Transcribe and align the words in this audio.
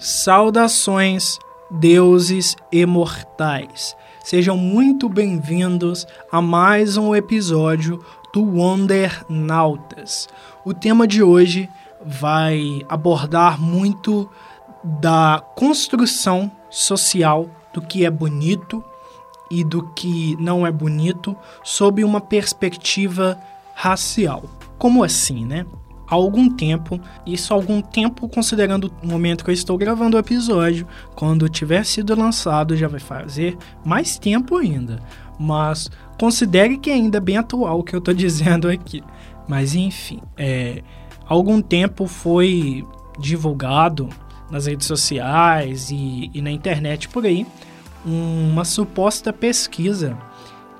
Saudações, 0.00 1.38
deuses 1.70 2.56
imortais. 2.72 3.94
Sejam 4.24 4.56
muito 4.56 5.10
bem-vindos 5.10 6.06
a 6.32 6.40
mais 6.40 6.96
um 6.96 7.14
episódio 7.14 8.02
do 8.32 8.42
Wonder 8.42 9.22
Nautas. 9.28 10.26
O 10.64 10.72
tema 10.72 11.06
de 11.06 11.22
hoje 11.22 11.68
vai 12.02 12.80
abordar 12.88 13.60
muito 13.60 14.26
da 14.82 15.44
construção 15.54 16.50
social 16.70 17.50
do 17.74 17.82
que 17.82 18.06
é 18.06 18.10
bonito 18.10 18.82
e 19.50 19.62
do 19.62 19.86
que 19.88 20.34
não 20.40 20.66
é 20.66 20.72
bonito 20.72 21.36
sob 21.62 22.02
uma 22.02 22.22
perspectiva 22.22 23.38
racial. 23.74 24.44
Como 24.78 25.04
assim, 25.04 25.44
né? 25.44 25.66
Há 26.10 26.14
algum 26.14 26.50
tempo, 26.50 27.00
isso 27.24 27.54
há 27.54 27.56
algum 27.56 27.80
tempo 27.80 28.28
considerando 28.28 28.92
o 29.02 29.06
momento 29.06 29.44
que 29.44 29.50
eu 29.50 29.54
estou 29.54 29.78
gravando 29.78 30.16
o 30.16 30.20
episódio, 30.20 30.86
quando 31.14 31.48
tiver 31.48 31.84
sido 31.86 32.14
lançado 32.16 32.76
já 32.76 32.88
vai 32.88 32.98
fazer 32.98 33.56
mais 33.84 34.18
tempo 34.18 34.56
ainda, 34.56 34.98
mas 35.38 35.88
considere 36.18 36.76
que 36.76 36.90
é 36.90 36.94
ainda 36.94 37.20
bem 37.20 37.36
atual 37.36 37.78
o 37.78 37.84
que 37.84 37.94
eu 37.94 38.00
estou 38.00 38.12
dizendo 38.12 38.68
aqui. 38.68 39.02
Mas 39.48 39.74
enfim, 39.74 40.20
é, 40.36 40.82
há 41.24 41.32
algum 41.32 41.62
tempo 41.62 42.06
foi 42.06 42.84
divulgado 43.18 44.08
nas 44.50 44.66
redes 44.66 44.86
sociais 44.86 45.90
e, 45.90 46.30
e 46.34 46.42
na 46.42 46.50
internet 46.50 47.08
por 47.08 47.24
aí 47.24 47.46
uma 48.04 48.64
suposta 48.64 49.32
pesquisa 49.32 50.16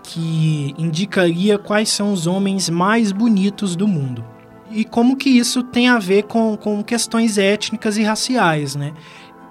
que 0.03 0.75
indicaria 0.79 1.59
quais 1.59 1.91
são 1.91 2.13
os 2.13 2.27
homens 2.27 2.69
mais 2.69 3.13
bonitos 3.13 3.77
do 3.77 3.87
mundo 3.87 4.25
e 4.71 4.85
como 4.85 5.17
que 5.17 5.29
isso 5.29 5.63
tem 5.63 5.89
a 5.89 5.99
ver 5.99 6.25
com, 6.25 6.57
com 6.57 6.83
questões 6.83 7.39
étnicas 7.39 7.97
e 7.97 8.03
raciais, 8.03 8.77
né? 8.77 8.93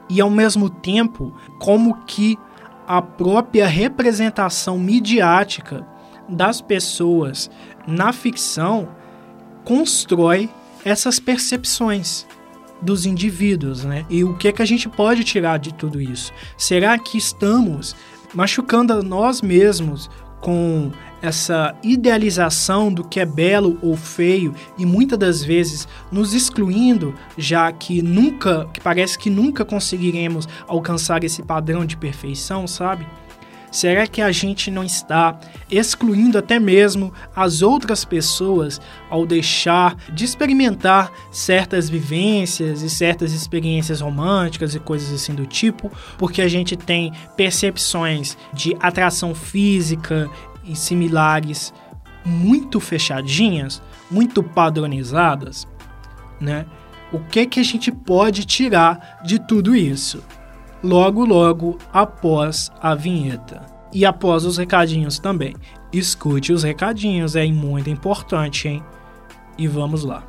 E 0.10 0.20
ao 0.22 0.30
mesmo 0.30 0.70
tempo, 0.70 1.34
como 1.60 1.96
que 2.06 2.38
a 2.88 3.02
própria 3.02 3.68
representação 3.68 4.80
midiática 4.80 5.86
das 6.28 6.62
pessoas 6.62 7.50
na 7.88 8.12
ficção 8.12 8.90
constrói 9.64 10.50
essas 10.84 11.20
percepções 11.20 12.26
dos 12.82 13.06
indivíduos, 13.06 13.84
né? 13.84 14.06
E 14.10 14.24
o 14.24 14.36
que 14.38 14.48
é 14.48 14.52
que 14.52 14.62
a 14.62 14.66
gente 14.66 14.88
pode 14.88 15.24
tirar 15.24 15.60
de 15.60 15.74
tudo 15.74 16.02
isso? 16.02 16.32
Será 16.58 16.98
que 16.98 17.18
estamos 17.18 17.96
machucando 18.34 19.04
nós 19.04 19.42
mesmos 19.42 20.10
com 20.40 20.92
essa 21.22 21.76
idealização 21.84 22.92
do 22.92 23.04
que 23.04 23.20
é 23.20 23.26
belo 23.26 23.78
ou 23.82 23.96
feio 23.96 24.54
e 24.78 24.86
muitas 24.86 25.18
das 25.18 25.44
vezes 25.44 25.88
nos 26.12 26.34
excluindo, 26.34 27.14
já 27.38 27.72
que 27.72 28.02
nunca, 28.02 28.68
que 28.74 28.80
parece 28.80 29.18
que 29.18 29.30
nunca 29.30 29.66
conseguiremos 29.66 30.48
alcançar 30.68 31.24
esse 31.24 31.44
padrão 31.44 31.86
de 31.86 31.98
perfeição, 31.98 32.68
sabe? 32.68 33.06
Será 33.72 34.08
que 34.08 34.22
a 34.22 34.32
gente 34.32 34.72
não 34.72 34.84
está 34.84 35.40
excluindo 35.70 36.38
até 36.38 36.60
mesmo 36.60 37.14
as 37.36 37.62
outras 37.62 38.04
pessoas 38.04 38.82
ao 39.10 39.26
deixar 39.26 39.96
de 40.12 40.26
experimentar 40.26 41.12
certas 41.32 41.88
vivências 41.88 42.82
e 42.82 42.90
certas 42.90 43.32
experiências 43.32 44.02
românticas 44.02 44.74
e 44.74 44.80
coisas 44.80 45.14
assim 45.14 45.36
do 45.36 45.46
tipo, 45.46 45.92
porque 46.18 46.42
a 46.42 46.48
gente 46.48 46.76
tem 46.76 47.14
percepções 47.38 48.36
de 48.52 48.76
atração 48.80 49.36
física 49.36 50.30
e 50.64 50.76
similares 50.76 51.74
muito 52.26 52.80
fechadinhas, 52.80 53.82
muito 54.10 54.44
padronizadas, 54.44 55.68
né? 56.40 56.66
O 57.12 57.20
que 57.20 57.46
que 57.46 57.60
a 57.60 57.64
gente 57.64 57.92
pode 57.92 58.46
tirar 58.46 59.20
de 59.24 59.40
tudo 59.40 59.76
isso? 59.76 60.24
Logo, 60.84 61.26
logo 61.26 61.78
após 61.92 62.72
a 62.80 62.94
vinheta. 62.94 63.66
E 63.92 64.06
após 64.06 64.46
os 64.46 64.58
recadinhos 64.58 65.18
também. 65.18 65.56
Escute 65.92 66.54
os 66.54 66.62
recadinhos, 66.62 67.36
é 67.36 67.46
muito 67.48 67.90
importante, 67.90 68.68
hein? 68.68 68.84
E 69.58 69.68
vamos 69.68 70.04
lá. 70.04 70.29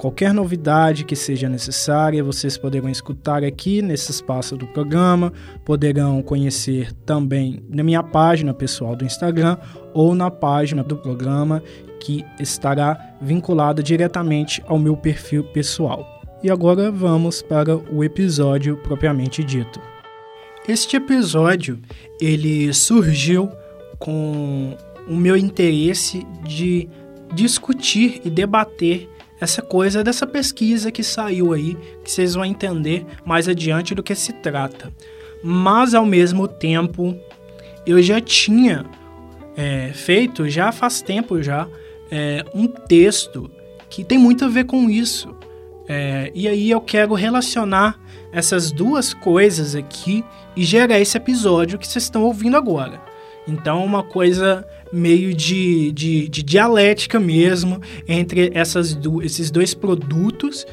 Qualquer 0.00 0.32
novidade 0.32 1.04
que 1.04 1.14
seja 1.14 1.46
necessária, 1.46 2.24
vocês 2.24 2.56
poderão 2.56 2.88
escutar 2.88 3.44
aqui 3.44 3.82
nesse 3.82 4.10
espaço 4.10 4.56
do 4.56 4.66
programa, 4.66 5.30
poderão 5.62 6.22
conhecer 6.22 6.90
também 7.04 7.62
na 7.68 7.82
minha 7.82 8.02
página 8.02 8.54
pessoal 8.54 8.96
do 8.96 9.04
Instagram 9.04 9.58
ou 9.92 10.14
na 10.14 10.30
página 10.30 10.82
do 10.82 10.96
programa 10.96 11.62
que 12.00 12.24
estará 12.40 13.14
vinculada 13.20 13.82
diretamente 13.82 14.62
ao 14.66 14.78
meu 14.78 14.96
perfil 14.96 15.44
pessoal. 15.52 16.02
E 16.42 16.50
agora 16.50 16.90
vamos 16.90 17.42
para 17.42 17.76
o 17.76 18.02
episódio 18.02 18.78
propriamente 18.78 19.44
dito. 19.44 19.78
Este 20.66 20.96
episódio 20.96 21.78
ele 22.18 22.72
surgiu 22.72 23.50
com 23.98 24.78
o 25.06 25.14
meu 25.14 25.36
interesse 25.36 26.26
de 26.42 26.88
discutir 27.34 28.22
e 28.24 28.30
debater 28.30 29.06
essa 29.40 29.62
coisa 29.62 30.04
dessa 30.04 30.26
pesquisa 30.26 30.92
que 30.92 31.02
saiu 31.02 31.52
aí, 31.52 31.76
que 32.04 32.10
vocês 32.10 32.34
vão 32.34 32.44
entender 32.44 33.06
mais 33.24 33.48
adiante 33.48 33.94
do 33.94 34.02
que 34.02 34.14
se 34.14 34.32
trata. 34.34 34.92
Mas 35.42 35.94
ao 35.94 36.04
mesmo 36.04 36.46
tempo, 36.46 37.16
eu 37.86 38.02
já 38.02 38.20
tinha 38.20 38.84
é, 39.56 39.92
feito, 39.94 40.48
já 40.48 40.70
faz 40.70 41.00
tempo 41.00 41.42
já, 41.42 41.66
é, 42.10 42.44
um 42.54 42.66
texto 42.66 43.50
que 43.88 44.04
tem 44.04 44.18
muito 44.18 44.44
a 44.44 44.48
ver 44.48 44.64
com 44.64 44.90
isso. 44.90 45.34
É, 45.88 46.30
e 46.34 46.46
aí 46.46 46.70
eu 46.70 46.80
quero 46.80 47.14
relacionar 47.14 47.98
essas 48.32 48.70
duas 48.70 49.12
coisas 49.12 49.74
aqui 49.74 50.24
e 50.54 50.62
gerar 50.62 51.00
esse 51.00 51.16
episódio 51.16 51.78
que 51.78 51.86
vocês 51.88 52.04
estão 52.04 52.22
ouvindo 52.22 52.56
agora. 52.56 53.00
Então, 53.48 53.84
uma 53.84 54.02
coisa 54.02 54.64
meio 54.92 55.34
de, 55.34 55.92
de, 55.92 56.28
de 56.28 56.42
dialética 56.42 57.20
mesmo 57.20 57.80
entre 58.08 58.50
essas 58.54 58.94
do, 58.94 59.22
esses 59.22 59.50
dois 59.50 59.74
produtos 59.74 60.66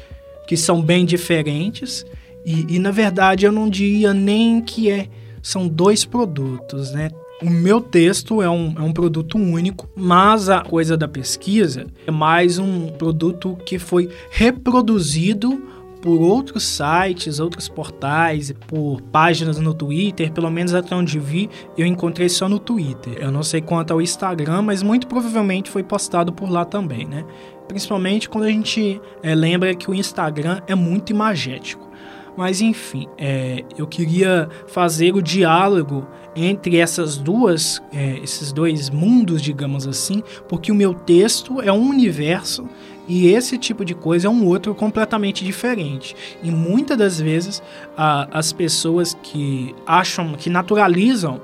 que 0.46 0.56
são 0.56 0.80
bem 0.80 1.04
diferentes. 1.04 2.04
E, 2.44 2.76
e, 2.76 2.78
na 2.78 2.90
verdade 2.90 3.44
eu 3.44 3.52
não 3.52 3.68
diria 3.68 4.14
nem 4.14 4.60
que 4.60 4.90
é, 4.90 5.08
são 5.42 5.68
dois 5.68 6.04
produtos, 6.04 6.92
né? 6.92 7.10
O 7.40 7.48
meu 7.48 7.80
texto 7.80 8.42
é 8.42 8.50
um, 8.50 8.74
é 8.76 8.82
um 8.82 8.92
produto 8.92 9.38
único, 9.38 9.88
mas 9.94 10.48
a 10.48 10.60
coisa 10.62 10.96
da 10.96 11.06
pesquisa 11.06 11.86
é 12.04 12.10
mais 12.10 12.58
um 12.58 12.88
produto 12.88 13.56
que 13.64 13.78
foi 13.78 14.08
reproduzido 14.30 15.62
por 16.00 16.20
outros 16.20 16.64
sites, 16.64 17.40
outros 17.40 17.68
portais, 17.68 18.52
por 18.66 19.00
páginas 19.02 19.58
no 19.58 19.74
Twitter, 19.74 20.32
pelo 20.32 20.50
menos 20.50 20.74
até 20.74 20.94
onde 20.94 21.18
vi, 21.18 21.50
eu 21.76 21.86
encontrei 21.86 22.28
só 22.28 22.48
no 22.48 22.58
Twitter. 22.58 23.14
Eu 23.18 23.30
não 23.30 23.42
sei 23.42 23.60
quanto 23.60 23.92
ao 23.92 24.00
Instagram, 24.00 24.62
mas 24.62 24.82
muito 24.82 25.06
provavelmente 25.06 25.70
foi 25.70 25.82
postado 25.82 26.32
por 26.32 26.48
lá 26.48 26.64
também, 26.64 27.06
né? 27.06 27.24
Principalmente 27.66 28.28
quando 28.28 28.44
a 28.44 28.50
gente 28.50 29.00
é, 29.22 29.34
lembra 29.34 29.74
que 29.74 29.90
o 29.90 29.94
Instagram 29.94 30.60
é 30.66 30.74
muito 30.74 31.10
imagético. 31.10 31.88
Mas 32.36 32.60
enfim, 32.60 33.08
é, 33.18 33.64
eu 33.76 33.84
queria 33.84 34.48
fazer 34.68 35.12
o 35.12 35.20
diálogo 35.20 36.06
entre 36.36 36.76
essas 36.76 37.16
duas, 37.18 37.82
é, 37.92 38.20
esses 38.22 38.52
dois 38.52 38.90
mundos, 38.90 39.42
digamos 39.42 39.88
assim, 39.88 40.22
porque 40.48 40.70
o 40.70 40.74
meu 40.74 40.94
texto 40.94 41.60
é 41.60 41.72
um 41.72 41.88
universo 41.88 42.68
e 43.08 43.28
esse 43.28 43.56
tipo 43.56 43.84
de 43.84 43.94
coisa 43.94 44.28
é 44.28 44.30
um 44.30 44.46
outro 44.46 44.74
completamente 44.74 45.44
diferente. 45.44 46.14
E 46.42 46.50
muitas 46.50 46.98
das 46.98 47.18
vezes 47.20 47.62
a, 47.96 48.28
as 48.30 48.52
pessoas 48.52 49.16
que 49.22 49.74
acham, 49.86 50.34
que 50.34 50.50
naturalizam 50.50 51.40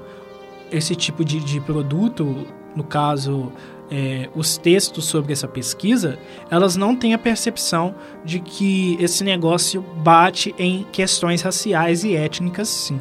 esse 0.71 0.95
tipo 0.95 1.25
de, 1.25 1.41
de 1.41 1.61
produto, 1.61 2.47
no 2.77 2.85
caso 2.85 3.51
é, 3.91 4.29
os 4.35 4.59
textos 4.59 5.07
sobre 5.07 5.33
essa 5.33 5.49
pesquisa, 5.49 6.19
elas 6.51 6.77
não 6.77 6.95
têm 6.95 7.15
a 7.15 7.19
percepção 7.19 7.95
de 8.25 8.41
que 8.41 8.97
esse 9.01 9.25
negócio 9.25 9.81
bate 9.81 10.55
em 10.59 10.85
questões 10.93 11.41
raciais 11.41 12.05
e 12.05 12.15
étnicas, 12.15 12.69
sim. 12.69 13.01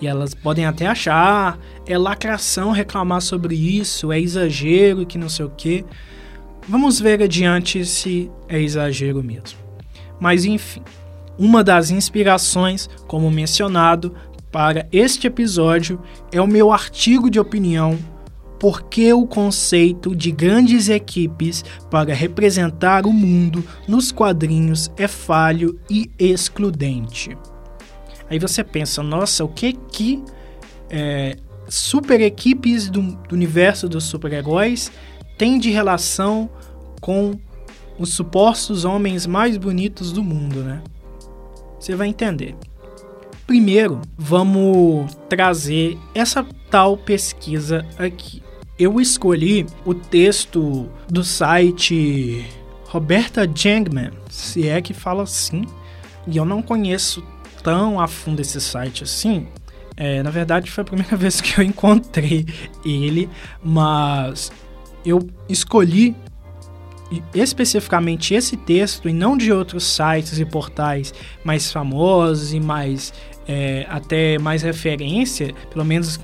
E 0.00 0.06
elas 0.06 0.34
podem 0.34 0.66
até 0.66 0.86
achar, 0.86 1.14
ah, 1.14 1.58
é 1.86 1.96
lacração 1.96 2.72
reclamar 2.72 3.22
sobre 3.22 3.54
isso, 3.54 4.10
é 4.10 4.20
exagero, 4.20 5.06
que 5.06 5.16
não 5.16 5.28
sei 5.28 5.46
o 5.46 5.52
quê. 5.56 5.84
Vamos 6.68 7.00
ver 7.00 7.22
adiante 7.22 7.84
se 7.84 8.30
é 8.48 8.60
exagero 8.60 9.22
mesmo. 9.22 9.58
Mas 10.20 10.44
enfim, 10.44 10.82
uma 11.38 11.64
das 11.64 11.90
inspirações, 11.90 12.88
como 13.06 13.30
mencionado, 13.30 14.14
para 14.50 14.86
este 14.92 15.26
episódio 15.26 16.00
é 16.30 16.40
o 16.40 16.46
meu 16.46 16.70
artigo 16.70 17.30
de 17.30 17.40
opinião 17.40 17.98
Por 18.60 18.82
que 18.82 19.12
o 19.12 19.26
conceito 19.26 20.14
de 20.14 20.30
grandes 20.30 20.88
equipes 20.88 21.64
para 21.90 22.14
representar 22.14 23.06
o 23.06 23.12
mundo 23.12 23.64
nos 23.88 24.12
quadrinhos 24.12 24.88
é 24.96 25.08
falho 25.08 25.80
e 25.90 26.08
excludente. 26.16 27.36
Aí 28.30 28.38
você 28.38 28.62
pensa, 28.62 29.02
nossa, 29.02 29.42
o 29.42 29.48
que 29.48 29.72
que 29.72 30.22
é, 30.88 31.36
super 31.68 32.20
equipes 32.20 32.88
do, 32.88 33.02
do 33.02 33.34
universo 33.34 33.88
dos 33.88 34.04
super-heróis 34.04 34.92
tem 35.36 35.58
de 35.58 35.70
relação 35.70 36.48
com 37.00 37.38
os 37.98 38.14
supostos 38.14 38.84
homens 38.84 39.26
mais 39.26 39.56
bonitos 39.56 40.12
do 40.12 40.22
mundo, 40.22 40.62
né? 40.62 40.82
Você 41.78 41.94
vai 41.94 42.08
entender. 42.08 42.54
Primeiro, 43.46 44.00
vamos 44.16 45.14
trazer 45.28 45.98
essa 46.14 46.46
tal 46.70 46.96
pesquisa 46.96 47.84
aqui. 47.98 48.42
Eu 48.78 49.00
escolhi 49.00 49.66
o 49.84 49.94
texto 49.94 50.88
do 51.08 51.22
site 51.22 52.46
Roberta 52.86 53.48
Jangman, 53.52 54.10
se 54.30 54.68
é 54.68 54.80
que 54.80 54.94
fala 54.94 55.24
assim, 55.24 55.64
e 56.26 56.36
eu 56.36 56.44
não 56.44 56.62
conheço 56.62 57.22
tão 57.62 58.00
a 58.00 58.06
fundo 58.06 58.40
esse 58.40 58.60
site 58.60 59.04
assim. 59.04 59.46
É, 59.96 60.22
na 60.22 60.30
verdade, 60.30 60.70
foi 60.70 60.82
a 60.82 60.84
primeira 60.84 61.14
vez 61.18 61.40
que 61.40 61.60
eu 61.60 61.64
encontrei 61.64 62.46
ele, 62.84 63.28
mas 63.62 64.50
eu 65.04 65.26
escolhi 65.48 66.14
especificamente 67.34 68.34
esse 68.34 68.56
texto 68.56 69.08
e 69.08 69.12
não 69.12 69.36
de 69.36 69.52
outros 69.52 69.84
sites 69.84 70.38
e 70.38 70.44
portais 70.44 71.12
mais 71.44 71.70
famosos 71.70 72.54
e 72.54 72.60
mais 72.60 73.12
é, 73.46 73.86
até 73.88 74.38
mais 74.38 74.62
referência, 74.62 75.52
pelo 75.70 75.84
menos 75.84 76.18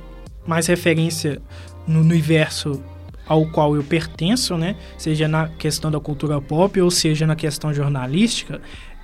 mais 0.47 0.67
referência 0.67 1.43
no 1.87 2.01
universo 2.01 2.83
ao 3.27 3.45
qual 3.47 3.77
eu 3.77 3.85
pertenço, 3.85 4.57
né? 4.57 4.77
Seja 4.97 5.29
na 5.29 5.49
questão 5.49 5.91
da 5.91 6.01
cultura 6.01 6.41
pop 6.41 6.81
ou 6.81 6.91
seja 6.91 7.27
na 7.27 7.37
questão 7.37 7.75
jornalística. 7.75 8.61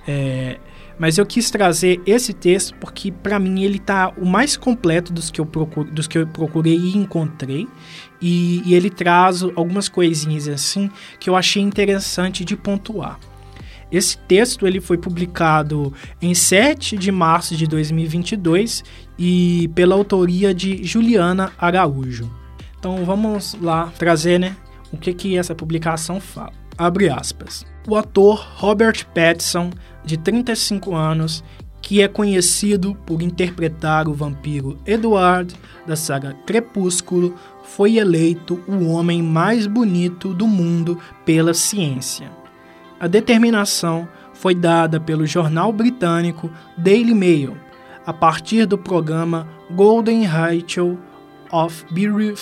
É, 0.07 0.57
mas 0.97 1.17
eu 1.17 1.25
quis 1.25 1.51
trazer 1.51 2.01
esse 2.05 2.33
texto 2.33 2.73
porque 2.79 3.11
para 3.11 3.37
mim 3.37 3.63
ele 3.63 3.79
tá 3.79 4.13
o 4.17 4.25
mais 4.25 4.55
completo 4.55 5.11
dos 5.11 5.29
que 5.29 5.41
eu 5.41 5.45
procuro, 5.45 5.91
dos 5.91 6.07
que 6.07 6.17
eu 6.17 6.27
procurei 6.27 6.75
e 6.75 6.97
encontrei 6.97 7.67
e, 8.27 8.63
e 8.65 8.73
ele 8.73 8.89
traz 8.89 9.43
algumas 9.43 9.87
coisinhas 9.87 10.47
assim 10.47 10.89
que 11.19 11.29
eu 11.29 11.35
achei 11.35 11.61
interessante 11.61 12.43
de 12.43 12.57
pontuar. 12.57 13.19
Esse 13.91 14.17
texto 14.17 14.65
ele 14.65 14.81
foi 14.81 14.97
publicado 14.97 15.93
em 16.19 16.33
7 16.33 16.97
de 16.97 17.11
março 17.11 17.55
de 17.55 17.67
2022 17.67 18.83
e 19.17 19.69
pela 19.75 19.93
autoria 19.93 20.55
de 20.55 20.83
Juliana 20.83 21.53
Araújo. 21.55 22.27
Então 22.79 23.05
vamos 23.05 23.55
lá 23.61 23.93
trazer 23.95 24.39
né, 24.39 24.57
o 24.91 24.97
que, 24.97 25.13
que 25.13 25.37
essa 25.37 25.53
publicação 25.53 26.19
fala. 26.19 26.53
Abre 26.75 27.09
aspas. 27.09 27.63
O 27.87 27.95
ator 27.95 28.43
Robert 28.55 29.05
Pattinson 29.13 29.69
de 30.03 30.17
35 30.17 30.95
anos, 30.95 31.43
que 31.79 32.01
é 32.01 32.07
conhecido 32.07 32.95
por 33.05 33.21
interpretar 33.21 34.07
o 34.07 34.13
vampiro 34.15 34.79
Edward 34.83 35.55
da 35.85 35.95
saga 35.95 36.33
Crepúsculo, 36.47 37.35
foi 37.65 37.97
eleito 37.97 38.63
o 38.67 38.87
homem 38.87 39.21
mais 39.21 39.67
bonito 39.67 40.33
do 40.33 40.47
mundo 40.47 40.99
pela 41.25 41.53
ciência. 41.53 42.31
A 42.99 43.07
determinação 43.07 44.07
foi 44.33 44.55
dada 44.55 44.99
pelo 44.99 45.25
jornal 45.25 45.71
britânico 45.71 46.49
Daily 46.77 47.13
Mail 47.13 47.57
a 48.05 48.13
partir 48.13 48.65
do 48.65 48.77
programa 48.77 49.47
Golden 49.71 50.23
Rachel 50.23 50.97
of 51.51 51.85
Beauty, 51.91 52.35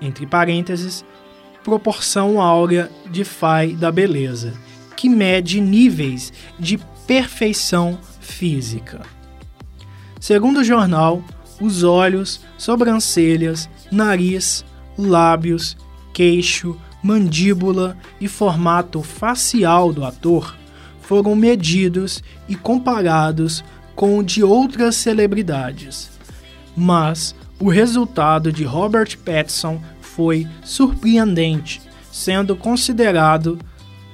entre 0.00 0.26
parênteses, 0.26 1.04
proporção 1.62 2.40
áurea 2.40 2.90
de 3.10 3.24
Phi 3.24 3.74
da 3.78 3.92
beleza 3.92 4.52
que 5.02 5.08
mede 5.08 5.60
níveis 5.60 6.32
de 6.58 6.78
perfeição 7.08 7.98
física. 8.20 9.00
Segundo 10.20 10.58
o 10.58 10.64
jornal, 10.64 11.24
os 11.60 11.82
olhos, 11.82 12.40
sobrancelhas, 12.58 13.68
nariz, 13.90 14.64
lábios, 14.98 15.76
queixo, 16.12 16.76
mandíbula 17.02 17.96
e 18.20 18.28
formato 18.28 19.02
facial 19.02 19.92
do 19.92 20.04
ator 20.04 20.54
foram 21.00 21.34
medidos 21.34 22.22
e 22.48 22.54
comparados 22.54 23.64
com 23.94 24.18
o 24.18 24.22
de 24.22 24.42
outras 24.42 24.96
celebridades. 24.96 26.10
Mas 26.74 27.34
o 27.60 27.68
resultado 27.68 28.50
de 28.50 28.64
Robert 28.64 29.18
Pattinson 29.18 29.78
foi 30.00 30.48
surpreendente, 30.64 31.82
sendo 32.10 32.56
considerado 32.56 33.58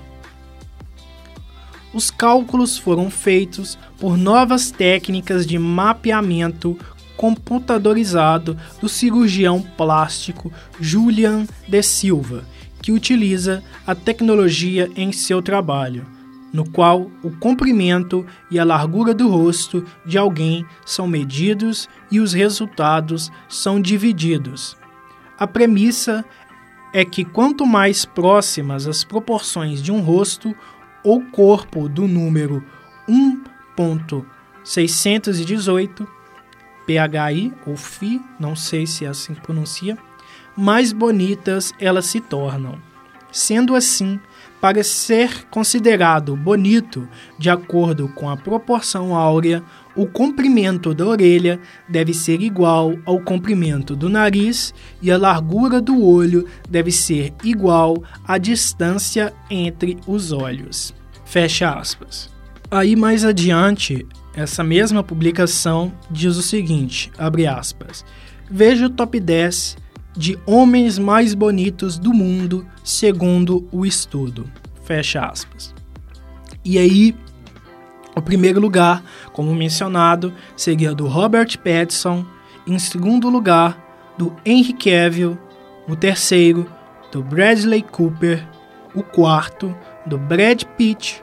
Os 1.95 2.11
cálculos 2.11 2.79
foram 2.79 3.11
feitos 3.11 3.79
por 3.99 4.17
novas 4.17 4.71
técnicas 4.71 5.47
de 5.47 5.59
mapeamento 5.59 6.79
computadorizado 7.17 8.57
do 8.81 8.89
cirurgião 8.89 9.61
plástico 9.61 10.51
Julian 10.81 11.47
de 11.69 11.83
Silva, 11.83 12.45
que 12.81 12.91
utiliza 12.91 13.63
a 13.87 13.95
tecnologia 13.95 14.91
em 14.97 15.13
seu 15.13 15.43
trabalho, 15.43 16.07
no 16.53 16.69
qual 16.69 17.11
o 17.23 17.31
comprimento 17.31 18.27
e 18.51 18.59
a 18.59 18.65
largura 18.65 19.15
do 19.15 19.29
rosto 19.29 19.85
de 20.05 20.19
alguém 20.19 20.67
são 20.85 21.07
medidos 21.07 21.89
e 22.11 22.19
os 22.19 22.33
resultados 22.33 23.31
são 23.49 23.81
divididos. 23.81 24.77
A 25.39 25.47
premissa 25.47 26.25
é 26.93 27.05
que 27.05 27.25
quanto 27.25 27.65
mais 27.65 28.05
próximas 28.05 28.87
as 28.87 29.05
proporções 29.05 29.83
de 29.83 29.91
um 29.91 30.01
rosto 30.01 30.55
ou 31.03 31.21
corpo 31.21 31.89
do 31.89 32.07
número 32.07 32.65
1.618 33.09 36.07
PHI 36.87 37.53
ou 37.67 37.77
FI, 37.77 38.23
não 38.39 38.55
sei 38.55 38.87
se 38.87 39.05
é 39.05 39.09
assim 39.09 39.35
que 39.35 39.41
pronuncia, 39.41 39.99
mais 40.57 40.93
bonitas 40.93 41.73
elas 41.79 42.07
se 42.07 42.21
tornam. 42.21 42.81
Sendo 43.31 43.75
assim, 43.75 44.21
para 44.61 44.85
ser 44.85 45.47
considerado 45.47 46.37
bonito 46.37 47.09
de 47.39 47.49
acordo 47.49 48.09
com 48.09 48.29
a 48.29 48.37
proporção 48.37 49.17
áurea, 49.17 49.63
o 49.95 50.07
comprimento 50.07 50.95
da 50.95 51.07
orelha 51.07 51.61
deve 51.89 52.15
ser 52.15 52.41
igual 52.41 52.95
ao 53.05 53.21
comprimento 53.21 53.95
do 53.95 54.09
nariz 54.09 54.73
e 55.01 55.11
a 55.11 55.19
largura 55.19 55.81
do 55.81 56.05
olho 56.05 56.47
deve 56.69 56.91
ser 56.91 57.33
igual 57.45 58.03
à 58.27 58.39
distância 58.39 59.33
entre 59.51 59.99
os 60.07 60.33
olhos. 60.33 60.95
Fecha 61.25 61.71
aspas. 61.73 62.31
Aí 62.71 62.97
mais 62.97 63.25
adiante, 63.25 64.07
essa 64.35 64.65
mesma 64.65 65.03
publicação 65.03 65.93
diz 66.11 66.37
o 66.37 66.43
seguinte, 66.43 67.11
abre 67.19 67.47
aspas: 67.47 68.05
Veja 68.51 68.87
o 68.87 68.91
top 68.91 69.21
10 69.21 69.77
de 70.17 70.39
homens 70.47 70.99
mais 70.99 71.35
bonitos 71.35 71.99
do 71.99 72.13
mundo, 72.13 72.67
segundo 72.85 73.67
o 73.71 73.85
estudo. 73.85 74.47
Fecha 74.85 75.21
aspas. 75.25 75.75
E 76.65 76.79
aí, 76.79 77.15
o 78.15 78.23
primeiro 78.23 78.61
lugar, 78.61 79.03
como 79.33 79.55
mencionado, 79.55 80.33
seria 80.57 80.95
do 80.95 81.07
Robert 81.07 81.59
Pattinson, 81.59 82.25
em 82.67 82.79
segundo 82.79 83.29
lugar, 83.29 83.79
do 84.19 84.35
Henry 84.45 84.73
Cavill, 84.73 85.39
o 85.89 85.97
terceiro, 85.97 86.71
do 87.11 87.23
Bradley 87.23 87.83
Cooper, 87.83 88.47
o 88.95 89.03
quarto 89.03 89.75
do 90.07 90.19
Brad 90.19 90.63
Pitt, 90.77 91.23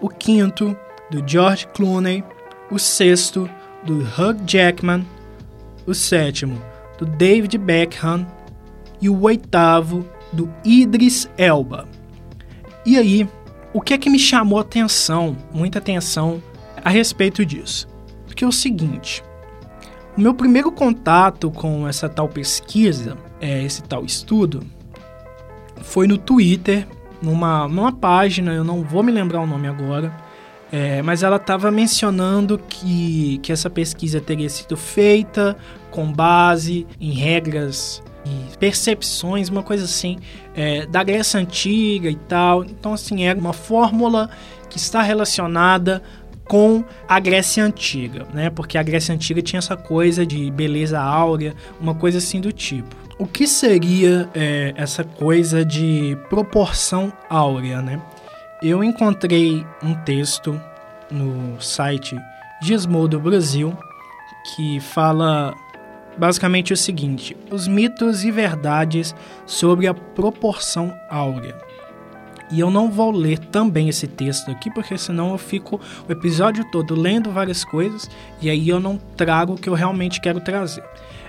o 0.00 0.08
quinto 0.08 0.76
do 1.10 1.22
George 1.26 1.66
Clooney, 1.68 2.24
o 2.70 2.78
sexto 2.78 3.48
do 3.84 3.98
Hugh 4.00 4.36
Jackman, 4.46 5.06
o 5.86 5.94
sétimo 5.94 6.60
do 6.98 7.06
David 7.06 7.56
Beckham. 7.58 8.26
E 9.02 9.08
o 9.08 9.22
oitavo 9.22 10.06
do 10.30 10.52
Idris 10.62 11.26
Elba. 11.38 11.88
E 12.84 12.98
aí, 12.98 13.26
o 13.72 13.80
que 13.80 13.94
é 13.94 13.98
que 13.98 14.10
me 14.10 14.18
chamou 14.18 14.58
atenção, 14.58 15.36
muita 15.52 15.78
atenção 15.78 16.42
a 16.84 16.90
respeito 16.90 17.44
disso? 17.44 17.88
Porque 18.26 18.44
é 18.44 18.46
o 18.46 18.52
seguinte, 18.52 19.22
o 20.16 20.20
meu 20.20 20.34
primeiro 20.34 20.72
contato 20.72 21.50
com 21.50 21.86
essa 21.86 22.08
tal 22.08 22.28
pesquisa, 22.28 23.16
é, 23.40 23.62
esse 23.62 23.82
tal 23.82 24.04
estudo, 24.04 24.62
foi 25.82 26.06
no 26.06 26.18
Twitter, 26.18 26.86
numa, 27.22 27.68
numa 27.68 27.92
página, 27.92 28.52
eu 28.52 28.64
não 28.64 28.82
vou 28.82 29.02
me 29.02 29.12
lembrar 29.12 29.40
o 29.40 29.46
nome 29.46 29.68
agora, 29.68 30.12
é, 30.72 31.02
mas 31.02 31.22
ela 31.22 31.36
estava 31.36 31.70
mencionando 31.70 32.58
que, 32.58 33.38
que 33.42 33.52
essa 33.52 33.68
pesquisa 33.68 34.20
teria 34.20 34.48
sido 34.48 34.76
feita 34.76 35.56
com 35.90 36.12
base 36.12 36.86
em 37.00 37.12
regras 37.12 38.02
e 38.24 38.56
percepções, 38.58 39.48
uma 39.48 39.62
coisa 39.62 39.84
assim, 39.84 40.18
é, 40.54 40.86
da 40.86 41.02
Grécia 41.02 41.40
Antiga 41.40 42.10
e 42.10 42.16
tal. 42.16 42.64
Então, 42.64 42.92
assim, 42.92 43.24
era 43.24 43.38
uma 43.38 43.52
fórmula 43.52 44.30
que 44.68 44.78
está 44.78 45.02
relacionada 45.02 46.02
com 46.44 46.84
a 47.08 47.20
Grécia 47.20 47.64
Antiga, 47.64 48.26
né? 48.34 48.50
Porque 48.50 48.76
a 48.76 48.82
Grécia 48.82 49.14
Antiga 49.14 49.40
tinha 49.40 49.58
essa 49.58 49.76
coisa 49.76 50.26
de 50.26 50.50
beleza 50.50 51.00
áurea, 51.00 51.54
uma 51.80 51.94
coisa 51.94 52.18
assim 52.18 52.40
do 52.40 52.50
tipo. 52.52 52.96
O 53.18 53.26
que 53.26 53.46
seria 53.46 54.28
é, 54.34 54.72
essa 54.76 55.04
coisa 55.04 55.64
de 55.64 56.16
proporção 56.28 57.12
áurea, 57.28 57.80
né? 57.80 58.00
Eu 58.62 58.82
encontrei 58.82 59.64
um 59.82 59.94
texto 59.94 60.60
no 61.10 61.60
site 61.60 62.16
Gizmodo 62.62 63.20
Brasil 63.20 63.76
que 64.54 64.80
fala 64.80 65.54
basicamente 66.20 66.72
o 66.72 66.76
seguinte: 66.76 67.34
os 67.50 67.66
mitos 67.66 68.22
e 68.24 68.30
verdades 68.30 69.14
sobre 69.46 69.86
a 69.86 69.94
proporção 69.94 70.94
áurea. 71.08 71.56
E 72.52 72.60
eu 72.60 72.70
não 72.70 72.90
vou 72.90 73.12
ler 73.12 73.38
também 73.38 73.88
esse 73.88 74.06
texto 74.06 74.50
aqui, 74.50 74.70
porque 74.70 74.98
senão 74.98 75.30
eu 75.30 75.38
fico 75.38 75.80
o 76.08 76.12
episódio 76.12 76.64
todo 76.70 77.00
lendo 77.00 77.30
várias 77.30 77.64
coisas 77.64 78.10
e 78.42 78.50
aí 78.50 78.68
eu 78.68 78.80
não 78.80 78.98
trago 79.16 79.54
o 79.54 79.56
que 79.56 79.68
eu 79.68 79.74
realmente 79.74 80.20
quero 80.20 80.40
trazer. 80.40 80.82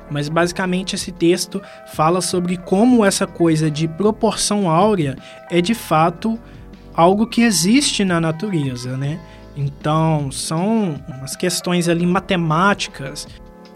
Mas 0.10 0.28
basicamente 0.28 0.96
esse 0.96 1.12
texto 1.12 1.62
fala 1.94 2.22
sobre 2.22 2.58
como 2.58 3.06
essa 3.06 3.28
coisa 3.28 3.70
de 3.70 3.88
proporção 3.88 4.68
áurea 4.68 5.16
é 5.50 5.62
de 5.62 5.76
fato 5.76 6.40
algo 6.94 7.28
que 7.28 7.44
existe 7.44 8.04
na 8.04 8.20
natureza, 8.20 8.98
né? 8.98 9.20
Então, 9.56 10.32
são 10.32 10.96
umas 11.08 11.36
questões 11.36 11.88
ali 11.88 12.06
matemáticas 12.06 13.28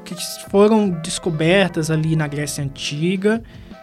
que 0.06 0.16
foram 0.50 0.90
descobertas 0.90 1.90
ali 1.92 2.16
na 2.16 2.28
Grécia 2.28 2.64
Antiga, 2.64 3.42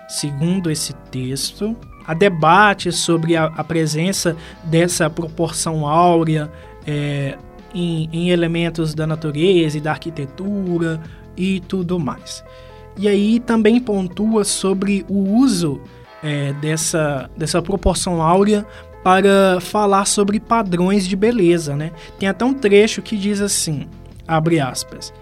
segundo 0.08 0.70
esse 0.70 0.92
texto. 1.10 1.76
Há 2.06 2.14
debate 2.14 2.90
sobre 2.90 3.36
a, 3.36 3.46
a 3.46 3.64
presença 3.64 4.36
dessa 4.64 5.10
proporção 5.10 5.86
áurea 5.86 6.50
é, 6.86 7.36
em, 7.74 8.08
em 8.12 8.30
elementos 8.30 8.94
da 8.94 9.06
natureza 9.06 9.78
e 9.78 9.80
da 9.80 9.90
arquitetura 9.90 11.00
e 11.36 11.60
tudo 11.60 11.98
mais. 11.98 12.44
E 12.96 13.08
aí 13.08 13.40
também 13.40 13.80
pontua 13.80 14.44
sobre 14.44 15.04
o 15.08 15.36
uso 15.36 15.80
é, 16.22 16.52
dessa, 16.54 17.30
dessa 17.36 17.60
proporção 17.62 18.22
áurea 18.22 18.66
para 19.02 19.60
falar 19.60 20.04
sobre 20.04 20.38
padrões 20.38 21.06
de 21.06 21.16
beleza, 21.16 21.74
né? 21.74 21.90
Tem 22.18 22.28
até 22.28 22.44
um 22.44 22.54
trecho 22.54 23.02
que 23.02 23.16
diz 23.16 23.40
assim, 23.40 23.88
abre 24.28 24.60
aspas, 24.60 25.12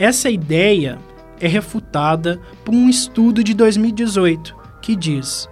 essa 0.00 0.28
ideia 0.28 0.98
é 1.38 1.46
refutada 1.46 2.40
por 2.64 2.74
um 2.74 2.88
estudo 2.88 3.44
de 3.44 3.54
2018 3.54 4.56
que 4.82 4.96
diz 4.96 5.48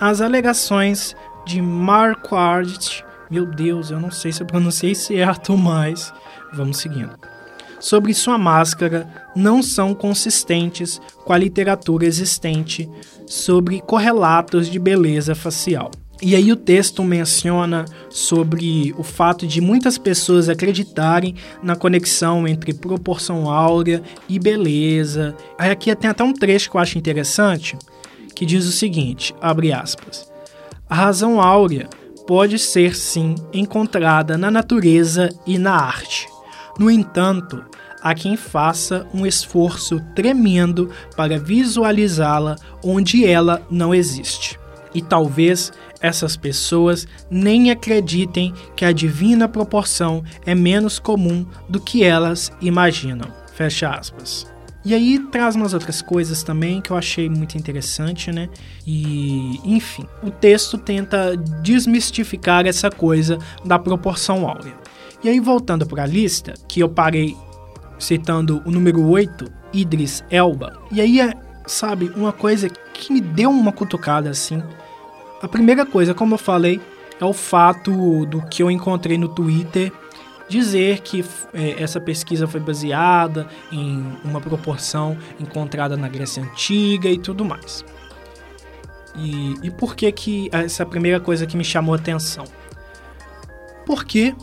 as 0.00 0.20
alegações 0.20 1.14
de 1.46 1.62
Marquardt, 1.62 3.04
meu 3.30 3.46
Deus, 3.46 3.90
eu 3.90 4.00
não 4.00 4.10
sei 4.10 4.32
se 4.32 4.42
eu 4.42 4.46
pronunciei 4.46 4.94
certo, 4.94 5.54
mas 5.58 6.12
vamos 6.52 6.78
seguindo 6.78 7.16
sobre 7.84 8.14
sua 8.14 8.38
máscara 8.38 9.06
não 9.36 9.62
são 9.62 9.94
consistentes 9.94 10.98
com 11.22 11.34
a 11.34 11.38
literatura 11.38 12.06
existente 12.06 12.88
sobre 13.26 13.82
correlatos 13.82 14.70
de 14.70 14.78
beleza 14.78 15.34
facial. 15.34 15.90
E 16.26 16.34
aí 16.34 16.50
o 16.50 16.56
texto 16.56 17.04
menciona 17.04 17.84
sobre 18.08 18.94
o 18.96 19.02
fato 19.02 19.46
de 19.46 19.60
muitas 19.60 19.98
pessoas 19.98 20.48
acreditarem 20.48 21.34
na 21.62 21.76
conexão 21.76 22.48
entre 22.48 22.72
proporção 22.72 23.50
áurea 23.50 24.02
e 24.26 24.38
beleza. 24.38 25.36
Aí 25.58 25.70
aqui 25.70 25.94
tem 25.94 26.08
até 26.08 26.24
um 26.24 26.32
trecho 26.32 26.70
que 26.70 26.78
eu 26.78 26.80
acho 26.80 26.96
interessante, 26.96 27.76
que 28.34 28.46
diz 28.46 28.64
o 28.64 28.72
seguinte, 28.72 29.34
abre 29.38 29.70
aspas: 29.70 30.26
A 30.88 30.94
razão 30.94 31.42
áurea 31.42 31.90
pode 32.26 32.58
ser 32.58 32.96
sim 32.96 33.34
encontrada 33.52 34.38
na 34.38 34.50
natureza 34.50 35.28
e 35.46 35.58
na 35.58 35.74
arte. 35.74 36.26
No 36.78 36.90
entanto, 36.90 37.62
há 38.00 38.14
quem 38.14 38.34
faça 38.34 39.06
um 39.12 39.26
esforço 39.26 40.00
tremendo 40.16 40.88
para 41.18 41.38
visualizá-la 41.38 42.56
onde 42.82 43.26
ela 43.26 43.60
não 43.70 43.94
existe. 43.94 44.58
E 44.94 45.02
talvez 45.02 45.72
essas 46.00 46.36
pessoas 46.36 47.06
nem 47.30 47.70
acreditem 47.70 48.52
que 48.76 48.84
a 48.84 48.92
divina 48.92 49.48
proporção 49.48 50.22
é 50.44 50.54
menos 50.54 50.98
comum 50.98 51.46
do 51.68 51.80
que 51.80 52.04
elas 52.04 52.52
imaginam. 52.60 53.28
Fecha 53.54 53.90
aspas. 53.90 54.46
E 54.84 54.92
aí 54.94 55.18
traz 55.30 55.56
umas 55.56 55.72
outras 55.72 56.02
coisas 56.02 56.42
também 56.42 56.80
que 56.80 56.90
eu 56.90 56.96
achei 56.96 57.26
muito 57.30 57.56
interessante, 57.56 58.30
né? 58.30 58.50
E, 58.86 59.58
enfim, 59.64 60.06
o 60.22 60.30
texto 60.30 60.76
tenta 60.76 61.34
desmistificar 61.62 62.66
essa 62.66 62.90
coisa 62.90 63.38
da 63.64 63.78
proporção 63.78 64.46
áurea. 64.46 64.74
E 65.22 65.28
aí 65.30 65.40
voltando 65.40 65.86
para 65.86 66.02
a 66.02 66.06
lista, 66.06 66.52
que 66.68 66.80
eu 66.80 66.88
parei 66.88 67.34
citando 67.98 68.62
o 68.66 68.70
número 68.70 69.02
8, 69.08 69.50
Idris 69.72 70.22
Elba. 70.30 70.78
E 70.92 71.00
aí 71.00 71.18
é, 71.18 71.32
sabe, 71.66 72.12
uma 72.14 72.32
coisa 72.32 72.68
que 72.68 73.10
me 73.10 73.22
deu 73.22 73.50
uma 73.50 73.72
cutucada 73.72 74.28
assim 74.28 74.62
a 75.44 75.48
primeira 75.48 75.84
coisa, 75.84 76.14
como 76.14 76.34
eu 76.34 76.38
falei, 76.38 76.80
é 77.20 77.24
o 77.24 77.34
fato 77.34 78.24
do 78.24 78.40
que 78.46 78.62
eu 78.62 78.70
encontrei 78.70 79.18
no 79.18 79.28
Twitter 79.28 79.92
dizer 80.48 81.00
que 81.00 81.22
é, 81.52 81.82
essa 81.82 82.00
pesquisa 82.00 82.46
foi 82.46 82.60
baseada 82.60 83.46
em 83.70 84.06
uma 84.24 84.40
proporção 84.40 85.18
encontrada 85.38 85.98
na 85.98 86.08
Grécia 86.08 86.42
Antiga 86.42 87.10
e 87.10 87.18
tudo 87.18 87.44
mais. 87.44 87.84
E, 89.16 89.54
e 89.62 89.70
por 89.70 89.94
que 89.94 90.10
que 90.12 90.48
essa 90.50 90.82
é 90.82 90.86
primeira 90.86 91.20
coisa 91.20 91.46
que 91.46 91.58
me 91.58 91.64
chamou 91.64 91.94
a 91.94 91.98
atenção? 91.98 92.44
Porque 93.84 94.34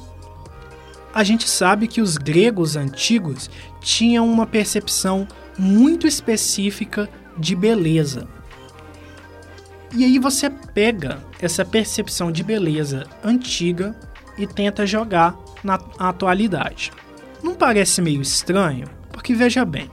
a 1.12 1.24
gente 1.24 1.50
sabe 1.50 1.88
que 1.88 2.00
os 2.00 2.16
gregos 2.16 2.76
antigos 2.76 3.50
tinham 3.82 4.32
uma 4.32 4.46
percepção 4.46 5.28
muito 5.58 6.06
específica 6.06 7.10
de 7.36 7.56
beleza. 7.56 8.28
E 9.94 10.06
aí 10.06 10.20
você 10.20 10.50
pega 10.50 11.20
essa 11.42 11.66
percepção 11.66 12.32
de 12.32 12.44
beleza 12.44 13.06
antiga 13.24 13.96
e 14.38 14.48
tenta 14.48 14.86
jogar 14.86 15.38
na 15.64 15.80
atualidade. 16.00 16.92
Não 17.44 17.56
parece 17.56 18.02
meio 18.02 18.22
estranho? 18.22 18.88
Porque 19.12 19.34
veja 19.34 19.66
bem, 19.66 19.90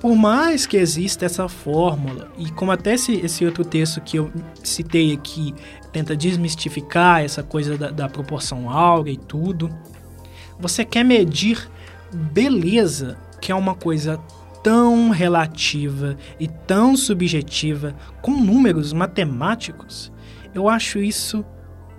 por 0.00 0.14
mais 0.14 0.66
que 0.66 0.76
exista 0.76 1.26
essa 1.26 1.48
fórmula, 1.48 2.30
e 2.38 2.50
como 2.50 2.72
até 2.72 2.94
esse, 2.94 3.14
esse 3.16 3.44
outro 3.44 3.64
texto 3.64 4.00
que 4.00 4.16
eu 4.18 4.32
citei 4.62 5.12
aqui 5.12 5.54
tenta 5.92 6.16
desmistificar 6.16 7.22
essa 7.22 7.42
coisa 7.42 7.76
da, 7.76 7.90
da 7.90 8.08
proporção 8.08 8.70
áurea 8.70 9.12
e 9.12 9.16
tudo, 9.16 9.70
você 10.58 10.84
quer 10.84 11.04
medir 11.04 11.68
beleza, 12.12 13.18
que 13.40 13.52
é 13.52 13.54
uma 13.54 13.74
coisa 13.74 14.18
tão 14.66 15.10
relativa 15.10 16.16
e 16.40 16.48
tão 16.48 16.96
subjetiva 16.96 17.94
com 18.20 18.32
números 18.32 18.92
matemáticos, 18.92 20.12
eu 20.52 20.68
acho 20.68 20.98
isso 20.98 21.44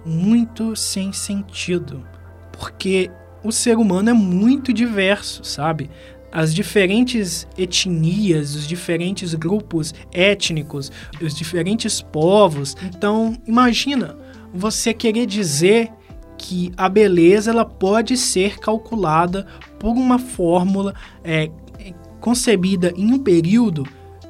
muito 0.05 0.75
sem 0.75 1.13
sentido, 1.13 2.05
porque 2.51 3.09
o 3.41 3.53
ser 3.53 3.77
humano 3.77 4.09
é 4.09 4.13
muito 4.13 4.73
diverso, 4.73 5.45
sabe? 5.45 5.89
As 6.29 6.53
diferentes 6.53 7.47
etnias, 7.57 8.53
os 8.53 8.67
diferentes 8.67 9.33
grupos 9.33 9.93
étnicos, 10.11 10.91
os 11.21 11.33
diferentes 11.33 12.01
povos. 12.01 12.75
Então, 12.83 13.37
imagina 13.47 14.17
você 14.53 14.93
querer 14.93 15.25
dizer 15.25 15.89
que 16.37 16.73
a 16.75 16.89
beleza 16.89 17.49
ela 17.49 17.63
pode 17.63 18.17
ser 18.17 18.59
calculada 18.59 19.47
por 19.79 19.91
uma 19.91 20.19
fórmula 20.19 20.93
é, 21.23 21.49
concebida 22.27 22.93
em 22.97 23.13
um 23.13 23.19
período 23.19 23.87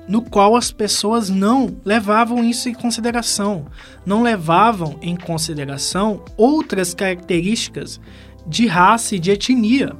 no 0.08 0.22
qual 0.22 0.56
as 0.56 0.72
pessoas 0.72 1.32
não 1.32 1.76
levavam 1.84 2.44
isso 2.44 2.70
em 2.70 2.74
consideração, 2.76 3.66
não 4.06 4.22
levavam 4.22 5.00
em 5.02 5.16
consideração 5.16 6.24
outras 6.38 6.94
características 6.94 8.00
de 8.46 8.68
raça 8.68 9.16
e 9.16 9.20
de 9.20 9.32
etnia, 9.32 9.96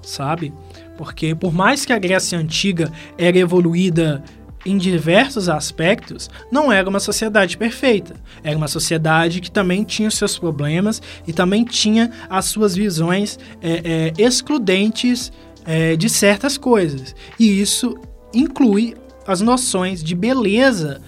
sabe? 0.00 0.54
Porque 0.96 1.34
por 1.34 1.52
mais 1.52 1.84
que 1.84 1.92
a 1.92 1.98
Grécia 1.98 2.38
antiga 2.38 2.92
era 3.18 3.36
evoluída 3.36 4.22
em 4.64 4.78
diversos 4.78 5.48
aspectos, 5.48 6.30
não 6.52 6.70
era 6.70 6.88
uma 6.88 7.00
sociedade 7.00 7.56
perfeita. 7.56 8.14
Era 8.44 8.56
uma 8.56 8.68
sociedade 8.68 9.40
que 9.40 9.50
também 9.50 9.82
tinha 9.82 10.10
seus 10.10 10.38
problemas 10.38 11.02
e 11.26 11.32
também 11.32 11.64
tinha 11.64 12.12
as 12.28 12.44
suas 12.44 12.76
visões 12.76 13.38
é, 13.60 14.12
é, 14.16 14.22
excludentes 14.22 15.32
é, 15.70 15.94
de 15.94 16.08
certas 16.08 16.58
coisas. 16.58 17.14
E 17.38 17.60
isso 17.60 17.96
inclui 18.34 18.96
as 19.24 19.40
noções 19.40 20.02
de 20.02 20.16
beleza 20.16 21.00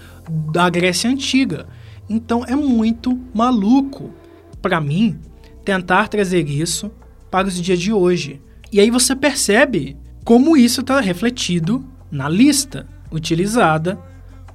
da 0.52 0.71
Grécia 0.71 1.11
Antiga. 1.11 1.66
Então 2.09 2.45
é 2.45 2.54
muito 2.54 3.19
maluco, 3.35 4.12
para 4.61 4.81
mim, 4.81 5.19
tentar 5.64 6.07
trazer 6.07 6.49
isso 6.49 6.92
para 7.28 7.49
os 7.49 7.61
dias 7.61 7.81
de 7.81 7.92
hoje. 7.92 8.40
E 8.71 8.78
aí 8.78 8.88
você 8.88 9.16
percebe 9.16 9.97
como 10.25 10.57
isso 10.57 10.83
está 10.83 11.00
refletido 11.00 11.85
na 12.09 12.28
lista 12.28 12.87
utilizada 13.11 13.99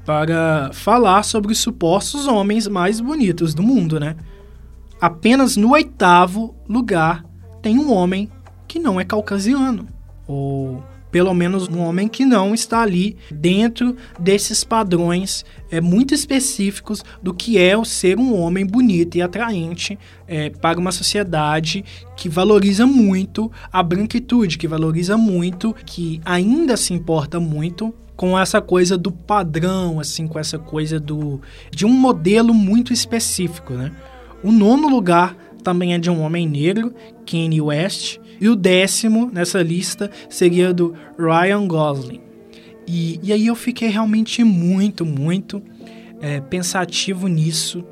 para 0.05 0.69
falar 0.71 1.23
sobre 1.23 1.51
os 1.51 1.57
supostos 1.57 2.27
homens 2.27 2.65
mais 2.65 3.01
bonitos 3.01 3.53
do 3.53 3.61
mundo, 3.61 3.99
né? 3.99 4.15
Apenas 5.01 5.57
no 5.57 5.71
oitavo 5.71 6.55
lugar 6.65 7.25
tem 7.61 7.77
um 7.77 7.91
homem 7.91 8.31
que 8.69 8.79
não 8.79 9.01
é 9.01 9.03
caucasiano, 9.03 9.96
ou 10.27 10.83
pelo 11.11 11.33
menos 11.33 11.67
um 11.69 11.79
homem 11.79 12.07
que 12.07 12.25
não 12.25 12.53
está 12.53 12.81
ali 12.81 13.17
dentro 13.31 13.95
desses 14.19 14.63
padrões 14.63 15.45
é, 15.71 15.79
muito 15.79 16.13
específicos 16.13 17.03
do 17.23 17.33
que 17.33 17.57
é 17.57 17.77
o 17.77 17.85
ser 17.85 18.19
um 18.19 18.37
homem 18.39 18.65
bonito 18.65 19.17
e 19.17 19.21
atraente 19.21 19.97
é, 20.27 20.49
para 20.49 20.79
uma 20.79 20.91
sociedade 20.91 21.83
que 22.15 22.27
valoriza 22.27 22.85
muito 22.85 23.51
a 23.71 23.81
branquitude, 23.81 24.57
que 24.57 24.67
valoriza 24.67 25.17
muito, 25.17 25.75
que 25.85 26.21
ainda 26.25 26.75
se 26.75 26.93
importa 26.93 27.39
muito 27.39 27.93
com 28.15 28.37
essa 28.37 28.59
coisa 28.59 28.97
do 28.97 29.11
padrão, 29.11 29.99
assim, 29.99 30.27
com 30.27 30.39
essa 30.39 30.57
coisa 30.57 30.99
do 30.99 31.39
de 31.71 31.85
um 31.85 31.93
modelo 31.93 32.53
muito 32.53 32.91
específico, 32.91 33.73
né? 33.73 33.91
O 34.43 34.51
nono 34.51 34.87
lugar 34.87 35.35
também 35.63 35.93
é 35.93 35.99
de 35.99 36.09
um 36.09 36.21
homem 36.21 36.47
negro, 36.47 36.93
Kanye 37.25 37.61
West, 37.61 38.19
e 38.39 38.49
o 38.49 38.55
décimo 38.55 39.29
nessa 39.31 39.61
lista 39.61 40.09
seria 40.29 40.73
do 40.73 40.93
Ryan 41.17 41.67
Gosling. 41.67 42.21
E, 42.87 43.19
e 43.21 43.33
aí 43.33 43.47
eu 43.47 43.55
fiquei 43.55 43.89
realmente 43.89 44.43
muito, 44.43 45.05
muito 45.05 45.61
é, 46.21 46.39
pensativo 46.39 47.27
nisso 47.27 47.83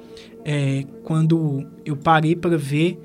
é, 0.46 0.86
quando 1.04 1.66
eu 1.86 1.98
parei 1.98 2.36
para 2.36 2.58
ver 2.58 3.00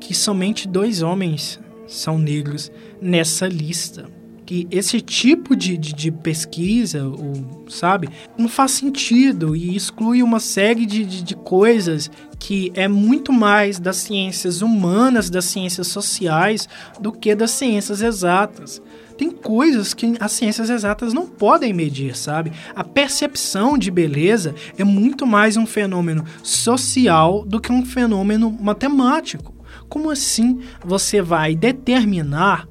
que 0.00 0.14
somente 0.14 0.66
dois 0.66 1.02
homens 1.02 1.60
são 1.86 2.18
negros 2.18 2.70
nessa 3.00 3.46
lista 3.46 4.17
que 4.48 4.66
esse 4.70 4.98
tipo 5.02 5.54
de, 5.54 5.76
de, 5.76 5.92
de 5.92 6.10
pesquisa, 6.10 7.06
ou, 7.06 7.66
sabe, 7.68 8.08
não 8.38 8.48
faz 8.48 8.70
sentido 8.70 9.54
e 9.54 9.76
exclui 9.76 10.22
uma 10.22 10.40
série 10.40 10.86
de, 10.86 11.04
de, 11.04 11.22
de 11.22 11.36
coisas 11.36 12.10
que 12.38 12.72
é 12.74 12.88
muito 12.88 13.30
mais 13.30 13.78
das 13.78 13.96
ciências 13.96 14.62
humanas, 14.62 15.28
das 15.28 15.44
ciências 15.44 15.88
sociais, 15.88 16.66
do 16.98 17.12
que 17.12 17.34
das 17.34 17.50
ciências 17.50 18.00
exatas 18.00 18.80
tem 19.18 19.30
coisas 19.30 19.92
que 19.92 20.14
as 20.18 20.32
ciências 20.32 20.70
exatas 20.70 21.12
não 21.12 21.26
podem 21.26 21.74
medir, 21.74 22.16
sabe? 22.16 22.52
A 22.74 22.84
percepção 22.84 23.76
de 23.76 23.90
beleza 23.90 24.54
é 24.78 24.84
muito 24.84 25.26
mais 25.26 25.58
um 25.58 25.66
fenômeno 25.66 26.24
social 26.40 27.44
do 27.44 27.60
que 27.60 27.72
um 27.72 27.84
fenômeno 27.84 28.50
matemático. 28.50 29.52
Como 29.88 30.08
assim 30.08 30.60
você 30.82 31.20
vai 31.20 31.56
determinar 31.56 32.68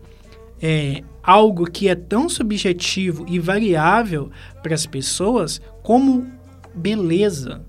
é, 0.61 1.03
algo 1.27 1.69
que 1.69 1.89
é 1.89 1.95
tão 1.95 2.29
subjetivo 2.29 3.25
e 3.27 3.37
variável 3.37 4.31
para 4.63 4.73
as 4.73 4.85
pessoas 4.85 5.61
como 5.83 6.25
beleza. 6.73 7.61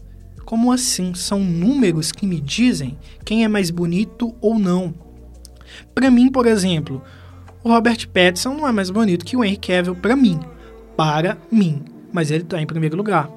Como 0.45 0.71
assim? 0.71 1.13
São 1.13 1.41
números 1.41 2.13
que 2.13 2.25
me 2.25 2.41
dizem 2.41 2.97
quem 3.25 3.43
é 3.43 3.49
mais 3.49 3.71
bonito 3.71 4.33
ou 4.41 4.61
não. 4.61 4.95
Para 5.93 6.09
mim, 6.09 6.31
por 6.31 6.47
exemplo, 6.47 7.03
o 7.65 7.69
Robert 7.69 8.09
Pattinson 8.09 8.55
não 8.55 8.67
é 8.67 8.71
mais 8.71 8.91
bonito 8.91 9.25
que 9.25 9.37
o 9.37 9.45
Henry 9.45 9.57
Cavill 9.57 9.97
para 9.97 10.15
mim. 10.15 10.39
Para 10.97 11.37
mim. 11.51 11.83
Mas 12.13 12.31
ele 12.31 12.45
está 12.45 12.63
em 12.63 12.67
primeiro 12.67 12.97
lugar. 12.97 13.29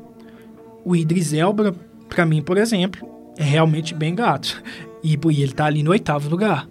O 0.85 0.95
Idris 0.95 1.33
Elba, 1.33 1.75
para 2.07 2.25
mim, 2.27 2.43
por 2.43 2.57
exemplo, 2.57 3.09
é 3.37 3.43
realmente 3.43 3.95
bem 3.95 4.13
gato. 4.13 4.61
E, 5.03 5.13
e 5.13 5.41
ele 5.41 5.45
está 5.45 5.65
ali 5.65 5.81
no 5.81 5.91
oitavo 5.91 6.29
lugar. 6.29 6.67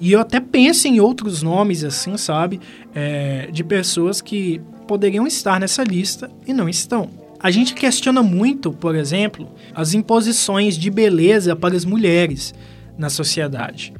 E 0.00 0.12
eu 0.12 0.20
até 0.20 0.40
penso 0.40 0.88
em 0.88 0.98
outros 0.98 1.42
nomes, 1.42 1.84
assim, 1.84 2.16
sabe? 2.16 2.58
É, 2.94 3.48
de 3.52 3.62
pessoas 3.62 4.22
que 4.22 4.60
poderiam 4.88 5.26
estar 5.26 5.60
nessa 5.60 5.84
lista 5.84 6.30
e 6.46 6.54
não 6.54 6.68
estão. 6.68 7.10
A 7.38 7.50
gente 7.50 7.74
questiona 7.74 8.22
muito, 8.22 8.72
por 8.72 8.94
exemplo, 8.94 9.48
as 9.74 9.94
imposições 9.94 10.76
de 10.76 10.90
beleza 10.90 11.54
para 11.54 11.76
as 11.76 11.84
mulheres 11.84 12.54
na 12.98 13.08
sociedade. 13.08 13.92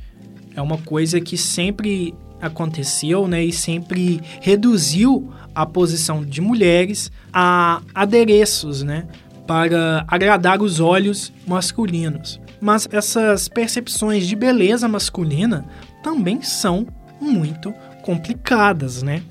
É 0.57 0.61
uma 0.61 0.79
coisa 0.79 1.21
que 1.21 1.37
sempre 1.37 2.15
aconteceu, 2.41 3.29
né, 3.29 3.45
e 3.45 3.53
sempre 3.53 4.21
reduziu 4.41 5.31
a 5.55 5.67
posição 5.67 6.25
de 6.25 6.41
mulheres 6.41 7.13
a 7.33 7.83
adereços, 7.95 8.83
né, 8.83 9.07
para 9.47 10.05
agradar 10.09 10.63
os 10.63 10.81
olhos 10.81 11.33
masculinos. 11.47 12.41
Mas 12.61 12.89
essas 12.91 13.49
percepções 13.49 14.27
de 14.27 14.37
beleza 14.37 14.87
masculina 14.87 15.65
também 16.03 16.43
são 16.43 16.87
muito 17.21 17.73
complicadas, 18.03 19.03
né? 19.03 19.23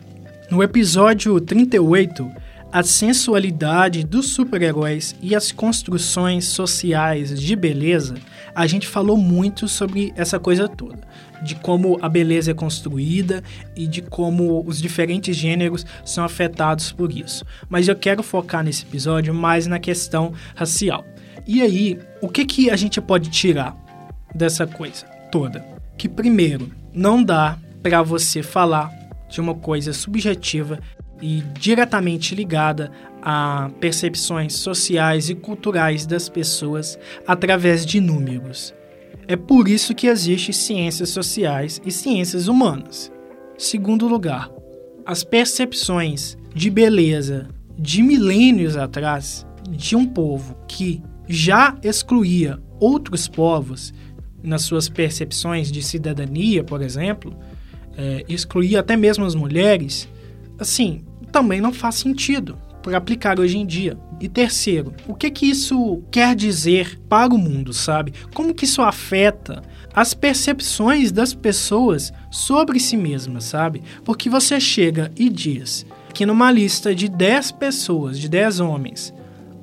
No 0.50 0.64
episódio 0.64 1.40
38, 1.40 2.30
a 2.72 2.84
sensualidade 2.84 4.04
dos 4.04 4.34
super-heróis 4.34 5.16
e 5.22 5.36
as 5.36 5.52
construções 5.52 6.46
sociais 6.46 7.40
de 7.40 7.56
beleza, 7.56 8.16
a 8.54 8.68
gente 8.68 8.88
falou 8.88 9.18
muito 9.18 9.68
sobre 9.68 10.14
essa 10.16 10.40
coisa 10.40 10.68
toda, 10.68 11.00
de 11.44 11.56
como 11.56 11.98
a 12.02 12.08
beleza 12.08 12.52
é 12.52 12.54
construída 12.54 13.44
e 13.76 13.88
de 13.88 14.02
como 14.02 14.64
os 14.68 14.80
diferentes 14.80 15.36
gêneros 15.36 15.86
são 16.06 16.24
afetados 16.24 16.92
por 16.92 17.12
isso. 17.12 17.44
Mas 17.68 17.88
eu 17.88 17.96
quero 17.96 18.22
focar 18.22 18.64
nesse 18.64 18.84
episódio 18.84 19.34
mais 19.34 19.66
na 19.66 19.80
questão 19.80 20.34
racial. 20.56 21.06
E 21.48 21.62
aí, 21.62 21.98
o 22.22 22.28
que 22.28 22.46
que 22.46 22.70
a 22.70 22.76
gente 22.76 23.02
pode 23.02 23.30
tirar 23.30 23.76
dessa 24.36 24.68
coisa 24.68 25.06
toda? 25.32 25.79
Que 26.00 26.08
primeiro 26.08 26.72
não 26.94 27.22
dá 27.22 27.60
para 27.84 28.02
você 28.02 28.42
falar 28.42 28.90
de 29.30 29.42
uma 29.42 29.54
coisa 29.54 29.92
subjetiva 29.92 30.80
e 31.22 31.44
diretamente 31.60 32.34
ligada 32.34 32.90
a 33.22 33.70
percepções 33.82 34.54
sociais 34.54 35.30
e 35.30 35.36
culturais 35.36 36.06
das 36.06 36.30
pessoas 36.30 36.98
através 37.28 37.86
de 37.86 38.00
números. 38.00 38.74
É 39.28 39.36
por 39.36 39.68
isso 39.68 39.94
que 39.94 40.08
existe 40.08 40.54
ciências 40.54 41.10
sociais 41.10 41.82
e 41.86 41.92
ciências 41.92 42.48
humanas. 42.48 43.12
Segundo 43.58 44.08
lugar, 44.08 44.50
as 45.06 45.26
percepções 45.26 46.38
de 46.56 46.70
beleza 46.70 47.50
de 47.78 48.02
milênios 48.02 48.78
atrás 48.78 49.46
de 49.70 49.98
um 49.98 50.06
povo 50.06 50.56
que 50.66 51.04
já 51.28 51.78
excluía 51.84 52.58
outros 52.80 53.28
povos 53.28 53.94
nas 54.44 54.64
suas 54.64 54.88
percepções 54.90 55.72
de 55.72 55.82
cidadania, 55.82 56.64
por 56.64 56.82
exemplo, 56.82 57.36
é, 57.98 58.24
excluir 58.30 58.78
até 58.78 58.96
mesmo 58.96 59.26
as 59.26 59.36
mulheres, 59.36 60.08
assim, 60.58 61.04
também 61.32 61.62
não 61.62 61.74
faz 61.74 61.96
sentido 61.96 62.58
para 62.82 62.98
aplicar 62.98 63.40
hoje 63.40 63.58
em 63.58 63.66
dia. 63.66 63.98
E 64.20 64.28
terceiro, 64.28 64.94
o 65.08 65.14
que 65.14 65.30
que 65.30 65.46
isso 65.46 66.02
quer 66.12 66.36
dizer 66.36 67.00
para 67.08 67.34
o 67.34 67.38
mundo, 67.38 67.74
sabe? 67.74 68.14
Como 68.34 68.54
que 68.54 68.66
isso 68.66 68.82
afeta 68.82 69.62
as 69.94 70.14
percepções 70.14 71.12
das 71.12 71.34
pessoas 71.34 72.12
sobre 72.32 72.80
si 72.80 72.98
mesmas, 72.98 73.46
sabe? 73.46 73.82
Porque 74.04 74.30
você 74.30 74.60
chega 74.60 75.12
e 75.18 75.30
diz 75.30 75.86
que 76.14 76.26
numa 76.26 76.52
lista 76.52 76.94
de 76.94 77.08
10 77.08 77.54
pessoas, 77.54 78.20
de 78.20 78.28
10 78.28 78.60
homens, 78.60 79.14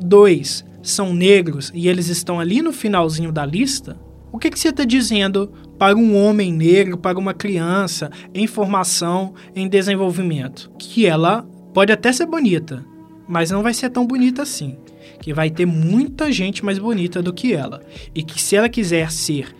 dois 0.00 0.64
são 0.82 1.12
negros 1.12 1.70
e 1.74 1.88
eles 1.88 2.08
estão 2.08 2.38
ali 2.38 2.62
no 2.62 2.72
finalzinho 2.72 3.32
da 3.32 3.44
lista, 3.44 3.96
o 4.32 4.38
que, 4.38 4.50
que 4.50 4.58
você 4.58 4.68
está 4.68 4.84
dizendo 4.84 5.52
para 5.78 5.96
um 5.96 6.16
homem 6.16 6.52
negro, 6.52 6.96
para 6.96 7.18
uma 7.18 7.34
criança 7.34 8.10
em 8.34 8.46
formação, 8.46 9.34
em 9.54 9.68
desenvolvimento? 9.68 10.70
Que 10.78 11.06
ela 11.06 11.46
pode 11.72 11.92
até 11.92 12.12
ser 12.12 12.26
bonita, 12.26 12.84
mas 13.28 13.50
não 13.50 13.62
vai 13.62 13.74
ser 13.74 13.90
tão 13.90 14.06
bonita 14.06 14.42
assim. 14.42 14.76
Que 15.20 15.32
vai 15.32 15.50
ter 15.50 15.66
muita 15.66 16.30
gente 16.30 16.64
mais 16.64 16.78
bonita 16.78 17.22
do 17.22 17.32
que 17.32 17.52
ela. 17.52 17.82
E 18.14 18.22
que 18.22 18.40
se 18.40 18.56
ela 18.56 18.68
quiser 18.68 19.10
ser 19.10 19.54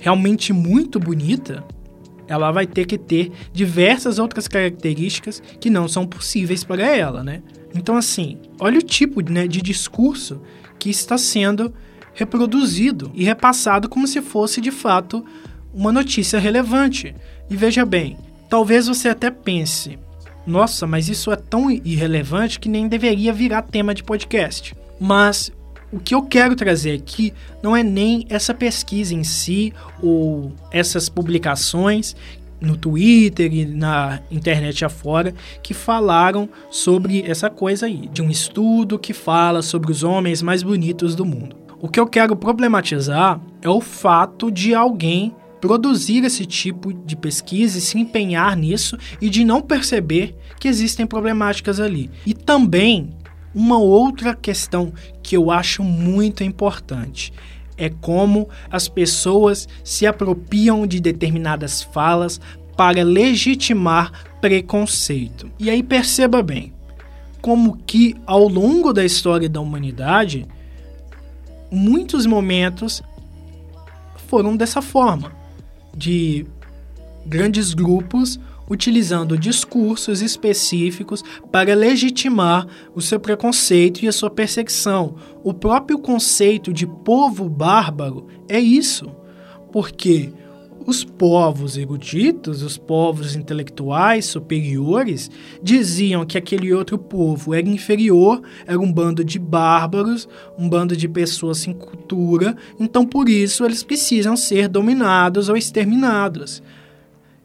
realmente 0.00 0.52
muito 0.52 0.98
bonita, 0.98 1.64
ela 2.26 2.50
vai 2.50 2.66
ter 2.66 2.86
que 2.86 2.96
ter 2.96 3.30
diversas 3.52 4.18
outras 4.18 4.48
características 4.48 5.42
que 5.60 5.68
não 5.68 5.86
são 5.86 6.06
possíveis 6.06 6.64
para 6.64 6.86
ela, 6.86 7.22
né? 7.22 7.42
Então, 7.74 7.96
assim, 7.96 8.38
olha 8.58 8.78
o 8.78 8.82
tipo 8.82 9.20
né, 9.30 9.46
de 9.46 9.60
discurso 9.60 10.40
que 10.78 10.90
está 10.90 11.16
sendo 11.16 11.72
reproduzido 12.14 13.10
e 13.14 13.24
repassado 13.24 13.88
como 13.88 14.06
se 14.06 14.20
fosse 14.20 14.60
de 14.60 14.70
fato 14.70 15.24
uma 15.72 15.92
notícia 15.92 16.38
relevante. 16.38 17.14
E 17.48 17.56
veja 17.56 17.84
bem, 17.84 18.16
talvez 18.48 18.86
você 18.86 19.08
até 19.08 19.30
pense, 19.30 19.98
nossa, 20.46 20.86
mas 20.86 21.08
isso 21.08 21.30
é 21.30 21.36
tão 21.36 21.70
irrelevante 21.70 22.58
que 22.58 22.68
nem 22.68 22.88
deveria 22.88 23.32
virar 23.32 23.62
tema 23.62 23.94
de 23.94 24.02
podcast. 24.02 24.74
Mas 24.98 25.52
o 25.92 26.00
que 26.00 26.14
eu 26.14 26.22
quero 26.22 26.56
trazer 26.56 26.94
aqui 26.94 27.32
não 27.62 27.76
é 27.76 27.82
nem 27.82 28.26
essa 28.28 28.52
pesquisa 28.52 29.14
em 29.14 29.22
si 29.22 29.72
ou 30.02 30.52
essas 30.70 31.08
publicações 31.08 32.16
no 32.60 32.76
Twitter 32.76 33.52
e 33.52 33.66
na 33.66 34.20
internet 34.30 34.84
afora 34.84 35.34
que 35.62 35.74
falaram 35.74 36.48
sobre 36.70 37.22
essa 37.26 37.50
coisa 37.50 37.86
aí, 37.86 38.08
de 38.12 38.22
um 38.22 38.30
estudo 38.30 38.98
que 38.98 39.12
fala 39.12 39.62
sobre 39.62 39.90
os 39.90 40.02
homens 40.02 40.40
mais 40.40 40.62
bonitos 40.62 41.14
do 41.14 41.24
mundo. 41.24 41.61
O 41.82 41.88
que 41.88 41.98
eu 41.98 42.06
quero 42.06 42.36
problematizar 42.36 43.40
é 43.60 43.68
o 43.68 43.80
fato 43.80 44.52
de 44.52 44.72
alguém 44.72 45.34
produzir 45.60 46.22
esse 46.22 46.46
tipo 46.46 46.92
de 46.92 47.16
pesquisa 47.16 47.76
e 47.76 47.80
se 47.80 47.98
empenhar 47.98 48.56
nisso 48.56 48.96
e 49.20 49.28
de 49.28 49.44
não 49.44 49.60
perceber 49.60 50.32
que 50.60 50.68
existem 50.68 51.04
problemáticas 51.04 51.80
ali. 51.80 52.08
E 52.24 52.34
também 52.34 53.10
uma 53.52 53.78
outra 53.78 54.32
questão 54.32 54.92
que 55.24 55.36
eu 55.36 55.50
acho 55.50 55.82
muito 55.82 56.44
importante 56.44 57.32
é 57.76 57.90
como 57.90 58.48
as 58.70 58.86
pessoas 58.86 59.68
se 59.82 60.06
apropriam 60.06 60.86
de 60.86 61.00
determinadas 61.00 61.82
falas 61.82 62.40
para 62.76 63.02
legitimar 63.02 64.12
preconceito. 64.40 65.50
E 65.58 65.68
aí 65.68 65.82
perceba 65.82 66.44
bem, 66.44 66.72
como 67.40 67.76
que 67.76 68.14
ao 68.24 68.46
longo 68.46 68.92
da 68.92 69.04
história 69.04 69.48
da 69.48 69.60
humanidade, 69.60 70.46
muitos 71.72 72.26
momentos 72.26 73.02
foram 74.28 74.56
dessa 74.56 74.82
forma 74.82 75.32
de 75.96 76.46
grandes 77.26 77.72
grupos 77.72 78.38
utilizando 78.68 79.36
discursos 79.36 80.22
específicos 80.22 81.22
para 81.50 81.74
legitimar 81.74 82.66
o 82.94 83.00
seu 83.00 83.18
preconceito 83.18 84.02
e 84.02 84.08
a 84.08 84.12
sua 84.12 84.30
perseguição. 84.30 85.16
O 85.42 85.52
próprio 85.52 85.98
conceito 85.98 86.72
de 86.72 86.86
povo 86.86 87.48
bárbaro 87.48 88.28
é 88.48 88.58
isso, 88.58 89.10
porque 89.70 90.32
os 90.86 91.04
povos 91.04 91.76
eruditos, 91.76 92.62
os 92.62 92.76
povos 92.76 93.34
intelectuais 93.34 94.26
superiores, 94.26 95.30
diziam 95.62 96.24
que 96.24 96.36
aquele 96.36 96.72
outro 96.72 96.98
povo 96.98 97.54
era 97.54 97.68
inferior, 97.68 98.42
era 98.66 98.78
um 98.78 98.92
bando 98.92 99.24
de 99.24 99.38
bárbaros, 99.38 100.28
um 100.58 100.68
bando 100.68 100.96
de 100.96 101.08
pessoas 101.08 101.58
sem 101.58 101.72
cultura, 101.72 102.56
então 102.78 103.06
por 103.06 103.28
isso 103.28 103.64
eles 103.64 103.82
precisam 103.82 104.36
ser 104.36 104.68
dominados 104.68 105.48
ou 105.48 105.56
exterminados. 105.56 106.62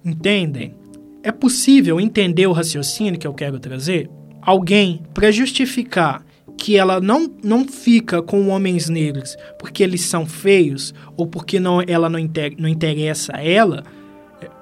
Entendem? 0.04 0.76
É 1.24 1.32
possível 1.32 2.00
entender 2.00 2.48
o 2.48 2.54
raciocínio 2.54 3.20
que 3.20 3.28
eu 3.28 3.34
quero 3.34 3.60
trazer? 3.60 4.10
Alguém, 4.42 5.02
para 5.14 5.32
justificar 5.32 6.27
que 6.58 6.76
ela 6.76 7.00
não, 7.00 7.30
não 7.44 7.68
fica 7.68 8.22
com 8.22 8.50
homens 8.50 8.90
negros 8.90 9.38
porque 9.60 9.84
eles 9.84 10.02
são 10.02 10.26
feios 10.26 10.94
ou 11.16 11.28
porque 11.28 11.60
não, 11.60 11.82
ela 11.88 12.10
não, 12.10 12.20
inter, 12.20 12.54
não 12.58 12.68
interessa 12.68 13.36
a 13.36 13.44
ela, 13.44 13.84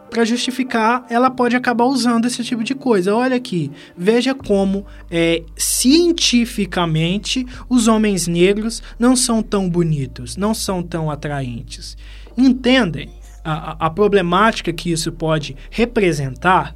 para 0.10 0.24
justificar, 0.24 1.06
ela 1.10 1.30
pode 1.30 1.56
acabar 1.58 1.86
usando 1.86 2.26
esse 2.26 2.44
tipo 2.44 2.64
de 2.64 2.74
coisa. 2.74 3.14
Olha 3.14 3.36
aqui, 3.36 3.70
veja 3.98 4.34
como 4.34 4.86
é, 5.12 5.44
cientificamente 5.58 7.46
os 7.68 7.88
homens 7.88 8.26
negros 8.26 8.82
não 8.98 9.16
são 9.16 9.44
tão 9.44 9.70
bonitos, 9.70 10.38
não 10.38 10.54
são 10.54 10.82
tão 10.82 11.12
atraentes. 11.12 11.98
Entendem 12.38 13.10
a, 13.44 13.88
a 13.88 13.90
problemática 13.90 14.72
que 14.72 14.90
isso 14.90 15.12
pode 15.12 15.56
representar? 15.70 16.76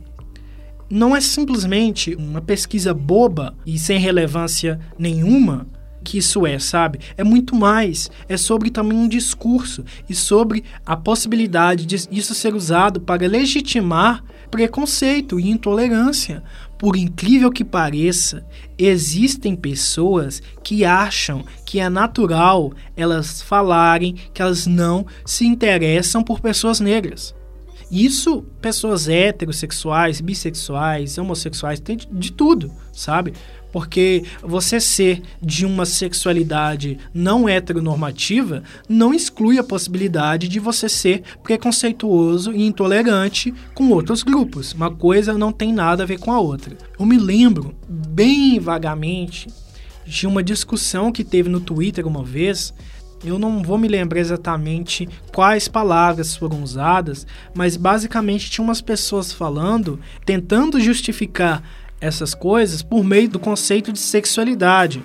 Não 0.89 1.15
é 1.15 1.21
simplesmente 1.21 2.15
uma 2.15 2.41
pesquisa 2.41 2.93
boba 2.93 3.55
e 3.65 3.77
sem 3.77 3.99
relevância 3.99 4.79
nenhuma 4.97 5.67
que 6.03 6.17
isso 6.17 6.47
é, 6.47 6.57
sabe? 6.57 6.99
É 7.17 7.23
muito 7.23 7.55
mais. 7.55 8.09
É 8.27 8.37
sobre 8.37 8.69
também 8.69 8.97
um 8.97 9.07
discurso 9.07 9.83
e 10.09 10.15
sobre 10.15 10.63
a 10.85 10.95
possibilidade 10.95 11.85
de 11.85 11.95
isso 12.11 12.33
ser 12.33 12.55
usado 12.55 12.99
para 13.01 13.27
legitimar 13.27 14.23
preconceito 14.49 15.39
e 15.39 15.49
intolerância. 15.49 16.43
Por 16.77 16.95
incrível 16.95 17.51
que 17.51 17.63
pareça, 17.63 18.45
existem 18.77 19.55
pessoas 19.55 20.41
que 20.63 20.85
acham 20.85 21.43
que 21.65 21.79
é 21.79 21.89
natural 21.89 22.71
elas 22.95 23.41
falarem 23.41 24.15
que 24.33 24.41
elas 24.41 24.65
não 24.65 25.05
se 25.25 25.45
interessam 25.45 26.23
por 26.23 26.39
pessoas 26.39 26.79
negras. 26.79 27.35
Isso, 27.91 28.43
pessoas 28.61 29.09
heterossexuais, 29.09 30.21
bissexuais, 30.21 31.17
homossexuais, 31.17 31.79
tem 31.79 31.97
de, 31.97 32.07
de 32.11 32.31
tudo, 32.31 32.71
sabe? 32.93 33.33
Porque 33.71 34.23
você 34.41 34.79
ser 34.79 35.21
de 35.41 35.65
uma 35.65 35.85
sexualidade 35.85 36.97
não 37.13 37.47
heteronormativa 37.47 38.63
não 38.87 39.13
exclui 39.13 39.59
a 39.59 39.63
possibilidade 39.63 40.47
de 40.47 40.59
você 40.59 40.89
ser 40.89 41.23
preconceituoso 41.43 42.51
e 42.51 42.63
intolerante 42.63 43.53
com 43.73 43.89
outros 43.89 44.23
grupos. 44.23 44.73
Uma 44.73 44.91
coisa 44.91 45.37
não 45.37 45.51
tem 45.51 45.71
nada 45.71 46.03
a 46.03 46.05
ver 46.05 46.19
com 46.19 46.31
a 46.31 46.39
outra. 46.39 46.75
Eu 46.99 47.05
me 47.05 47.17
lembro 47.17 47.75
bem 47.87 48.59
vagamente 48.59 49.47
de 50.05 50.25
uma 50.25 50.43
discussão 50.43 51.11
que 51.11 51.23
teve 51.23 51.49
no 51.49 51.59
Twitter 51.59 52.07
uma 52.07 52.23
vez 52.23 52.73
eu 53.23 53.37
não 53.37 53.61
vou 53.61 53.77
me 53.77 53.87
lembrar 53.87 54.19
exatamente 54.19 55.07
quais 55.33 55.67
palavras 55.67 56.35
foram 56.35 56.63
usadas, 56.63 57.27
mas 57.53 57.75
basicamente 57.75 58.49
tinha 58.49 58.63
umas 58.63 58.81
pessoas 58.81 59.33
falando, 59.33 59.99
tentando 60.25 60.79
justificar 60.79 61.63
essas 61.99 62.33
coisas 62.33 62.81
por 62.81 63.03
meio 63.03 63.29
do 63.29 63.39
conceito 63.39 63.91
de 63.91 63.99
sexualidade. 63.99 65.03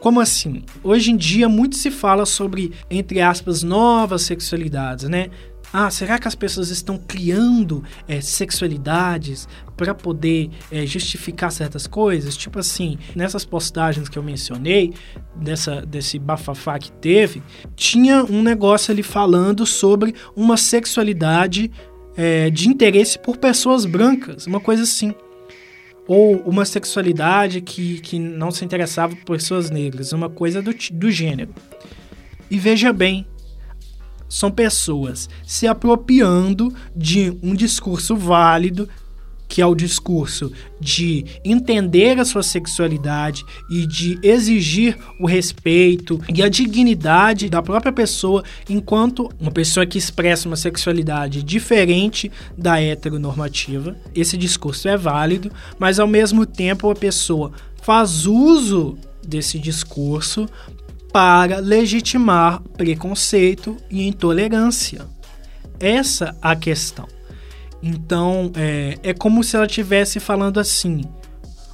Como 0.00 0.20
assim? 0.20 0.64
Hoje 0.82 1.10
em 1.10 1.16
dia 1.16 1.48
muito 1.48 1.76
se 1.76 1.90
fala 1.90 2.26
sobre, 2.26 2.72
entre 2.90 3.20
aspas, 3.20 3.62
novas 3.62 4.22
sexualidades, 4.22 5.08
né? 5.08 5.30
Ah, 5.72 5.90
será 5.90 6.18
que 6.18 6.28
as 6.28 6.34
pessoas 6.34 6.68
estão 6.68 6.98
criando 6.98 7.82
é, 8.06 8.20
sexualidades 8.20 9.48
para 9.82 9.94
poder 9.94 10.50
é, 10.70 10.86
justificar 10.86 11.50
certas 11.50 11.86
coisas? 11.86 12.36
Tipo 12.36 12.58
assim, 12.58 12.98
nessas 13.14 13.44
postagens 13.44 14.08
que 14.08 14.18
eu 14.18 14.22
mencionei, 14.22 14.92
dessa, 15.34 15.82
desse 15.82 16.18
bafafá 16.18 16.78
que 16.78 16.92
teve, 16.92 17.42
tinha 17.74 18.24
um 18.24 18.42
negócio 18.42 18.92
ali 18.92 19.02
falando 19.02 19.66
sobre 19.66 20.14
uma 20.36 20.56
sexualidade 20.56 21.70
é, 22.16 22.50
de 22.50 22.68
interesse 22.68 23.18
por 23.18 23.36
pessoas 23.36 23.84
brancas, 23.84 24.46
uma 24.46 24.60
coisa 24.60 24.82
assim. 24.82 25.14
Ou 26.06 26.36
uma 26.42 26.64
sexualidade 26.64 27.60
que, 27.60 28.00
que 28.00 28.18
não 28.18 28.50
se 28.50 28.64
interessava 28.64 29.14
por 29.16 29.36
pessoas 29.36 29.70
negras, 29.70 30.12
uma 30.12 30.28
coisa 30.28 30.60
do, 30.60 30.74
do 30.92 31.10
gênero. 31.10 31.54
E 32.50 32.58
veja 32.58 32.92
bem, 32.92 33.26
são 34.32 34.50
pessoas 34.50 35.28
se 35.46 35.66
apropriando 35.66 36.74
de 36.96 37.36
um 37.42 37.54
discurso 37.54 38.16
válido, 38.16 38.88
que 39.52 39.60
é 39.60 39.66
o 39.66 39.74
discurso 39.74 40.50
de 40.80 41.26
entender 41.44 42.18
a 42.18 42.24
sua 42.24 42.42
sexualidade 42.42 43.44
e 43.70 43.86
de 43.86 44.18
exigir 44.22 44.96
o 45.20 45.26
respeito 45.26 46.18
e 46.34 46.42
a 46.42 46.48
dignidade 46.48 47.50
da 47.50 47.60
própria 47.60 47.92
pessoa 47.92 48.42
enquanto 48.66 49.30
uma 49.38 49.50
pessoa 49.50 49.84
que 49.84 49.98
expressa 49.98 50.48
uma 50.48 50.56
sexualidade 50.56 51.42
diferente 51.42 52.32
da 52.56 52.80
heteronormativa. 52.80 53.94
Esse 54.14 54.38
discurso 54.38 54.88
é 54.88 54.96
válido, 54.96 55.52
mas 55.78 56.00
ao 56.00 56.06
mesmo 56.06 56.46
tempo 56.46 56.90
a 56.90 56.94
pessoa 56.94 57.52
faz 57.82 58.24
uso 58.24 58.96
desse 59.22 59.58
discurso 59.58 60.48
para 61.12 61.58
legitimar 61.58 62.62
preconceito 62.74 63.76
e 63.90 64.08
intolerância. 64.08 65.02
Essa 65.78 66.34
a 66.40 66.56
questão. 66.56 67.06
Então, 67.82 68.52
é, 68.54 68.98
é 69.02 69.14
como 69.14 69.42
se 69.42 69.56
ela 69.56 69.66
estivesse 69.66 70.20
falando 70.20 70.60
assim: 70.60 71.02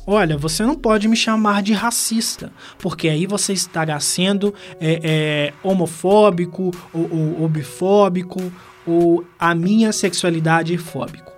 olha, 0.06 0.38
você 0.38 0.64
não 0.64 0.74
pode 0.74 1.06
me 1.06 1.16
chamar 1.16 1.62
de 1.62 1.74
racista, 1.74 2.50
porque 2.78 3.08
aí 3.08 3.26
você 3.26 3.52
estará 3.52 4.00
sendo 4.00 4.54
é, 4.80 5.00
é, 5.02 5.52
homofóbico 5.62 6.70
ou, 6.94 7.10
ou, 7.12 7.42
ou 7.42 7.48
bifóbico 7.48 8.40
ou 8.86 9.22
a 9.38 9.54
minha 9.54 9.92
sexualidade 9.92 10.74
é 10.74 10.78
fóbico. 10.78 11.30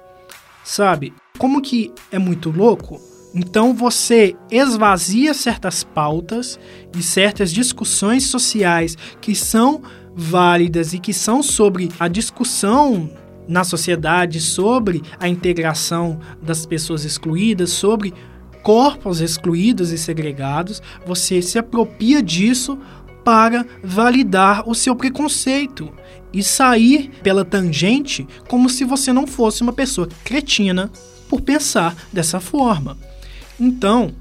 Sabe? 0.62 1.12
Como 1.37 1.61
que 1.61 1.92
é 2.12 2.18
muito 2.18 2.50
louco? 2.50 3.00
Então 3.35 3.74
você 3.74 4.37
esvazia 4.50 5.35
certas 5.35 5.83
pautas 5.83 6.59
e 6.96 7.02
certas 7.02 7.52
discussões 7.52 8.24
sociais 8.28 8.96
que 9.20 9.35
são 9.35 9.83
válidas 10.14 10.92
e 10.92 10.98
que 10.98 11.12
são 11.12 11.42
sobre 11.42 11.88
a 11.98 12.06
discussão 12.06 13.11
na 13.50 13.64
sociedade, 13.64 14.40
sobre 14.40 15.02
a 15.18 15.28
integração 15.28 16.20
das 16.40 16.64
pessoas 16.64 17.04
excluídas, 17.04 17.70
sobre 17.70 18.14
corpos 18.62 19.20
excluídos 19.20 19.90
e 19.90 19.98
segregados, 19.98 20.80
você 21.04 21.42
se 21.42 21.58
apropria 21.58 22.22
disso 22.22 22.78
para 23.24 23.66
validar 23.82 24.68
o 24.68 24.74
seu 24.74 24.94
preconceito 24.94 25.92
e 26.32 26.44
sair 26.44 27.10
pela 27.24 27.44
tangente 27.44 28.26
como 28.48 28.70
se 28.70 28.84
você 28.84 29.12
não 29.12 29.26
fosse 29.26 29.62
uma 29.62 29.72
pessoa 29.72 30.08
cretina 30.22 30.90
por 31.28 31.40
pensar 31.40 31.96
dessa 32.12 32.38
forma. 32.38 32.96
Então, 33.58 34.14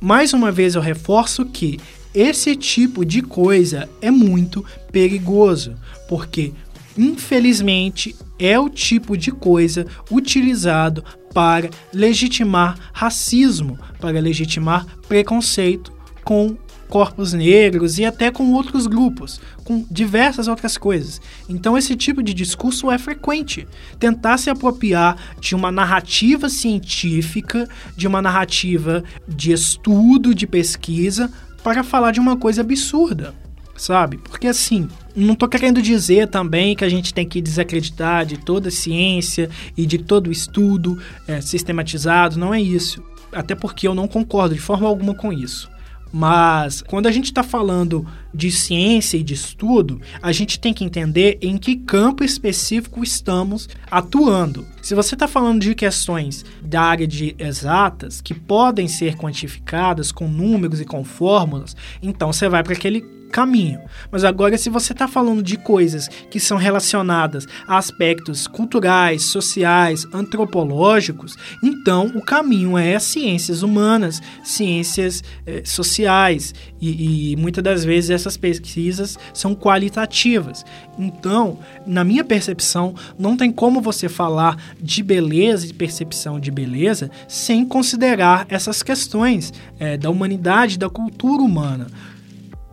mais 0.00 0.32
uma 0.32 0.50
vez 0.50 0.74
eu 0.74 0.80
reforço 0.80 1.44
que 1.44 1.78
esse 2.14 2.56
tipo 2.56 3.04
de 3.04 3.20
coisa 3.20 3.86
é 4.00 4.10
muito 4.10 4.64
perigoso, 4.90 5.74
porque 6.08 6.54
infelizmente 6.96 8.14
é 8.38 8.58
o 8.58 8.68
tipo 8.68 9.16
de 9.16 9.30
coisa 9.30 9.86
utilizado 10.10 11.04
para 11.32 11.70
legitimar 11.92 12.78
racismo, 12.92 13.78
para 14.00 14.20
legitimar 14.20 14.86
preconceito 15.08 15.92
com 16.24 16.56
corpos 16.88 17.32
negros 17.32 17.98
e 17.98 18.04
até 18.04 18.30
com 18.30 18.52
outros 18.52 18.86
grupos, 18.86 19.40
com 19.64 19.84
diversas 19.90 20.48
outras 20.48 20.78
coisas. 20.78 21.20
Então 21.48 21.76
esse 21.76 21.96
tipo 21.96 22.22
de 22.22 22.32
discurso 22.32 22.90
é 22.90 22.98
frequente. 22.98 23.66
Tentar 23.98 24.38
se 24.38 24.50
apropriar 24.50 25.16
de 25.40 25.54
uma 25.54 25.72
narrativa 25.72 26.48
científica, 26.48 27.68
de 27.96 28.06
uma 28.06 28.22
narrativa 28.22 29.02
de 29.26 29.52
estudo, 29.52 30.34
de 30.34 30.46
pesquisa, 30.46 31.30
para 31.62 31.82
falar 31.82 32.12
de 32.12 32.20
uma 32.20 32.36
coisa 32.36 32.60
absurda, 32.60 33.34
sabe? 33.76 34.18
Porque 34.18 34.46
assim, 34.46 34.88
não 35.16 35.32
estou 35.32 35.48
querendo 35.48 35.80
dizer 35.80 36.28
também 36.28 36.76
que 36.76 36.84
a 36.84 36.88
gente 36.88 37.14
tem 37.14 37.26
que 37.26 37.40
desacreditar 37.40 38.26
de 38.26 38.36
toda 38.36 38.68
a 38.68 38.72
ciência 38.72 39.48
e 39.76 39.86
de 39.86 39.98
todo 39.98 40.28
o 40.28 40.32
estudo 40.32 41.00
é, 41.26 41.40
sistematizado, 41.40 42.38
não 42.38 42.52
é 42.52 42.60
isso. 42.60 43.02
Até 43.32 43.54
porque 43.54 43.88
eu 43.88 43.94
não 43.94 44.06
concordo 44.06 44.54
de 44.54 44.60
forma 44.60 44.86
alguma 44.86 45.14
com 45.14 45.32
isso. 45.32 45.70
Mas 46.12 46.82
quando 46.82 47.06
a 47.06 47.12
gente 47.12 47.26
está 47.26 47.42
falando 47.42 48.06
de 48.32 48.50
ciência 48.50 49.16
e 49.16 49.22
de 49.22 49.34
estudo, 49.34 50.00
a 50.22 50.30
gente 50.32 50.58
tem 50.58 50.72
que 50.72 50.84
entender 50.84 51.36
em 51.42 51.58
que 51.58 51.76
campo 51.76 52.22
específico 52.22 53.02
estamos 53.02 53.68
atuando. 53.90 54.64
Se 54.80 54.94
você 54.94 55.14
está 55.14 55.26
falando 55.26 55.60
de 55.60 55.74
questões 55.74 56.44
da 56.62 56.82
área 56.82 57.06
de 57.06 57.34
exatas 57.38 58.20
que 58.20 58.32
podem 58.32 58.86
ser 58.86 59.16
quantificadas 59.16 60.12
com 60.12 60.28
números 60.28 60.80
e 60.80 60.84
com 60.84 61.04
fórmulas, 61.04 61.76
então 62.00 62.32
você 62.32 62.48
vai 62.48 62.62
para 62.62 62.74
aquele 62.74 63.15
caminho. 63.26 63.80
Mas 64.10 64.24
agora, 64.24 64.56
se 64.56 64.70
você 64.70 64.92
está 64.92 65.06
falando 65.06 65.42
de 65.42 65.56
coisas 65.56 66.08
que 66.30 66.40
são 66.40 66.56
relacionadas 66.56 67.46
a 67.66 67.76
aspectos 67.76 68.46
culturais, 68.46 69.24
sociais, 69.24 70.06
antropológicos, 70.12 71.36
então 71.62 72.06
o 72.14 72.22
caminho 72.22 72.78
é 72.78 72.98
ciências 72.98 73.62
humanas, 73.62 74.20
ciências 74.42 75.22
eh, 75.46 75.62
sociais. 75.64 76.54
E, 76.80 77.32
e 77.32 77.36
muitas 77.36 77.62
das 77.62 77.84
vezes 77.84 78.10
essas 78.10 78.36
pesquisas 78.36 79.18
são 79.32 79.54
qualitativas. 79.54 80.64
Então, 80.98 81.58
na 81.86 82.04
minha 82.04 82.24
percepção, 82.24 82.94
não 83.18 83.36
tem 83.36 83.50
como 83.50 83.80
você 83.80 84.08
falar 84.08 84.56
de 84.80 85.02
beleza 85.02 85.66
e 85.66 85.72
percepção 85.72 86.38
de 86.40 86.50
beleza 86.50 87.10
sem 87.28 87.64
considerar 87.64 88.46
essas 88.48 88.82
questões 88.82 89.52
eh, 89.78 89.96
da 89.96 90.10
humanidade, 90.10 90.78
da 90.78 90.88
cultura 90.88 91.42
humana 91.42 91.86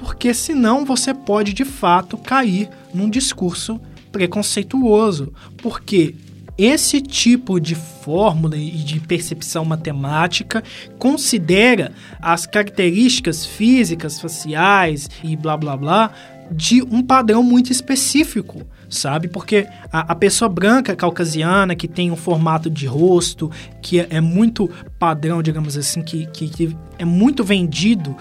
porque 0.04 0.34
senão 0.34 0.84
você 0.84 1.13
pode 1.13 1.54
de 1.54 1.63
fato 1.63 2.18
cair 2.18 2.70
num 2.94 3.10
discurso 3.10 3.80
preconceituoso, 4.12 5.34
porque 5.60 6.13
esse 6.58 7.02
tipo 7.02 7.58
de 7.58 7.74
fórmula 7.74 8.58
e 8.58 8.70
de 8.70 9.00
percepção 9.00 9.63
matemática 9.63 10.62
considera 11.00 11.94
as 12.22 12.46
características 12.46 13.46
físicas, 13.46 14.20
faciais 14.20 15.10
e 15.24 15.38
blá 15.38 15.56
blá 15.56 15.78
blá 15.78 16.12
de 16.54 16.82
um 16.84 17.02
padrão 17.02 17.44
muito 17.44 17.72
específico 17.72 18.66
sabe? 18.94 19.28
Porque 19.28 19.68
a, 19.92 20.12
a, 20.12 20.16
pessoa 20.16 20.48
branca 20.48 20.96
caucasiana 20.96 21.76
que 21.76 21.88
tem 21.88 22.12
um 22.12 22.16
formato 22.16 22.70
de 22.70 22.86
rosto 22.86 23.52
que 23.82 24.00
é, 24.00 24.08
é 24.10 24.22
muito 24.22 24.70
padrão, 25.00 25.42
digamos 25.42 25.76
assim, 25.76 26.02
que, 26.02 26.28
que, 26.28 26.48
que, 26.48 26.78
é 26.98 27.06
muito 27.06 27.44
vendido 27.44 28.16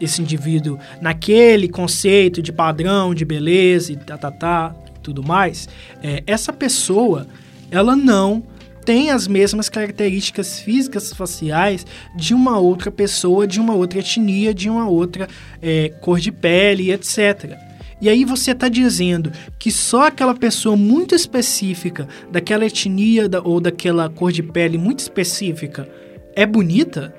esse 0.00 0.22
indivíduo 0.22 0.78
naquele 1.00 1.68
conceito 1.68 2.40
de 2.40 2.52
padrão, 2.52 3.14
de 3.14 3.24
beleza 3.24 3.92
e 3.92 3.96
tá, 3.96 4.16
tá, 4.16 4.30
tá, 4.30 4.74
tudo 5.02 5.22
mais, 5.22 5.68
é, 6.02 6.22
essa 6.26 6.52
pessoa, 6.52 7.26
ela 7.70 7.94
não 7.94 8.42
tem 8.84 9.10
as 9.10 9.26
mesmas 9.26 9.68
características 9.68 10.60
físicas 10.60 11.12
faciais 11.12 11.86
de 12.14 12.34
uma 12.34 12.58
outra 12.58 12.90
pessoa, 12.90 13.46
de 13.46 13.58
uma 13.58 13.74
outra 13.74 14.00
etnia, 14.00 14.52
de 14.52 14.68
uma 14.68 14.88
outra 14.88 15.28
é, 15.62 15.88
cor 16.00 16.20
de 16.20 16.30
pele, 16.30 16.92
etc. 16.92 17.56
E 18.00 18.08
aí 18.08 18.24
você 18.24 18.50
está 18.50 18.68
dizendo 18.68 19.32
que 19.58 19.70
só 19.70 20.08
aquela 20.08 20.34
pessoa 20.34 20.76
muito 20.76 21.14
específica, 21.14 22.06
daquela 22.30 22.66
etnia 22.66 23.28
da, 23.28 23.40
ou 23.40 23.60
daquela 23.60 24.08
cor 24.10 24.30
de 24.30 24.42
pele 24.42 24.76
muito 24.76 24.98
específica, 24.98 25.88
é 26.36 26.44
bonita? 26.44 27.14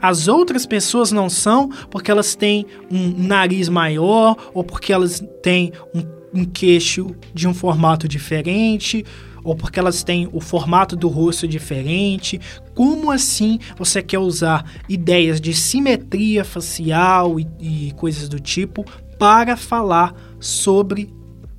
As 0.00 0.26
outras 0.26 0.66
pessoas 0.66 1.12
não 1.12 1.28
são 1.28 1.68
porque 1.90 2.10
elas 2.10 2.34
têm 2.34 2.66
um 2.90 3.14
nariz 3.16 3.68
maior 3.68 4.36
ou 4.54 4.64
porque 4.64 4.92
elas 4.92 5.22
têm 5.42 5.72
um, 5.94 6.40
um 6.40 6.44
queixo 6.44 7.14
de 7.32 7.46
um 7.46 7.54
formato 7.54 8.08
diferente 8.08 9.04
ou 9.44 9.54
porque 9.54 9.78
elas 9.78 10.02
têm 10.02 10.28
o 10.32 10.40
formato 10.40 10.96
do 10.96 11.08
rosto 11.08 11.46
diferente. 11.46 12.40
Como 12.74 13.10
assim 13.10 13.58
você 13.76 14.02
quer 14.02 14.18
usar 14.18 14.64
ideias 14.88 15.40
de 15.40 15.54
simetria 15.54 16.44
facial 16.44 17.38
e, 17.38 17.46
e 17.60 17.92
coisas 17.92 18.28
do 18.28 18.40
tipo 18.40 18.84
para 19.18 19.56
falar 19.56 20.14
sobre 20.40 21.12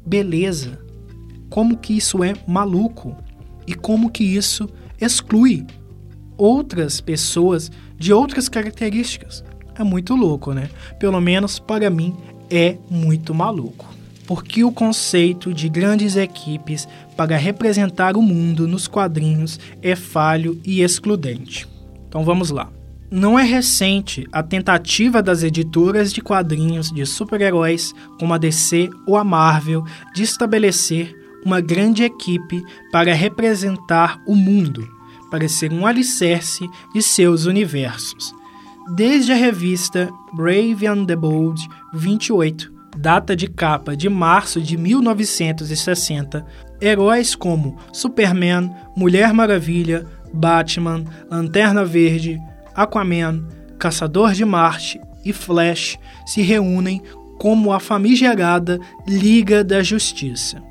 beleza. 0.06 0.80
Como 1.50 1.78
que 1.78 1.96
isso 1.96 2.24
é 2.24 2.34
maluco 2.48 3.15
e 3.67 3.74
como 3.74 4.10
que 4.10 4.24
isso 4.24 4.69
exclui 5.00 5.65
outras 6.38 7.00
pessoas 7.00 7.72
de 7.98 8.12
outras 8.12 8.50
características. 8.50 9.43
É 9.76 9.84
muito 9.84 10.15
louco, 10.15 10.54
né? 10.54 10.69
Pelo 11.00 11.19
menos 11.22 11.60
para 11.60 11.89
mim 11.89 12.15
é 12.50 12.78
muito 12.89 13.34
maluco. 13.34 13.88
Porque 14.34 14.63
o 14.63 14.72
conceito 14.72 15.54
de 15.54 15.69
grandes 15.69 16.15
equipes 16.15 16.88
para 17.15 17.38
representar 17.38 18.17
o 18.17 18.22
mundo 18.24 18.67
nos 18.67 18.88
quadrinhos 18.88 19.60
é 19.80 19.96
falho 19.96 20.60
e 20.65 20.82
excludente. 20.82 21.67
Então 22.08 22.26
vamos 22.26 22.50
lá. 22.50 22.67
Não 23.12 23.38
é 23.38 23.43
recente 23.43 24.28
a 24.32 24.41
tentativa 24.41 25.22
das 25.22 25.43
editoras 25.43 26.12
de 26.12 26.19
quadrinhos 26.19 26.91
de 26.91 27.06
super-heróis, 27.06 27.93
como 28.17 28.34
a 28.34 28.39
DC 28.39 28.89
ou 29.06 29.17
a 29.17 29.24
Marvel, 29.24 29.86
de 30.15 30.24
estabelecer 30.24 31.15
uma 31.46 31.62
grande 31.62 32.02
equipe 32.02 32.63
para 32.91 33.13
representar 33.13 34.19
o 34.26 34.36
mundo, 34.36 34.89
para 35.30 35.48
ser 35.48 35.72
um 35.72 35.86
alicerce 35.86 36.67
de 36.91 37.04
seus 37.04 37.46
universos. 37.46 38.34
Desde 38.96 39.32
a 39.32 39.36
revista 39.36 40.10
Brave 40.34 40.88
and 40.88 41.06
the 41.06 41.15
Bold 41.15 41.62
28, 41.93 42.73
data 42.95 43.36
de 43.36 43.47
capa 43.47 43.95
de 43.95 44.10
março 44.10 44.62
de 44.62 44.77
1960, 44.77 46.45
heróis 46.82 47.36
como 47.36 47.77
Superman, 47.91 48.73
Mulher 48.95 49.34
Maravilha, 49.34 50.06
Batman, 50.34 51.03
Lanterna 51.29 51.86
Verde, 51.86 52.39
Aquaman, 52.75 53.45
Caçador 53.77 54.34
de 54.34 54.45
Marte 54.45 54.99
e 55.25 55.32
Flash 55.32 55.97
se 56.25 56.41
reúnem 56.41 57.01
como 57.39 57.71
a 57.71 57.79
famigerada 57.79 58.79
Liga 59.08 59.63
da 59.63 59.84
Justiça. 59.84 60.62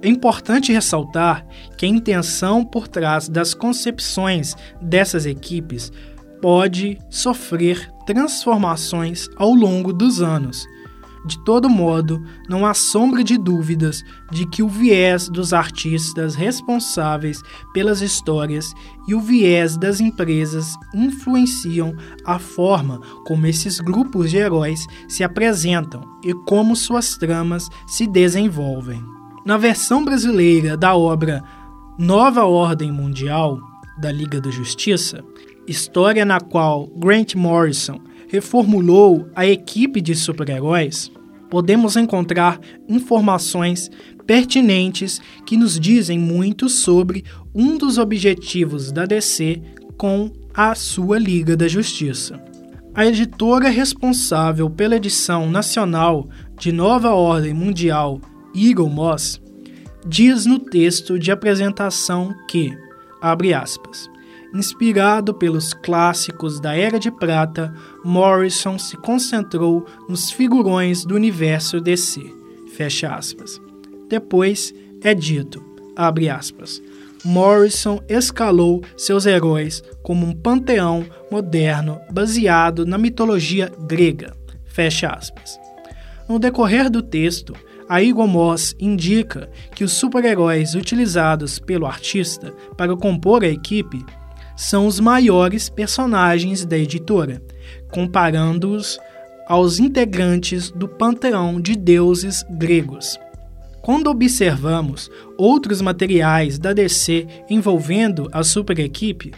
É 0.00 0.08
importante 0.08 0.72
ressaltar 0.72 1.44
que 1.76 1.84
a 1.84 1.88
intenção 1.88 2.64
por 2.64 2.86
trás 2.86 3.28
das 3.28 3.52
concepções 3.52 4.54
dessas 4.80 5.26
equipes 5.26 5.92
pode 6.40 6.98
sofrer 7.10 7.90
transformações 8.06 9.28
ao 9.36 9.52
longo 9.52 9.92
dos 9.92 10.22
anos 10.22 10.64
de 11.28 11.38
todo 11.40 11.68
modo, 11.68 12.24
não 12.48 12.64
há 12.64 12.72
sombra 12.72 13.22
de 13.22 13.36
dúvidas 13.36 14.02
de 14.32 14.46
que 14.46 14.62
o 14.62 14.68
viés 14.68 15.28
dos 15.28 15.52
artistas 15.52 16.34
responsáveis 16.34 17.42
pelas 17.74 18.00
histórias 18.00 18.72
e 19.06 19.14
o 19.14 19.20
viés 19.20 19.76
das 19.76 20.00
empresas 20.00 20.74
influenciam 20.94 21.94
a 22.24 22.38
forma 22.38 23.00
como 23.26 23.46
esses 23.46 23.78
grupos 23.78 24.30
de 24.30 24.38
heróis 24.38 24.86
se 25.06 25.22
apresentam 25.22 26.00
e 26.24 26.32
como 26.46 26.74
suas 26.74 27.16
tramas 27.18 27.68
se 27.86 28.06
desenvolvem. 28.06 29.04
Na 29.44 29.58
versão 29.58 30.04
brasileira 30.04 30.76
da 30.76 30.96
obra 30.96 31.44
Nova 31.98 32.44
Ordem 32.44 32.90
Mundial, 32.90 33.60
da 34.00 34.10
Liga 34.10 34.40
da 34.40 34.50
Justiça, 34.50 35.22
história 35.66 36.24
na 36.24 36.40
qual 36.40 36.86
Grant 36.96 37.34
Morrison 37.34 38.00
reformulou 38.28 39.26
a 39.34 39.46
equipe 39.46 40.00
de 40.00 40.14
super-heróis, 40.14 41.10
podemos 41.50 41.96
encontrar 41.96 42.60
informações 42.88 43.90
pertinentes 44.26 45.20
que 45.46 45.56
nos 45.56 45.78
dizem 45.80 46.18
muito 46.18 46.68
sobre 46.68 47.24
um 47.54 47.78
dos 47.78 47.98
objetivos 47.98 48.92
da 48.92 49.06
DC 49.06 49.60
com 49.96 50.30
a 50.54 50.74
sua 50.74 51.18
Liga 51.18 51.56
da 51.56 51.66
Justiça. 51.66 52.42
A 52.94 53.06
editora 53.06 53.68
responsável 53.68 54.68
pela 54.68 54.96
edição 54.96 55.50
nacional 55.50 56.28
de 56.58 56.72
Nova 56.72 57.10
Ordem 57.10 57.54
Mundial, 57.54 58.20
Eagle 58.54 58.88
Moss, 58.88 59.40
diz 60.06 60.46
no 60.46 60.58
texto 60.58 61.18
de 61.18 61.30
apresentação 61.30 62.34
que, 62.48 62.76
abre 63.20 63.54
aspas, 63.54 64.10
Inspirado 64.54 65.34
pelos 65.34 65.74
clássicos 65.74 66.58
da 66.58 66.74
Era 66.74 66.98
de 66.98 67.10
Prata, 67.10 67.74
Morrison 68.02 68.78
se 68.78 68.96
concentrou 68.96 69.84
nos 70.08 70.30
figurões 70.30 71.04
do 71.04 71.14
universo 71.14 71.80
DC. 71.80 72.22
Fecha 72.74 73.14
aspas. 73.14 73.60
Depois 74.08 74.72
é 75.02 75.12
dito, 75.12 75.62
abre 75.94 76.30
aspas, 76.30 76.80
Morrison 77.24 78.00
escalou 78.08 78.82
seus 78.96 79.26
heróis 79.26 79.82
como 80.02 80.24
um 80.24 80.32
panteão 80.32 81.04
moderno 81.30 82.00
baseado 82.10 82.86
na 82.86 82.96
mitologia 82.96 83.70
grega. 83.86 84.34
Fecha 84.64 85.10
aspas. 85.10 85.58
No 86.28 86.38
decorrer 86.38 86.88
do 86.88 87.02
texto, 87.02 87.54
a 87.88 88.02
Igor 88.02 88.28
Moss 88.28 88.76
indica 88.78 89.50
que 89.74 89.82
os 89.82 89.92
super-heróis 89.92 90.74
utilizados 90.74 91.58
pelo 91.58 91.86
artista 91.86 92.52
para 92.76 92.96
compor 92.96 93.42
a 93.42 93.48
equipe 93.48 94.04
são 94.58 94.88
os 94.88 94.98
maiores 94.98 95.68
personagens 95.68 96.64
da 96.64 96.76
editora, 96.76 97.40
comparando-os 97.92 98.98
aos 99.46 99.78
integrantes 99.78 100.68
do 100.72 100.88
panteão 100.88 101.60
de 101.60 101.76
deuses 101.76 102.44
gregos. 102.50 103.16
Quando 103.80 104.10
observamos 104.10 105.08
outros 105.38 105.80
materiais 105.80 106.58
da 106.58 106.72
DC 106.72 107.24
envolvendo 107.48 108.28
a 108.32 108.42
super 108.42 108.80
equipe, 108.80 109.32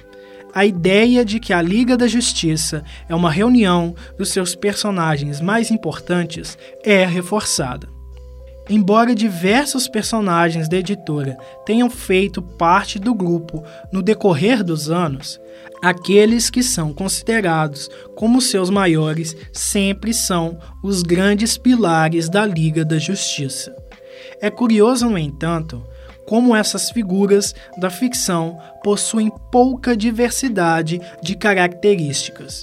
a 0.55 0.65
ideia 0.65 1.23
de 1.23 1.39
que 1.39 1.53
a 1.53 1.61
Liga 1.61 1.99
da 1.99 2.09
Justiça 2.09 2.83
é 3.07 3.15
uma 3.15 3.31
reunião 3.31 3.95
dos 4.17 4.31
seus 4.31 4.55
personagens 4.55 5.39
mais 5.39 5.71
importantes 5.71 6.57
é 6.83 7.05
reforçada. 7.05 8.00
Embora 8.73 9.17
diversos 9.17 9.89
personagens 9.89 10.69
da 10.69 10.77
editora 10.77 11.37
tenham 11.67 11.91
feito 11.91 12.41
parte 12.41 13.01
do 13.01 13.13
grupo 13.13 13.65
no 13.91 14.01
decorrer 14.01 14.63
dos 14.63 14.89
anos, 14.89 15.41
aqueles 15.83 16.49
que 16.49 16.63
são 16.63 16.95
considerados 16.95 17.91
como 18.15 18.41
seus 18.41 18.71
maiores 18.71 19.37
sempre 19.53 20.15
são 20.15 20.57
os 20.85 21.03
grandes 21.03 21.59
pilares 21.59 22.29
da 22.29 22.47
Liga 22.47 22.85
da 22.85 22.97
Justiça. 22.97 23.75
É 24.41 24.49
curioso, 24.49 25.11
no 25.11 25.19
entanto, 25.19 25.85
como 26.25 26.55
essas 26.55 26.93
figuras 26.93 27.53
da 27.77 27.91
ficção 27.91 28.57
possuem 28.85 29.33
pouca 29.51 29.97
diversidade 29.97 31.01
de 31.21 31.35
características. 31.35 32.63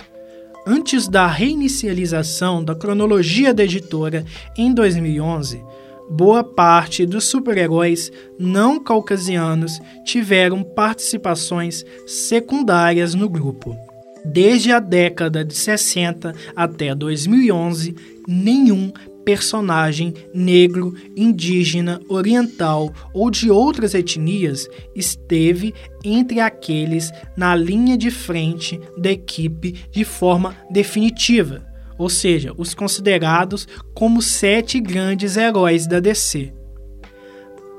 Antes 0.65 1.09
da 1.09 1.27
reinicialização 1.27 2.63
da 2.63 2.73
cronologia 2.73 3.53
da 3.53 3.65
editora 3.65 4.25
em 4.57 4.73
2011, 4.73 5.63
boa 6.09 6.43
parte 6.43 7.05
dos 7.05 7.25
super-heróis 7.25 8.11
não 8.39 8.79
caucasianos 8.79 9.79
tiveram 10.05 10.63
participações 10.63 11.83
secundárias 12.05 13.13
no 13.13 13.29
grupo. 13.29 13.75
Desde 14.25 14.71
a 14.71 14.79
década 14.79 15.43
de 15.43 15.55
60 15.55 16.33
até 16.55 16.93
2011, 16.93 17.95
nenhum 18.27 18.91
personagem 19.23 20.13
negro, 20.33 20.93
indígena, 21.15 21.99
oriental 22.07 22.93
ou 23.13 23.29
de 23.29 23.51
outras 23.51 23.93
etnias 23.93 24.67
esteve 24.95 25.73
entre 26.03 26.39
aqueles 26.39 27.11
na 27.35 27.53
linha 27.53 27.97
de 27.97 28.09
frente 28.09 28.79
da 28.97 29.11
equipe 29.11 29.73
de 29.91 30.05
forma 30.05 30.55
definitiva 30.71 31.67
ou 31.97 32.09
seja, 32.09 32.53
os 32.57 32.73
considerados 32.73 33.67
como 33.93 34.21
sete 34.21 34.79
grandes 34.79 35.37
heróis 35.37 35.87
da 35.87 35.99
DC. 35.99 36.53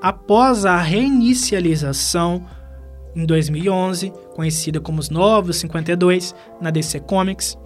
Após 0.00 0.64
a 0.64 0.76
reinicialização 0.76 2.46
em 3.14 3.26
2011, 3.26 4.12
conhecida 4.35 4.81
como 4.81 5.00
os 5.00 5.11
Novos 5.11 5.57
52 5.57 6.35
na 6.61 6.70
DC 6.70 7.00
Comics, 7.00 7.57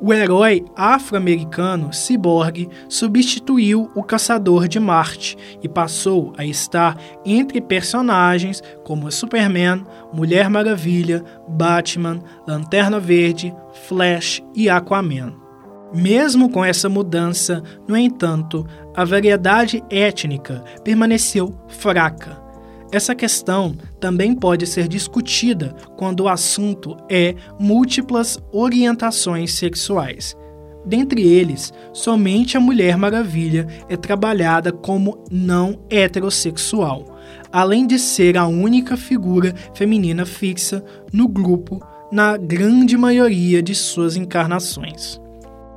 o 0.00 0.12
herói 0.12 0.64
afro-americano 0.76 1.90
Cyborg 1.92 2.68
substituiu 2.88 3.90
o 3.94 4.02
Caçador 4.02 4.68
de 4.68 4.78
Marte 4.78 5.38
e 5.62 5.68
passou 5.68 6.34
a 6.36 6.44
estar 6.44 6.98
entre 7.24 7.60
personagens 7.62 8.62
como 8.84 9.10
Superman, 9.10 9.84
Mulher 10.12 10.50
Maravilha, 10.50 11.24
Batman, 11.48 12.20
Lanterna 12.46 13.00
Verde, 13.00 13.54
Flash 13.86 14.42
e 14.54 14.68
Aquaman. 14.68 15.45
Mesmo 15.94 16.50
com 16.50 16.64
essa 16.64 16.88
mudança, 16.88 17.62
no 17.86 17.96
entanto, 17.96 18.66
a 18.94 19.04
variedade 19.04 19.82
étnica 19.88 20.64
permaneceu 20.82 21.54
fraca. 21.68 22.44
Essa 22.92 23.14
questão 23.14 23.76
também 24.00 24.34
pode 24.34 24.66
ser 24.66 24.88
discutida 24.88 25.74
quando 25.96 26.20
o 26.20 26.28
assunto 26.28 26.96
é 27.10 27.34
múltiplas 27.58 28.38
orientações 28.52 29.52
sexuais. 29.54 30.36
Dentre 30.84 31.20
eles, 31.26 31.72
somente 31.92 32.56
a 32.56 32.60
Mulher 32.60 32.96
Maravilha 32.96 33.66
é 33.88 33.96
trabalhada 33.96 34.70
como 34.70 35.24
não 35.30 35.80
heterossexual, 35.90 37.18
além 37.50 37.86
de 37.86 37.98
ser 37.98 38.36
a 38.38 38.46
única 38.46 38.96
figura 38.96 39.52
feminina 39.74 40.24
fixa 40.24 40.84
no 41.12 41.26
grupo 41.26 41.84
na 42.12 42.36
grande 42.36 42.96
maioria 42.96 43.60
de 43.60 43.74
suas 43.74 44.16
encarnações. 44.16 45.20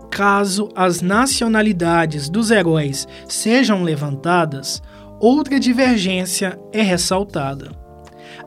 Caso 0.10 0.70
as 0.76 1.02
nacionalidades 1.02 2.30
dos 2.30 2.52
heróis 2.52 3.08
sejam 3.28 3.84
levantadas, 3.84 4.82
outra 5.20 5.60
divergência 5.60 6.60
é 6.74 6.82
ressaltada. 6.82 7.72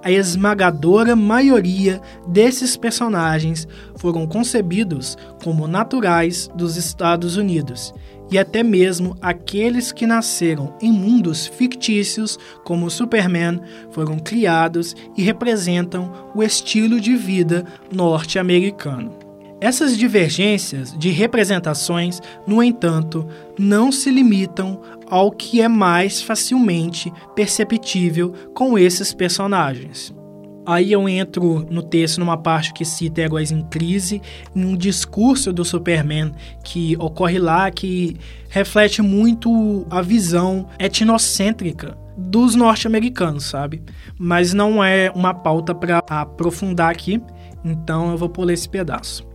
A 0.03 0.11
esmagadora 0.11 1.15
maioria 1.15 2.01
desses 2.27 2.77
personagens 2.77 3.69
foram 3.97 4.27
concebidos 4.27 5.17
como 5.43 5.69
naturais 5.69 6.49
dos 6.57 6.77
Estados 6.77 7.37
Unidos, 7.37 7.95
e 8.31 8.39
até 8.39 8.63
mesmo 8.63 9.17
aqueles 9.21 9.93
que 9.93 10.07
nasceram 10.07 10.75
em 10.81 10.91
mundos 10.91 11.47
fictícios, 11.47 12.39
como 12.65 12.91
Superman, 12.91 13.61
foram 13.91 14.19
criados 14.19 14.97
e 15.17 15.23
representam 15.23 16.31
o 16.35 16.43
estilo 16.43 16.99
de 17.01 17.15
vida 17.15 17.65
norte-americano. 17.93 19.22
Essas 19.63 19.97
divergências 19.97 20.93
de 20.99 21.11
representações, 21.11 22.21
no 22.45 22.61
entanto, 22.61 23.29
não 23.57 23.93
se 23.93 24.11
limitam 24.11 24.83
ao 25.09 25.31
que 25.31 25.63
é 25.63 25.69
mais 25.69 26.21
facilmente 26.21 27.13
perceptível 27.37 28.33
com 28.57 28.77
esses 28.77 29.15
personagens. 29.15 30.13
Aí 30.67 30.91
eu 30.91 31.09
entro 31.09 31.65
no 31.71 31.81
texto 31.81 32.19
numa 32.19 32.37
parte 32.37 32.73
que 32.73 32.85
cita 32.85 33.21
heróis 33.21 33.53
em 33.53 33.63
crise, 33.63 34.21
em 34.53 34.65
um 34.65 34.77
discurso 34.77 35.53
do 35.53 35.65
Superman 35.65 36.33
que 36.65 36.97
ocorre 36.99 37.39
lá 37.39 37.71
que 37.71 38.17
reflete 38.49 39.01
muito 39.01 39.87
a 39.89 40.03
visão 40.03 40.67
etnocêntrica 40.77 41.97
dos 42.19 42.57
norte-americanos, 42.57 43.45
sabe? 43.45 43.81
Mas 44.19 44.53
não 44.53 44.83
é 44.83 45.09
uma 45.15 45.33
pauta 45.33 45.73
para 45.73 46.03
aprofundar 46.09 46.91
aqui, 46.91 47.23
então 47.65 48.11
eu 48.11 48.19
vou 48.19 48.29
pular 48.29 48.55
esse 48.55 48.69
pedaço. 48.69 49.31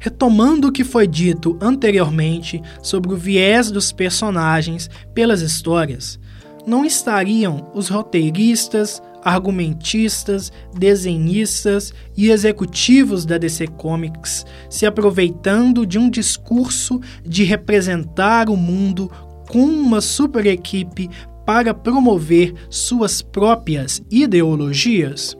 Retomando 0.00 0.68
o 0.68 0.72
que 0.72 0.84
foi 0.84 1.06
dito 1.06 1.58
anteriormente 1.60 2.62
sobre 2.82 3.12
o 3.12 3.16
viés 3.16 3.70
dos 3.70 3.90
personagens 3.90 4.88
pelas 5.12 5.40
histórias, 5.40 6.18
não 6.66 6.84
estariam 6.84 7.70
os 7.74 7.88
roteiristas, 7.88 9.02
argumentistas, 9.24 10.52
desenhistas 10.76 11.92
e 12.16 12.30
executivos 12.30 13.24
da 13.24 13.38
DC 13.38 13.66
Comics 13.68 14.44
se 14.70 14.86
aproveitando 14.86 15.84
de 15.84 15.98
um 15.98 16.08
discurso 16.08 17.00
de 17.24 17.42
representar 17.42 18.48
o 18.48 18.56
mundo 18.56 19.10
com 19.48 19.64
uma 19.64 20.00
super 20.00 20.46
equipe 20.46 21.08
para 21.44 21.72
promover 21.72 22.54
suas 22.68 23.22
próprias 23.22 24.02
ideologias? 24.10 25.36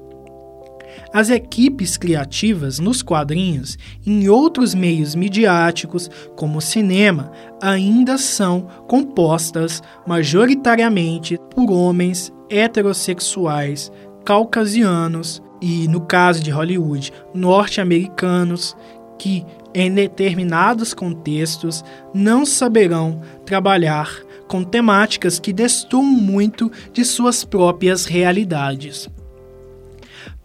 As 1.13 1.31
equipes 1.31 1.97
criativas 1.97 2.79
nos 2.79 3.03
quadrinhos 3.03 3.79
em 4.07 4.29
outros 4.29 4.75
meios 4.75 5.15
midiáticos, 5.15 6.11
como 6.37 6.59
o 6.59 6.63
cinema, 6.63 7.33
ainda 7.63 8.19
são 8.19 8.69
compostas 8.87 9.83
majoritariamente 10.07 11.39
por 11.55 11.71
homens 11.71 12.33
heterossexuais, 12.51 13.91
caucasianos 14.25 15.43
e, 15.61 15.89
no 15.89 16.03
caso 16.03 16.43
de 16.43 16.51
Hollywood, 16.51 17.13
norte-americanos 17.35 18.77
que, 19.19 19.45
em 19.75 19.93
determinados 19.93 20.95
contextos, 20.95 21.85
não 22.15 22.45
saberão 22.45 23.21
trabalhar 23.45 24.11
com 24.47 24.63
temáticas 24.63 25.39
que 25.39 25.53
destoam 25.53 26.05
muito 26.05 26.71
de 26.93 27.05
suas 27.05 27.45
próprias 27.45 28.05
realidades. 28.05 29.09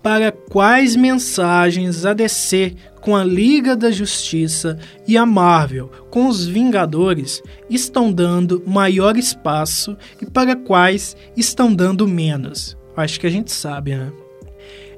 Para 0.04 0.32
quais 0.32 0.96
mensagens 0.98 2.06
a 2.06 2.14
DC 2.14 2.76
com 3.00 3.16
a 3.16 3.24
Liga 3.24 3.76
da 3.76 3.90
Justiça 3.90 4.78
e 5.08 5.18
a 5.18 5.26
Marvel 5.26 5.90
com 6.12 6.28
os 6.28 6.46
Vingadores 6.46 7.42
estão 7.70 8.12
dando 8.12 8.62
maior 8.68 9.18
espaço 9.18 9.98
e 10.22 10.26
para 10.26 10.56
quais 10.56 11.16
estão 11.36 11.74
dando 11.74 12.08
menos. 12.08 12.78
Acho 12.96 13.20
que 13.20 13.28
a 13.28 13.30
gente 13.30 13.52
sabe, 13.52 13.96
né? 13.96 14.12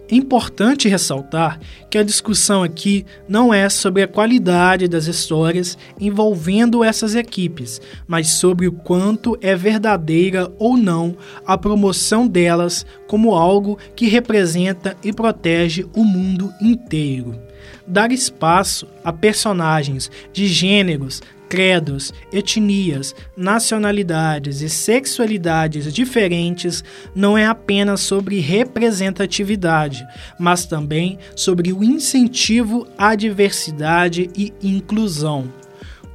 É 0.09 0.15
importante 0.15 0.87
ressaltar 0.87 1.59
que 1.89 1.97
a 1.97 2.03
discussão 2.03 2.61
aqui 2.61 3.05
não 3.27 3.51
é 3.51 3.67
sobre 3.69 4.03
a 4.03 4.07
qualidade 4.07 4.87
das 4.87 5.07
histórias 5.07 5.77
envolvendo 5.99 6.83
essas 6.83 7.15
equipes, 7.15 7.81
mas 8.07 8.27
sobre 8.27 8.67
o 8.67 8.71
quanto 8.71 9.35
é 9.41 9.55
verdadeira 9.55 10.51
ou 10.59 10.77
não 10.77 11.17
a 11.45 11.57
promoção 11.57 12.27
delas 12.27 12.85
como 13.07 13.33
algo 13.33 13.79
que 13.95 14.07
representa 14.07 14.95
e 15.03 15.11
protege 15.11 15.87
o 15.95 16.03
mundo 16.03 16.53
inteiro. 16.61 17.39
Dar 17.87 18.11
espaço 18.11 18.87
a 19.03 19.11
personagens 19.11 20.11
de 20.31 20.47
gêneros, 20.47 21.21
credos, 21.49 22.13
etnias, 22.31 23.15
nacionalidades 23.35 24.61
e 24.61 24.69
sexualidades 24.69 25.93
diferentes 25.93 26.83
não 27.15 27.37
é 27.37 27.45
apenas 27.45 28.01
sobre 28.01 28.39
representatividade, 28.39 30.05
mas 30.39 30.65
também 30.65 31.17
sobre 31.35 31.71
o 31.71 31.83
incentivo 31.83 32.87
à 32.97 33.15
diversidade 33.15 34.29
e 34.35 34.53
inclusão. 34.61 35.49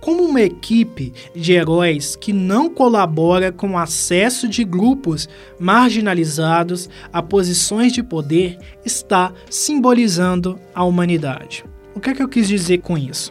Como 0.00 0.24
uma 0.24 0.40
equipe 0.40 1.12
de 1.36 1.52
heróis 1.52 2.16
que 2.16 2.32
não 2.32 2.70
colabora 2.70 3.52
com 3.52 3.72
o 3.72 3.78
acesso 3.78 4.48
de 4.48 4.64
grupos 4.64 5.28
marginalizados 5.58 6.88
a 7.12 7.22
posições 7.22 7.92
de 7.92 8.02
poder 8.02 8.58
está 8.82 9.30
simbolizando 9.50 10.58
a 10.74 10.84
humanidade. 10.84 11.64
O 11.94 12.00
que 12.00 12.10
é 12.10 12.14
que 12.14 12.22
eu 12.22 12.28
quis 12.28 12.48
dizer 12.48 12.78
com 12.78 12.96
isso? 12.96 13.30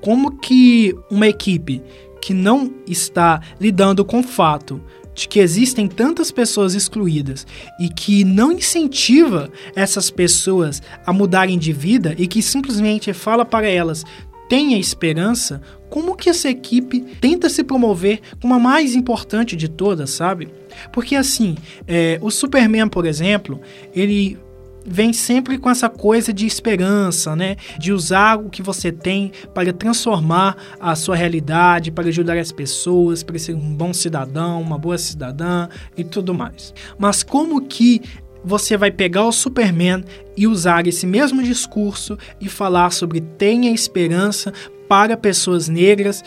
Como 0.00 0.38
que 0.38 0.94
uma 1.10 1.26
equipe 1.26 1.82
que 2.20 2.34
não 2.34 2.72
está 2.86 3.40
lidando 3.60 4.04
com 4.04 4.20
o 4.20 4.22
fato 4.22 4.80
de 5.14 5.26
que 5.26 5.40
existem 5.40 5.88
tantas 5.88 6.30
pessoas 6.30 6.74
excluídas 6.74 7.46
e 7.80 7.88
que 7.88 8.22
não 8.24 8.52
incentiva 8.52 9.50
essas 9.74 10.10
pessoas 10.10 10.80
a 11.04 11.12
mudarem 11.12 11.58
de 11.58 11.72
vida 11.72 12.14
e 12.16 12.26
que 12.26 12.40
simplesmente 12.40 13.12
fala 13.12 13.44
para 13.44 13.66
elas 13.66 14.04
tenha 14.48 14.78
esperança, 14.78 15.60
como 15.90 16.16
que 16.16 16.30
essa 16.30 16.48
equipe 16.48 17.00
tenta 17.20 17.50
se 17.50 17.62
promover 17.62 18.20
como 18.40 18.54
a 18.54 18.58
mais 18.58 18.94
importante 18.94 19.54
de 19.54 19.68
todas, 19.68 20.10
sabe? 20.10 20.48
Porque 20.92 21.14
assim, 21.14 21.56
é, 21.86 22.18
o 22.22 22.30
Superman, 22.30 22.88
por 22.88 23.04
exemplo, 23.04 23.60
ele 23.94 24.38
vem 24.86 25.12
sempre 25.12 25.58
com 25.58 25.70
essa 25.70 25.88
coisa 25.88 26.32
de 26.32 26.46
esperança, 26.46 27.36
né? 27.36 27.56
De 27.78 27.92
usar 27.92 28.38
o 28.38 28.48
que 28.48 28.62
você 28.62 28.90
tem 28.90 29.32
para 29.54 29.72
transformar 29.72 30.56
a 30.80 30.94
sua 30.94 31.16
realidade, 31.16 31.90
para 31.90 32.08
ajudar 32.08 32.38
as 32.38 32.52
pessoas, 32.52 33.22
para 33.22 33.38
ser 33.38 33.54
um 33.54 33.74
bom 33.74 33.92
cidadão, 33.92 34.60
uma 34.60 34.78
boa 34.78 34.98
cidadã 34.98 35.68
e 35.96 36.04
tudo 36.04 36.34
mais. 36.34 36.72
Mas 36.98 37.22
como 37.22 37.66
que 37.66 38.02
você 38.44 38.76
vai 38.76 38.90
pegar 38.90 39.24
o 39.24 39.32
Superman 39.32 40.04
e 40.36 40.46
usar 40.46 40.86
esse 40.86 41.06
mesmo 41.06 41.42
discurso 41.42 42.16
e 42.40 42.48
falar 42.48 42.90
sobre 42.90 43.20
tenha 43.20 43.70
esperança 43.70 44.52
para 44.88 45.16
pessoas 45.16 45.68
negras 45.68 46.22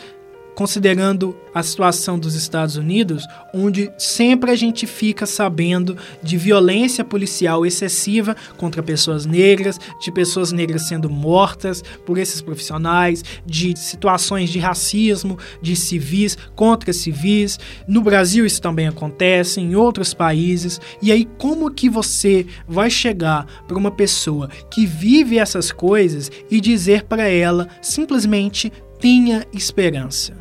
considerando 0.54 1.36
a 1.54 1.62
situação 1.62 2.18
dos 2.18 2.34
Estados 2.34 2.76
Unidos, 2.76 3.26
onde 3.52 3.90
sempre 3.98 4.50
a 4.50 4.56
gente 4.56 4.86
fica 4.86 5.26
sabendo 5.26 5.96
de 6.22 6.36
violência 6.36 7.04
policial 7.04 7.66
excessiva 7.66 8.34
contra 8.56 8.82
pessoas 8.82 9.26
negras, 9.26 9.78
de 10.00 10.10
pessoas 10.10 10.52
negras 10.52 10.88
sendo 10.88 11.10
mortas 11.10 11.82
por 12.06 12.18
esses 12.18 12.40
profissionais, 12.40 13.22
de 13.44 13.78
situações 13.78 14.50
de 14.50 14.58
racismo 14.58 15.38
de 15.60 15.76
civis 15.76 16.36
contra 16.54 16.92
civis. 16.92 17.58
No 17.86 18.00
Brasil 18.00 18.46
isso 18.46 18.60
também 18.60 18.88
acontece, 18.88 19.60
em 19.60 19.74
outros 19.74 20.14
países. 20.14 20.80
E 21.00 21.12
aí 21.12 21.26
como 21.38 21.70
que 21.70 21.88
você 21.88 22.46
vai 22.66 22.90
chegar 22.90 23.46
para 23.66 23.76
uma 23.76 23.90
pessoa 23.90 24.48
que 24.70 24.86
vive 24.86 25.38
essas 25.38 25.70
coisas 25.70 26.30
e 26.50 26.60
dizer 26.60 27.04
para 27.04 27.28
ela 27.28 27.68
simplesmente 27.80 28.72
tenha 29.02 29.44
esperança? 29.52 30.32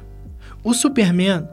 O 0.63 0.71
Superman, 0.71 1.49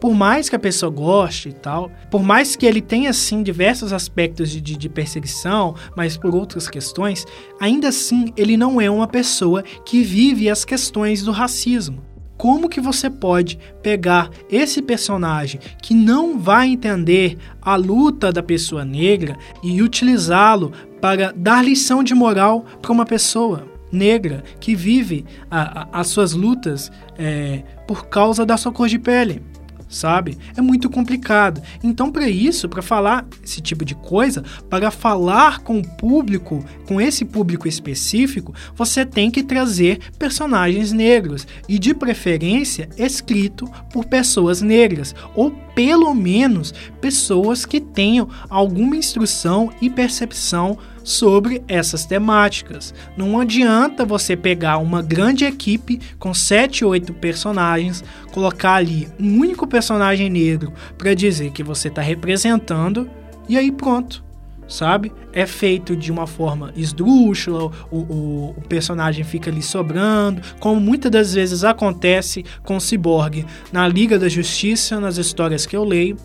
por 0.00 0.12
mais 0.12 0.48
que 0.48 0.56
a 0.56 0.58
pessoa 0.58 0.90
goste 0.90 1.50
e 1.50 1.52
tal, 1.52 1.88
por 2.10 2.20
mais 2.20 2.56
que 2.56 2.66
ele 2.66 2.80
tenha 2.80 3.12
sim 3.12 3.44
diversos 3.44 3.92
aspectos 3.92 4.50
de, 4.50 4.60
de, 4.60 4.76
de, 4.76 4.88
perseguição, 4.88 5.76
mas 5.96 6.16
por 6.16 6.34
outras 6.34 6.68
questões, 6.68 7.24
ainda 7.60 7.90
assim 7.90 8.32
ele 8.36 8.56
não 8.56 8.80
é 8.80 8.90
uma 8.90 9.06
pessoa 9.06 9.62
que 9.62 10.02
vive 10.02 10.50
as 10.50 10.64
questões 10.64 11.22
do 11.22 11.30
racismo. 11.30 12.02
Como 12.36 12.68
que 12.68 12.80
você 12.80 13.08
pode 13.08 13.56
pegar 13.80 14.28
esse 14.50 14.82
personagem 14.82 15.60
que 15.80 15.94
não 15.94 16.40
vai 16.40 16.70
entender 16.70 17.38
a 17.62 17.76
luta 17.76 18.32
da 18.32 18.42
pessoa 18.42 18.84
negra 18.84 19.38
e 19.62 19.80
utilizá-lo 19.80 20.72
para 21.00 21.32
dar 21.36 21.64
lição 21.64 22.02
de 22.02 22.16
moral 22.16 22.64
para 22.82 22.90
uma 22.90 23.06
pessoa? 23.06 23.77
Negra 23.90 24.44
que 24.60 24.74
vive 24.74 25.24
a, 25.50 25.82
a, 25.82 26.00
as 26.00 26.08
suas 26.08 26.32
lutas 26.32 26.90
é, 27.18 27.62
por 27.86 28.06
causa 28.06 28.44
da 28.44 28.56
sua 28.56 28.72
cor 28.72 28.88
de 28.88 28.98
pele 28.98 29.42
sabe? 29.88 30.36
É 30.56 30.60
muito 30.60 30.90
complicado. 30.90 31.62
Então, 31.82 32.12
para 32.12 32.28
isso, 32.28 32.68
para 32.68 32.82
falar 32.82 33.26
esse 33.42 33.60
tipo 33.60 33.84
de 33.84 33.94
coisa, 33.94 34.44
para 34.68 34.90
falar 34.90 35.60
com 35.60 35.78
o 35.78 35.88
público, 35.96 36.64
com 36.86 37.00
esse 37.00 37.24
público 37.24 37.66
específico, 37.66 38.54
você 38.74 39.04
tem 39.04 39.30
que 39.30 39.42
trazer 39.42 39.98
personagens 40.18 40.92
negros 40.92 41.46
e, 41.68 41.78
de 41.78 41.94
preferência, 41.94 42.88
escrito 42.96 43.70
por 43.92 44.04
pessoas 44.04 44.60
negras 44.60 45.14
ou 45.34 45.50
pelo 45.74 46.12
menos 46.14 46.74
pessoas 47.00 47.64
que 47.64 47.80
tenham 47.80 48.28
alguma 48.48 48.96
instrução 48.96 49.70
e 49.80 49.88
percepção 49.88 50.78
sobre 51.08 51.62
essas 51.66 52.04
temáticas. 52.04 52.92
Não 53.16 53.40
adianta 53.40 54.04
você 54.04 54.36
pegar 54.36 54.76
uma 54.76 55.00
grande 55.00 55.46
equipe 55.46 55.98
com 56.18 56.34
7, 56.34 56.84
8 56.84 57.14
personagens, 57.14 58.04
colocar 58.30 58.74
ali 58.74 59.08
um 59.18 59.38
único 59.38 59.66
personagem 59.66 60.28
negro 60.28 60.70
para 60.98 61.14
dizer 61.14 61.50
que 61.50 61.62
você 61.62 61.88
está 61.88 62.02
representando 62.02 63.08
e 63.48 63.56
aí 63.56 63.72
pronto. 63.72 64.22
Sabe? 64.68 65.10
É 65.32 65.46
feito 65.46 65.96
de 65.96 66.12
uma 66.12 66.26
forma 66.26 66.74
esdrúxula, 66.76 67.72
o, 67.90 68.00
o, 68.00 68.54
o 68.58 68.62
personagem 68.68 69.24
fica 69.24 69.50
ali 69.50 69.62
sobrando, 69.62 70.42
como 70.60 70.78
muitas 70.78 71.10
das 71.10 71.32
vezes 71.32 71.64
acontece 71.64 72.44
com 72.62 72.76
o 72.76 72.80
Cyborg 72.80 73.46
na 73.72 73.88
Liga 73.88 74.18
da 74.18 74.28
Justiça, 74.28 75.00
nas 75.00 75.16
histórias 75.16 75.64
que 75.64 75.74
eu 75.74 75.84
leio, 75.84 76.18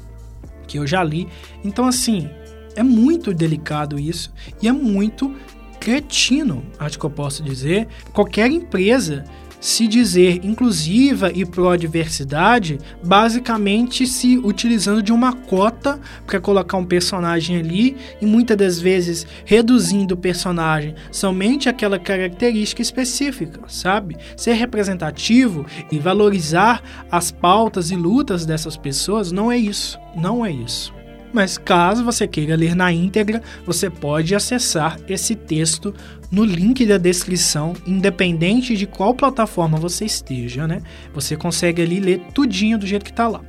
que 0.68 0.78
eu 0.78 0.86
já 0.86 1.02
li. 1.02 1.26
Então, 1.64 1.86
assim, 1.86 2.30
é 2.76 2.84
muito 2.84 3.34
delicado 3.34 4.00
isso 4.00 4.32
e 4.62 4.68
é 4.68 4.72
muito 4.72 5.34
cretino, 5.80 6.64
acho 6.80 6.98
que 6.98 7.06
eu 7.06 7.10
posso 7.10 7.44
dizer. 7.44 7.88
Qualquer 8.14 8.50
empresa 8.50 9.26
se 9.64 9.88
dizer 9.88 10.42
inclusiva 10.44 11.32
e 11.34 11.46
pró-diversidade, 11.46 12.80
basicamente 13.02 14.06
se 14.06 14.38
utilizando 14.38 15.02
de 15.02 15.14
uma 15.14 15.32
cota 15.32 16.02
para 16.28 16.42
colocar 16.42 16.76
um 16.76 16.84
personagem 16.84 17.56
ali 17.56 17.96
e 18.22 18.26
muitas 18.26 18.58
das 18.58 18.78
vezes 18.78 19.26
reduzindo 19.46 20.16
o 20.16 20.18
personagem 20.18 20.96
somente 21.14 21.70
aquela 21.70 21.98
característica 21.98 22.82
específica, 22.82 23.62
sabe? 23.70 24.18
Ser 24.36 24.52
representativo 24.52 25.66
e 25.90 25.98
valorizar 25.98 26.84
as 27.10 27.32
pautas 27.32 27.90
e 27.90 27.96
lutas 27.96 28.46
dessas 28.46 28.76
pessoas 28.76 29.32
não 29.32 29.50
é 29.50 29.58
isso, 29.58 29.98
não 30.14 30.46
é 30.46 30.52
isso. 30.52 30.94
Mas 31.34 31.58
caso 31.58 32.06
você 32.06 32.28
queira 32.28 32.56
ler 32.56 32.76
na 32.76 32.94
íntegra, 32.94 33.42
você 33.66 33.90
pode 33.90 34.36
acessar 34.36 35.00
esse 35.10 35.34
texto 35.34 35.94
no 36.32 36.46
link 36.46 36.86
da 36.86 37.00
descrição, 37.00 37.74
independente 37.88 38.78
de 38.78 38.86
qual 38.86 39.16
plataforma 39.16 39.78
você 39.78 40.06
esteja, 40.06 40.68
né? 40.68 40.84
Você 41.12 41.36
consegue 41.36 41.82
ali 41.82 42.00
ler 42.00 42.22
tudinho 42.34 42.78
do 42.78 42.86
jeito 42.86 43.04
que 43.04 43.12
está 43.12 43.28
lá. 43.28 43.42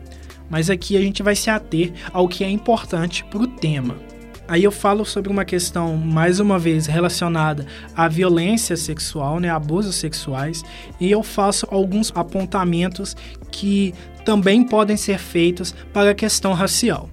Mas 0.49 0.71
aqui 0.71 0.97
a 0.97 1.01
gente 1.01 1.23
vai 1.23 1.37
se 1.37 1.51
ater 1.51 1.93
ao 2.11 2.27
que 2.27 2.43
é 2.43 2.49
importante 2.49 3.23
para 3.25 3.43
o 3.43 3.47
tema. 3.47 3.97
Aí 4.47 4.63
eu 4.63 4.71
falo 4.71 5.05
sobre 5.05 5.33
uma 5.33 5.45
questão, 5.45 5.97
mais 5.97 6.39
uma 6.39 6.59
vez, 6.59 6.87
relacionada 6.87 7.67
à 7.97 8.09
violência 8.09 8.77
sexual, 8.77 9.41
né, 9.41 9.49
abusos 9.49 9.95
sexuais, 9.95 10.63
e 11.01 11.11
eu 11.11 11.23
faço 11.23 11.67
alguns 11.71 12.13
apontamentos 12.15 13.17
que 13.51 13.95
também 14.25 14.63
podem 14.63 14.97
ser 14.97 15.19
feitos 15.19 15.75
para 15.93 16.11
a 16.11 16.15
questão 16.15 16.53
racial. 16.53 17.09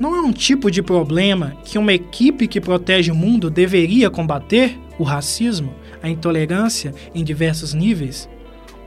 Não 0.00 0.16
é 0.16 0.20
um 0.22 0.32
tipo 0.32 0.70
de 0.70 0.82
problema 0.82 1.58
que 1.62 1.76
uma 1.76 1.92
equipe 1.92 2.48
que 2.48 2.58
protege 2.58 3.12
o 3.12 3.14
mundo 3.14 3.50
deveria 3.50 4.08
combater? 4.08 4.78
O 4.98 5.04
racismo, 5.04 5.74
a 6.02 6.08
intolerância 6.08 6.94
em 7.14 7.22
diversos 7.22 7.74
níveis? 7.74 8.26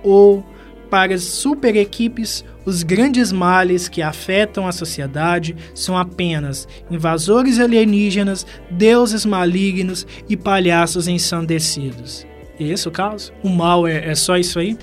Ou 0.02 0.44
para 0.90 1.14
as 1.14 1.22
super 1.22 1.76
equipes, 1.76 2.44
os 2.66 2.82
grandes 2.82 3.32
males 3.32 3.88
que 3.88 4.02
afetam 4.02 4.66
a 4.66 4.72
sociedade 4.72 5.56
são 5.76 5.96
apenas 5.96 6.68
invasores 6.90 7.60
alienígenas, 7.60 8.44
deuses 8.72 9.24
malignos 9.24 10.08
e 10.28 10.36
palhaços 10.36 11.08
ensandecidos. 11.08 12.26
É 12.60 12.64
esse 12.64 12.88
o 12.88 12.92
caso? 12.92 13.32
O 13.44 13.50
mal 13.50 13.86
é, 13.86 14.10
é 14.10 14.16
só 14.16 14.36
isso 14.36 14.58
aí? 14.58 14.76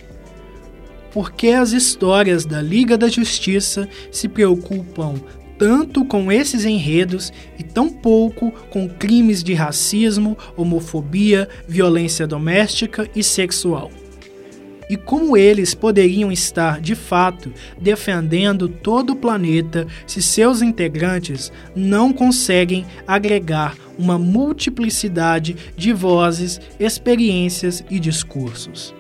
Por 1.13 1.33
que 1.33 1.49
as 1.51 1.73
histórias 1.73 2.45
da 2.45 2.63
Liga 2.63 2.97
da 2.97 3.09
Justiça 3.09 3.89
se 4.13 4.29
preocupam 4.29 5.15
tanto 5.61 6.07
com 6.07 6.33
esses 6.33 6.65
enredos 6.65 7.31
e 7.59 7.63
tão 7.63 7.91
pouco 7.91 8.51
com 8.71 8.89
crimes 8.89 9.45
de 9.45 9.53
racismo, 9.53 10.35
homofobia, 10.57 11.47
violência 11.69 12.27
doméstica 12.27 13.07
e 13.15 13.23
sexual. 13.23 13.91
E 14.89 14.97
como 14.97 15.37
eles 15.37 15.75
poderiam 15.75 16.33
estar, 16.33 16.81
de 16.81 16.95
fato, 16.95 17.53
defendendo 17.79 18.71
todo 18.71 19.13
o 19.13 19.17
planeta 19.17 19.87
se 20.07 20.23
seus 20.23 20.63
integrantes 20.63 21.53
não 21.77 22.11
conseguem 22.11 22.87
agregar 23.07 23.77
uma 23.99 24.19
multiplicidade 24.19 25.55
de 25.77 25.93
vozes, 25.93 26.59
experiências 26.81 27.85
e 27.91 28.01
discursos? 28.01 28.95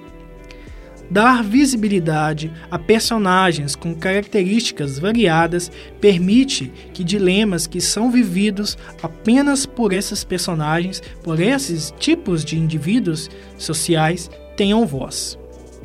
Dar 1.10 1.42
visibilidade 1.42 2.52
a 2.70 2.78
personagens 2.78 3.74
com 3.74 3.92
características 3.92 4.96
variadas 4.96 5.70
permite 6.00 6.72
que 6.94 7.02
dilemas 7.02 7.66
que 7.66 7.80
são 7.80 8.12
vividos 8.12 8.78
apenas 9.02 9.66
por 9.66 9.92
esses 9.92 10.22
personagens, 10.22 11.02
por 11.24 11.40
esses 11.40 11.92
tipos 11.98 12.44
de 12.44 12.56
indivíduos 12.56 13.28
sociais, 13.58 14.30
tenham 14.56 14.86
voz. 14.86 15.36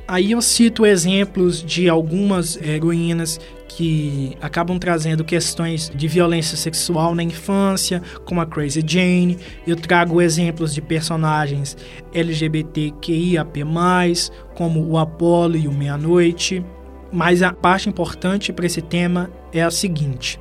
Aí 0.08 0.34
eu 0.34 0.42
cito 0.44 0.86
exemplos 0.86 1.64
de 1.64 1.90
algumas 1.90 2.56
heroínas 2.58 3.40
que 3.76 4.38
acabam 4.42 4.80
trazendo 4.80 5.26
questões 5.26 5.92
de 5.94 6.08
violência 6.08 6.56
sexual 6.56 7.14
na 7.14 7.22
infância, 7.22 8.02
como 8.24 8.40
a 8.40 8.46
Crazy 8.46 8.82
Jane. 8.88 9.38
Eu 9.68 9.76
trago 9.76 10.22
exemplos 10.22 10.74
de 10.74 10.82
personagens 10.82 11.76
LGBTQIAP+, 12.14 13.66
como 14.56 14.82
o 14.88 14.98
Apollo 14.98 15.58
e 15.58 15.68
o 15.68 15.74
Meia-Noite. 15.74 16.64
Mas 17.12 17.44
a 17.44 17.52
parte 17.52 17.90
importante 17.90 18.54
para 18.54 18.66
esse 18.66 18.82
tema 18.82 19.30
é 19.52 19.62
a 19.62 19.70
seguinte: 19.70 20.40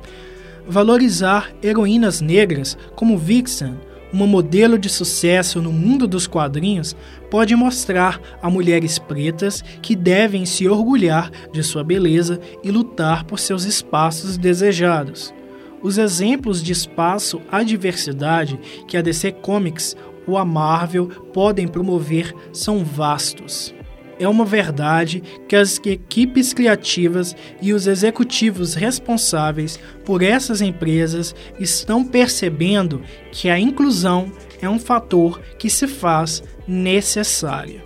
valorizar 0.65 1.51
heroínas 1.61 2.21
negras 2.21 2.77
como 2.95 3.17
Vixen 3.17 3.75
uma 4.15 4.25
modelo 4.25 4.79
de 4.79 4.87
sucesso 4.87 5.61
no 5.61 5.73
mundo 5.73 6.07
dos 6.07 6.25
quadrinhos, 6.25 6.95
pode 7.29 7.53
mostrar 7.53 8.21
a 8.41 8.49
mulheres 8.49 8.97
pretas 8.97 9.61
que 9.81 9.93
devem 9.93 10.45
se 10.45 10.69
orgulhar 10.69 11.29
de 11.51 11.61
sua 11.61 11.83
beleza 11.83 12.39
e 12.63 12.71
lutar 12.71 13.25
por 13.25 13.39
seus 13.39 13.65
espaços 13.65 14.37
desejados. 14.37 15.33
Os 15.81 15.97
exemplos 15.97 16.63
de 16.63 16.71
espaço 16.71 17.41
à 17.51 17.61
diversidade 17.61 18.57
que 18.87 18.95
a 18.95 19.01
DC 19.01 19.33
Comics 19.33 19.97
ou 20.25 20.37
a 20.37 20.45
Marvel 20.45 21.07
podem 21.33 21.67
promover 21.67 22.33
são 22.53 22.85
vastos 22.85 23.74
é 24.19 24.27
uma 24.27 24.45
verdade 24.45 25.21
que 25.47 25.55
as 25.55 25.79
equipes 25.85 26.53
criativas 26.53 27.35
e 27.61 27.73
os 27.73 27.87
executivos 27.87 28.73
responsáveis 28.73 29.79
por 30.03 30.21
essas 30.21 30.61
empresas 30.61 31.35
estão 31.59 32.03
percebendo 32.03 33.01
que 33.31 33.49
a 33.49 33.59
inclusão 33.59 34.31
é 34.61 34.69
um 34.69 34.79
fator 34.79 35.39
que 35.59 35.69
se 35.69 35.87
faz 35.87 36.43
necessário. 36.67 37.81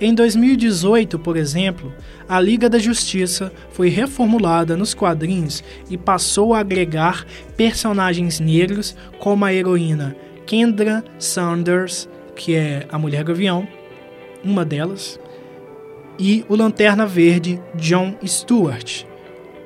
Em 0.00 0.14
2018, 0.14 1.18
por 1.18 1.36
exemplo, 1.36 1.92
a 2.26 2.40
Liga 2.40 2.70
da 2.70 2.78
Justiça 2.78 3.52
foi 3.70 3.90
reformulada 3.90 4.76
nos 4.76 4.94
quadrinhos 4.94 5.62
e 5.90 5.98
passou 5.98 6.54
a 6.54 6.60
agregar 6.60 7.26
personagens 7.56 8.40
negros 8.40 8.96
como 9.18 9.44
a 9.44 9.52
heroína 9.52 10.16
Kendra 10.46 11.04
Saunders, 11.18 12.08
que 12.34 12.54
é 12.54 12.86
a 12.90 12.98
Mulher 12.98 13.24
Gavião, 13.24 13.68
uma 14.42 14.64
delas, 14.64 15.20
e 16.20 16.44
o 16.50 16.54
Lanterna 16.54 17.06
Verde 17.06 17.58
John 17.74 18.14
Stewart. 18.24 19.04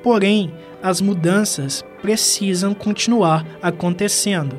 Porém, 0.01 0.53
as 0.81 1.01
mudanças 1.01 1.83
precisam 2.01 2.73
continuar 2.73 3.45
acontecendo. 3.61 4.57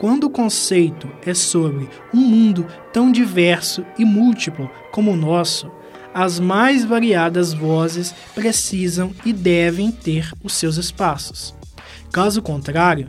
Quando 0.00 0.24
o 0.24 0.30
conceito 0.30 1.08
é 1.24 1.32
sobre 1.34 1.88
um 2.12 2.18
mundo 2.18 2.66
tão 2.92 3.12
diverso 3.12 3.84
e 3.96 4.04
múltiplo 4.04 4.68
como 4.90 5.12
o 5.12 5.16
nosso, 5.16 5.70
as 6.12 6.40
mais 6.40 6.84
variadas 6.84 7.52
vozes 7.52 8.12
precisam 8.34 9.12
e 9.24 9.32
devem 9.32 9.92
ter 9.92 10.32
os 10.42 10.54
seus 10.54 10.76
espaços. 10.76 11.54
Caso 12.10 12.42
contrário, 12.42 13.06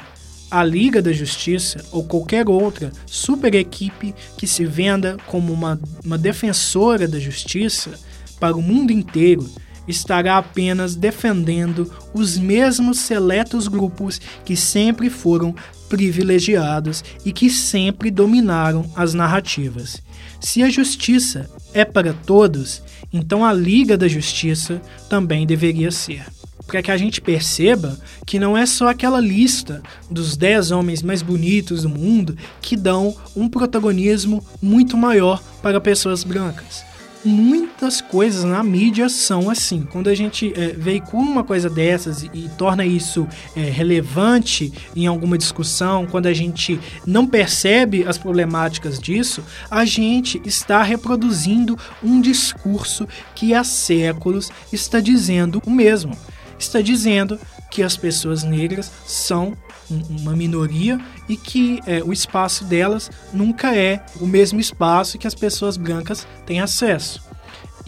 a 0.51 0.63
Liga 0.63 1.01
da 1.01 1.11
Justiça 1.11 1.83
ou 1.91 2.03
qualquer 2.03 2.47
outra 2.49 2.91
super 3.05 3.55
equipe 3.55 4.13
que 4.37 4.45
se 4.45 4.65
venda 4.65 5.17
como 5.25 5.53
uma, 5.53 5.79
uma 6.03 6.17
defensora 6.17 7.07
da 7.07 7.19
justiça 7.19 7.91
para 8.39 8.55
o 8.55 8.61
mundo 8.61 8.91
inteiro 8.91 9.49
estará 9.89 10.37
apenas 10.37 10.95
defendendo 10.95 11.91
os 12.13 12.37
mesmos 12.37 12.99
seletos 12.99 13.67
grupos 13.67 14.21
que 14.45 14.55
sempre 14.55 15.09
foram 15.09 15.55
privilegiados 15.89 17.03
e 17.25 17.33
que 17.33 17.49
sempre 17.49 18.11
dominaram 18.11 18.85
as 18.95 19.13
narrativas. 19.13 20.01
Se 20.39 20.61
a 20.61 20.69
justiça 20.69 21.49
é 21.73 21.83
para 21.83 22.13
todos, 22.13 22.83
então 23.11 23.43
a 23.43 23.51
Liga 23.51 23.97
da 23.97 24.07
Justiça 24.07 24.79
também 25.09 25.47
deveria 25.47 25.91
ser. 25.91 26.23
Para 26.67 26.83
que 26.83 26.91
a 26.91 26.97
gente 26.97 27.19
perceba 27.19 27.99
que 28.27 28.39
não 28.39 28.55
é 28.55 28.63
só 28.67 28.89
aquela 28.89 29.19
lista 29.19 29.81
dos 30.09 30.37
10 30.37 30.69
homens 30.69 31.01
mais 31.01 31.23
bonitos 31.23 31.81
do 31.81 31.89
mundo 31.89 32.37
que 32.61 32.77
dão 32.77 33.15
um 33.35 33.49
protagonismo 33.49 34.45
muito 34.61 34.95
maior 34.95 35.41
para 35.63 35.81
pessoas 35.81 36.23
brancas 36.23 36.88
muitas 37.23 38.01
coisas 38.01 38.43
na 38.43 38.63
mídia 38.63 39.09
são 39.09 39.49
assim. 39.49 39.87
Quando 39.91 40.09
a 40.09 40.15
gente 40.15 40.53
é, 40.55 40.73
veicula 40.73 41.29
uma 41.29 41.43
coisa 41.43 41.69
dessas 41.69 42.23
e, 42.23 42.29
e 42.33 42.49
torna 42.57 42.85
isso 42.85 43.27
é, 43.55 43.61
relevante 43.61 44.71
em 44.95 45.07
alguma 45.07 45.37
discussão, 45.37 46.05
quando 46.05 46.27
a 46.27 46.33
gente 46.33 46.79
não 47.05 47.25
percebe 47.27 48.07
as 48.07 48.17
problemáticas 48.17 48.99
disso, 48.99 49.43
a 49.69 49.85
gente 49.85 50.41
está 50.45 50.81
reproduzindo 50.81 51.77
um 52.03 52.21
discurso 52.21 53.07
que 53.35 53.53
há 53.53 53.63
séculos 53.63 54.51
está 54.71 54.99
dizendo 54.99 55.61
o 55.65 55.69
mesmo. 55.69 56.17
Está 56.57 56.81
dizendo 56.81 57.39
que 57.71 57.83
as 57.83 57.95
pessoas 57.95 58.43
negras 58.43 58.91
são 59.05 59.55
uma 59.89 60.35
minoria 60.35 60.99
e 61.27 61.35
que 61.35 61.79
é, 61.85 62.03
o 62.03 62.13
espaço 62.13 62.63
delas 62.63 63.09
nunca 63.33 63.75
é 63.75 64.05
o 64.19 64.27
mesmo 64.27 64.59
espaço 64.59 65.17
que 65.17 65.27
as 65.27 65.35
pessoas 65.35 65.77
brancas 65.77 66.27
têm 66.45 66.61
acesso. 66.61 67.27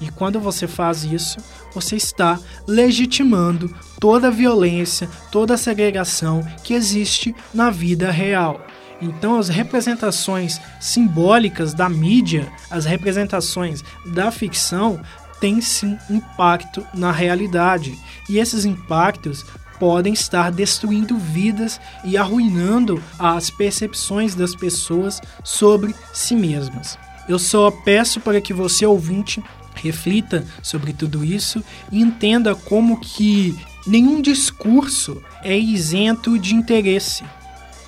E 0.02 0.10
quando 0.10 0.40
você 0.40 0.68
faz 0.68 1.04
isso, 1.04 1.38
você 1.74 1.96
está 1.96 2.40
legitimando 2.68 3.74
toda 4.00 4.30
a 4.30 4.32
violência, 4.32 5.08
toda 5.32 5.54
a 5.54 5.58
segregação 5.58 6.44
que 6.64 6.74
existe 6.74 7.36
na 7.54 7.70
vida 7.70 8.10
real. 8.10 8.66
Então, 9.00 9.38
as 9.38 9.50
representações 9.50 10.60
simbólicas 10.80 11.74
da 11.74 11.88
mídia, 11.88 12.52
as 12.70 12.86
representações 12.86 13.84
da 14.06 14.32
ficção, 14.32 15.02
têm 15.40 15.60
sim 15.60 15.98
impacto 16.10 16.86
na 16.94 17.12
realidade. 17.12 17.98
E 18.30 18.38
esses 18.38 18.64
impactos 18.64 19.44
podem 19.82 20.14
estar 20.14 20.52
destruindo 20.52 21.18
vidas 21.18 21.82
e 22.04 22.16
arruinando 22.16 23.04
as 23.18 23.50
percepções 23.50 24.36
das 24.36 24.56
pessoas 24.56 25.20
sobre 25.44 25.96
si 26.14 26.36
mesmas. 26.36 27.00
Eu 27.28 27.40
só 27.40 27.72
peço 27.72 28.20
para 28.20 28.40
que 28.40 28.54
você 28.54 28.86
ouvinte 28.86 29.44
reflita 29.74 30.46
sobre 30.62 30.94
tudo 30.94 31.26
isso 31.26 31.64
e 31.92 32.00
entenda 32.00 32.54
como 32.54 33.00
que 33.00 33.58
nenhum 33.88 34.22
discurso 34.22 35.20
é 35.42 35.58
isento 35.58 36.38
de 36.38 36.54
interesse. 36.54 37.24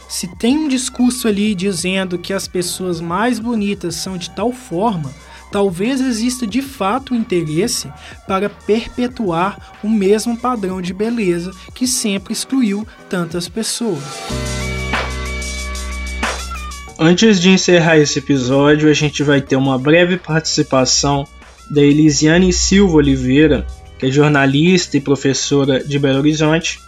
Se 0.10 0.26
tem 0.38 0.58
um 0.58 0.68
discurso 0.68 1.28
ali 1.28 1.54
dizendo 1.54 2.18
que 2.18 2.34
as 2.34 2.48
pessoas 2.48 3.00
mais 3.00 3.38
bonitas 3.38 3.98
são 3.98 4.18
de 4.18 4.32
tal 4.32 4.52
forma, 4.52 5.14
talvez 5.54 6.02
exista 6.02 6.48
de 6.48 6.64
fato 6.64 7.14
interesse 7.14 7.88
para 8.28 8.50
perpetuar 8.50 9.78
o 9.84 9.88
mesmo 9.88 10.36
padrão 10.36 10.82
de 10.82 10.92
beleza 10.96 11.52
que 11.76 11.86
sempre 11.86 12.34
excluiu 12.34 12.88
tantas 13.08 13.48
pessoas. 13.48 14.02
Antes 16.98 17.40
de 17.40 17.52
encerrar 17.52 18.00
esse 18.00 18.18
episódio, 18.18 18.90
a 18.90 18.94
gente 18.94 19.22
vai 19.22 19.42
ter 19.42 19.56
uma 19.56 19.78
breve 19.78 20.18
participação 20.18 21.24
da 21.70 21.84
Elisiane 21.84 22.52
Silva 22.52 22.98
Oliveira, 22.98 23.68
que 24.00 24.08
é 24.08 24.12
jornalista 24.12 24.98
e 24.98 25.02
professora 25.02 25.84
de 25.84 26.00
Belo 26.00 26.18
Horizonte. 26.18 26.80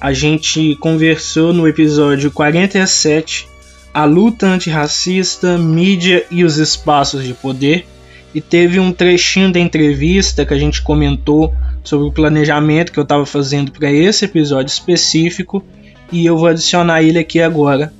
A 0.00 0.14
gente 0.14 0.74
conversou 0.76 1.52
no 1.52 1.68
episódio 1.68 2.30
47 2.30 3.46
A 3.92 4.06
luta 4.06 4.46
antirracista, 4.46 5.58
mídia 5.58 6.24
e 6.30 6.44
os 6.44 6.56
espaços 6.56 7.22
de 7.22 7.34
poder 7.34 7.86
e 8.36 8.40
teve 8.42 8.78
um 8.78 8.92
trechinho 8.92 9.50
da 9.50 9.58
entrevista 9.58 10.44
que 10.44 10.52
a 10.52 10.58
gente 10.58 10.82
comentou 10.82 11.54
sobre 11.82 12.06
o 12.06 12.12
planejamento 12.12 12.92
que 12.92 12.98
eu 12.98 13.02
estava 13.02 13.24
fazendo 13.24 13.72
para 13.72 13.90
esse 13.90 14.26
episódio 14.26 14.70
específico 14.70 15.64
e 16.12 16.26
eu 16.26 16.36
vou 16.36 16.48
adicionar 16.48 17.02
ele 17.02 17.18
aqui 17.18 17.40
agora, 17.40 17.90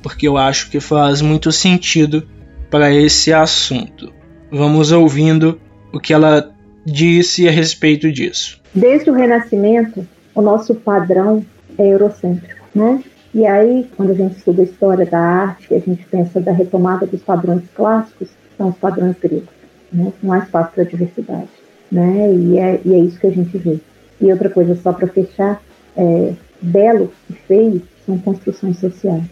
porque 0.00 0.28
eu 0.28 0.36
acho 0.38 0.70
que 0.70 0.78
faz 0.78 1.20
muito 1.20 1.50
sentido 1.50 2.24
para 2.70 2.94
esse 2.94 3.32
assunto. 3.32 4.12
Vamos 4.48 4.92
ouvindo 4.92 5.60
o 5.92 5.98
que 5.98 6.14
ela 6.14 6.52
disse 6.86 7.48
a 7.48 7.50
respeito 7.50 8.12
disso. 8.12 8.60
Desde 8.72 9.10
o 9.10 9.14
Renascimento, 9.14 10.06
o 10.36 10.40
nosso 10.40 10.72
padrão 10.76 11.44
é 11.76 11.88
eurocêntrico, 11.88 12.64
né? 12.72 13.02
E 13.34 13.44
aí, 13.44 13.88
quando 13.96 14.12
a 14.12 14.14
gente 14.14 14.36
estuda 14.36 14.62
a 14.62 14.64
história 14.66 15.04
da 15.04 15.18
arte, 15.18 15.74
a 15.74 15.80
gente 15.80 16.06
pensa 16.08 16.40
da 16.40 16.52
retomada 16.52 17.04
dos 17.04 17.22
padrões 17.22 17.64
clássicos, 17.74 18.28
são 18.56 18.68
os 18.68 18.76
padrões 18.76 19.16
gregos, 19.20 19.53
né? 19.94 20.12
Há 20.28 20.38
espaço 20.38 20.72
para 20.74 20.84
diversidade, 20.84 21.48
né? 21.90 22.32
E 22.32 22.58
é, 22.58 22.80
e 22.84 22.94
é 22.94 22.98
isso 22.98 23.18
que 23.18 23.26
a 23.26 23.32
gente 23.32 23.56
vê. 23.56 23.78
E 24.20 24.30
outra 24.30 24.50
coisa, 24.50 24.74
só 24.76 24.92
para 24.92 25.06
fechar, 25.06 25.62
é, 25.96 26.32
belo 26.60 27.12
e 27.30 27.34
feio 27.34 27.82
são 28.04 28.18
construções 28.18 28.78
sociais. 28.78 29.24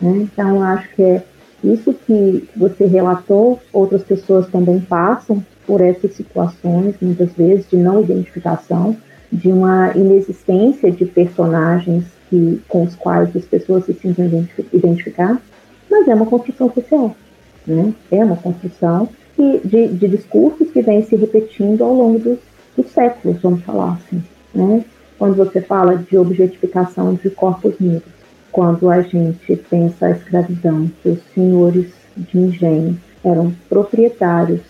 Né? 0.00 0.28
Então, 0.32 0.62
acho 0.62 0.88
que 0.94 1.02
é 1.02 1.22
isso 1.62 1.92
que 2.06 2.48
você 2.56 2.86
relatou, 2.86 3.60
outras 3.72 4.02
pessoas 4.02 4.48
também 4.48 4.80
passam 4.80 5.44
por 5.66 5.80
essas 5.80 6.14
situações, 6.14 6.94
muitas 7.00 7.32
vezes, 7.32 7.68
de 7.68 7.76
não 7.76 8.00
identificação, 8.00 8.96
de 9.30 9.48
uma 9.48 9.92
inexistência 9.94 10.90
de 10.90 11.04
personagens 11.04 12.04
que, 12.28 12.60
com 12.68 12.84
os 12.84 12.94
quais 12.96 13.34
as 13.36 13.44
pessoas 13.44 13.84
se 13.84 13.94
sentem 13.94 14.48
identificadas, 14.72 15.38
mas 15.90 16.08
é 16.08 16.14
uma 16.14 16.26
construção 16.26 16.72
social. 16.72 17.14
Né? 17.66 17.92
É 18.10 18.24
uma 18.24 18.36
construção 18.36 19.08
que, 19.40 19.66
de, 19.66 19.88
de 19.88 20.08
discursos 20.08 20.70
que 20.70 20.82
vem 20.82 21.02
se 21.02 21.16
repetindo 21.16 21.82
ao 21.82 21.94
longo 21.94 22.18
dos, 22.18 22.38
dos 22.76 22.86
séculos, 22.92 23.40
vamos 23.40 23.62
falar 23.62 23.94
assim. 23.94 24.22
Né? 24.54 24.84
Quando 25.18 25.34
você 25.34 25.62
fala 25.62 25.96
de 25.96 26.18
objetificação 26.18 27.14
de 27.14 27.30
corpos 27.30 27.74
negros, 27.80 28.12
quando 28.52 28.90
a 28.90 29.00
gente 29.00 29.56
pensa 29.70 30.06
a 30.06 30.10
escravidão, 30.10 30.90
que 31.02 31.08
os 31.08 31.20
senhores 31.34 31.86
de 32.16 32.38
engenho 32.38 32.98
eram 33.24 33.54
proprietários 33.68 34.60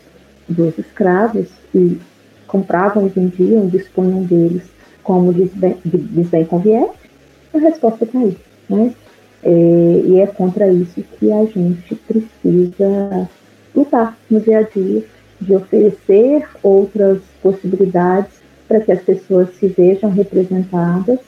dos 0.48 0.78
escravos 0.78 1.48
e 1.74 1.98
compravam 2.46 3.08
vendiam, 3.08 3.66
dispunham 3.66 4.22
deles 4.22 4.62
como 5.02 5.32
lhes 5.32 5.52
bem, 5.52 5.78
lhes 5.84 6.28
bem 6.28 6.44
conviesse, 6.44 7.10
a 7.52 7.58
resposta 7.58 8.04
está 8.04 8.18
aí. 8.18 8.36
Né? 8.68 8.94
É, 9.42 10.02
e 10.04 10.20
é 10.20 10.26
contra 10.26 10.70
isso 10.70 11.02
que 11.18 11.32
a 11.32 11.44
gente 11.46 11.94
precisa 12.06 13.28
lutar 13.74 14.16
no 14.30 14.40
dia 14.40 14.58
a 14.58 14.62
dia, 14.62 15.04
de 15.40 15.54
oferecer 15.54 16.46
outras 16.62 17.18
possibilidades 17.42 18.40
para 18.68 18.80
que 18.80 18.92
as 18.92 19.02
pessoas 19.02 19.48
se 19.56 19.66
vejam 19.68 20.10
representadas 20.10 21.18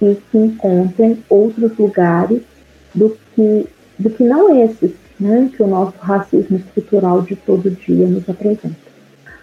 e 0.00 0.14
que 0.30 0.38
encontrem 0.38 1.22
outros 1.28 1.76
lugares 1.78 2.42
do 2.94 3.16
que, 3.34 3.66
do 3.98 4.10
que 4.10 4.22
não 4.24 4.62
esses, 4.62 4.92
né, 5.18 5.50
que 5.56 5.62
o 5.62 5.66
nosso 5.66 5.94
racismo 5.98 6.58
estrutural 6.58 7.22
de 7.22 7.36
todo 7.36 7.70
dia 7.70 8.06
nos 8.06 8.28
apresenta. 8.28 8.76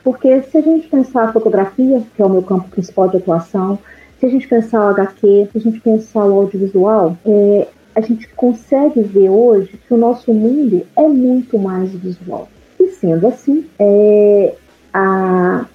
Porque 0.03 0.41
se 0.43 0.57
a 0.57 0.61
gente 0.61 0.87
pensar 0.87 1.25
a 1.25 1.33
fotografia, 1.33 2.01
que 2.15 2.21
é 2.21 2.25
o 2.25 2.29
meu 2.29 2.43
campo 2.43 2.69
principal 2.69 3.09
de 3.09 3.17
atuação, 3.17 3.79
se 4.19 4.25
a 4.25 4.29
gente 4.29 4.47
pensar 4.47 4.85
o 4.85 4.89
HQ, 4.89 5.49
se 5.51 5.57
a 5.57 5.61
gente 5.61 5.79
pensar 5.79 6.25
o 6.25 6.39
audiovisual, 6.39 7.17
é, 7.25 7.67
a 7.95 8.01
gente 8.01 8.27
consegue 8.29 9.01
ver 9.01 9.29
hoje 9.29 9.79
que 9.87 9.93
o 9.93 9.97
nosso 9.97 10.33
mundo 10.33 10.85
é 10.95 11.07
muito 11.07 11.57
mais 11.57 11.91
visual. 11.91 12.47
E 12.79 12.87
sendo 12.87 13.27
assim, 13.27 13.65
é, 13.77 14.55
a, 14.93 15.65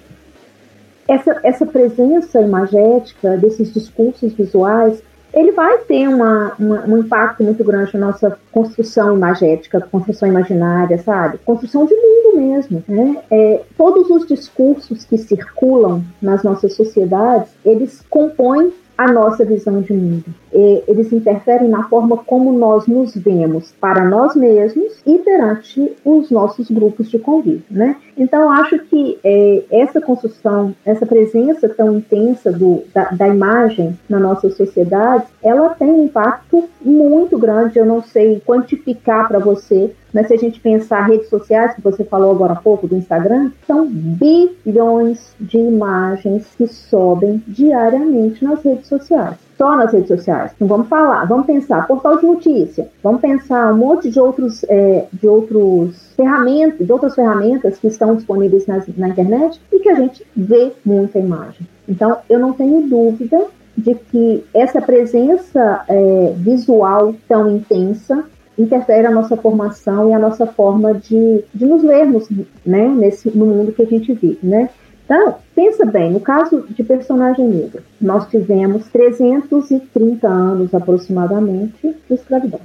essa, 1.07 1.39
essa 1.43 1.65
presença 1.65 2.41
imagética 2.41 3.37
desses 3.37 3.73
discursos 3.73 4.33
visuais, 4.33 5.01
ele 5.33 5.51
vai 5.51 5.77
ter 5.79 6.07
uma, 6.07 6.53
uma, 6.57 6.85
um 6.85 6.97
impacto 6.99 7.43
muito 7.43 7.61
grande 7.63 7.95
na 7.97 8.07
nossa 8.07 8.39
construção 8.51 9.15
imagética, 9.15 9.81
construção 9.81 10.29
imaginária, 10.29 10.97
sabe? 10.99 11.37
Construção 11.39 11.85
de 11.85 11.93
mundo 11.93 12.37
mesmo, 12.37 12.83
né? 12.87 13.21
É, 13.29 13.61
todos 13.77 14.09
os 14.09 14.25
discursos 14.25 15.03
que 15.03 15.17
circulam 15.17 16.01
nas 16.21 16.41
nossas 16.41 16.73
sociedades, 16.73 17.51
eles 17.65 18.01
compõem 18.09 18.73
a 18.97 19.11
nossa 19.11 19.43
visão 19.43 19.81
de 19.81 19.93
mundo. 19.93 20.25
E 20.53 20.83
eles 20.87 21.11
interferem 21.11 21.67
na 21.67 21.83
forma 21.89 22.17
como 22.17 22.57
nós 22.57 22.87
nos 22.87 23.15
vemos 23.15 23.73
para 23.79 24.05
nós 24.05 24.35
mesmos 24.35 25.01
e 25.05 25.17
perante 25.19 25.93
os 26.03 26.31
nossos 26.31 26.71
grupos 26.71 27.09
de 27.09 27.19
convívio, 27.19 27.63
né? 27.69 27.97
Então, 28.17 28.49
acho 28.49 28.79
que 28.79 29.19
é, 29.23 29.63
essa 29.69 29.99
construção, 29.99 30.73
essa 30.85 31.05
presença 31.05 31.67
tão 31.67 31.97
intensa 31.97 32.51
do, 32.51 32.83
da, 32.93 33.09
da, 33.09 33.27
imagem 33.27 33.97
na 34.07 34.19
nossa 34.19 34.49
sociedade, 34.49 35.25
ela 35.43 35.69
tem 35.69 35.89
um 35.89 36.05
impacto 36.05 36.63
muito 36.81 37.37
grande. 37.37 37.77
Eu 37.77 37.85
não 37.85 38.01
sei 38.01 38.41
quantificar 38.45 39.27
para 39.27 39.39
você, 39.39 39.93
mas 40.15 40.27
se 40.27 40.33
a 40.33 40.37
gente 40.37 40.61
pensar 40.61 41.01
redes 41.01 41.27
sociais, 41.27 41.75
que 41.75 41.81
você 41.81 42.05
falou 42.05 42.31
agora 42.31 42.53
há 42.53 42.55
pouco 42.55 42.87
do 42.87 42.95
Instagram, 42.95 43.51
são 43.67 43.85
bilhões 43.85 45.35
de 45.37 45.57
imagens 45.57 46.47
que 46.57 46.67
sobem 46.67 47.43
diariamente 47.45 48.41
nas 48.41 48.63
redes 48.63 48.87
sociais 48.87 49.35
só 49.57 49.75
nas 49.77 49.93
redes 49.93 50.09
sociais. 50.09 50.51
Então 50.55 50.67
vamos 50.67 50.87
falar, 50.89 51.25
vamos 51.25 51.45
pensar 51.45 51.87
portal 51.87 52.17
de 52.17 52.25
notícia, 52.25 52.89
vamos 53.01 53.21
pensar 53.21 53.73
um 53.73 53.77
monte 53.77 54.09
de 54.09 54.19
outros, 54.19 54.65
é, 54.67 55.05
de 55.13 55.27
outros 55.27 56.13
ferramentas, 56.13 56.85
de 56.85 56.91
outras 56.91 57.15
ferramentas 57.15 57.77
que 57.77 57.87
estão 57.87 58.15
disponíveis 58.15 58.67
nas, 58.67 58.85
na 58.97 59.09
internet 59.09 59.61
e 59.71 59.79
que 59.79 59.89
a 59.89 59.95
gente 59.95 60.25
vê 60.35 60.73
muita 60.85 61.19
imagem. 61.19 61.65
Então 61.87 62.17
eu 62.29 62.37
não 62.37 62.51
tenho 62.51 62.81
dúvida 62.87 63.45
de 63.77 63.95
que 63.95 64.43
essa 64.53 64.81
presença 64.81 65.83
é, 65.87 66.33
visual 66.37 67.13
tão 67.27 67.49
intensa 67.55 68.25
interfere 68.57 69.03
na 69.03 69.11
nossa 69.11 69.35
formação 69.35 70.09
e 70.09 70.13
a 70.13 70.19
nossa 70.19 70.45
forma 70.45 70.93
de, 70.93 71.43
de 71.53 71.65
nos 71.65 71.81
vermos 71.81 72.27
né, 72.65 72.87
nesse, 72.87 73.29
no 73.35 73.45
mundo 73.45 73.71
que 73.71 73.81
a 73.81 73.85
gente 73.85 74.13
vive. 74.13 74.39
Né? 74.41 74.69
Então, 75.05 75.35
pensa 75.53 75.85
bem, 75.85 76.11
no 76.11 76.19
caso 76.19 76.65
de 76.69 76.83
personagem 76.83 77.47
negro, 77.47 77.83
nós 78.01 78.27
tivemos 78.27 78.87
330 78.87 80.27
anos 80.27 80.73
aproximadamente 80.73 81.95
de 82.07 82.13
escravidão. 82.13 82.59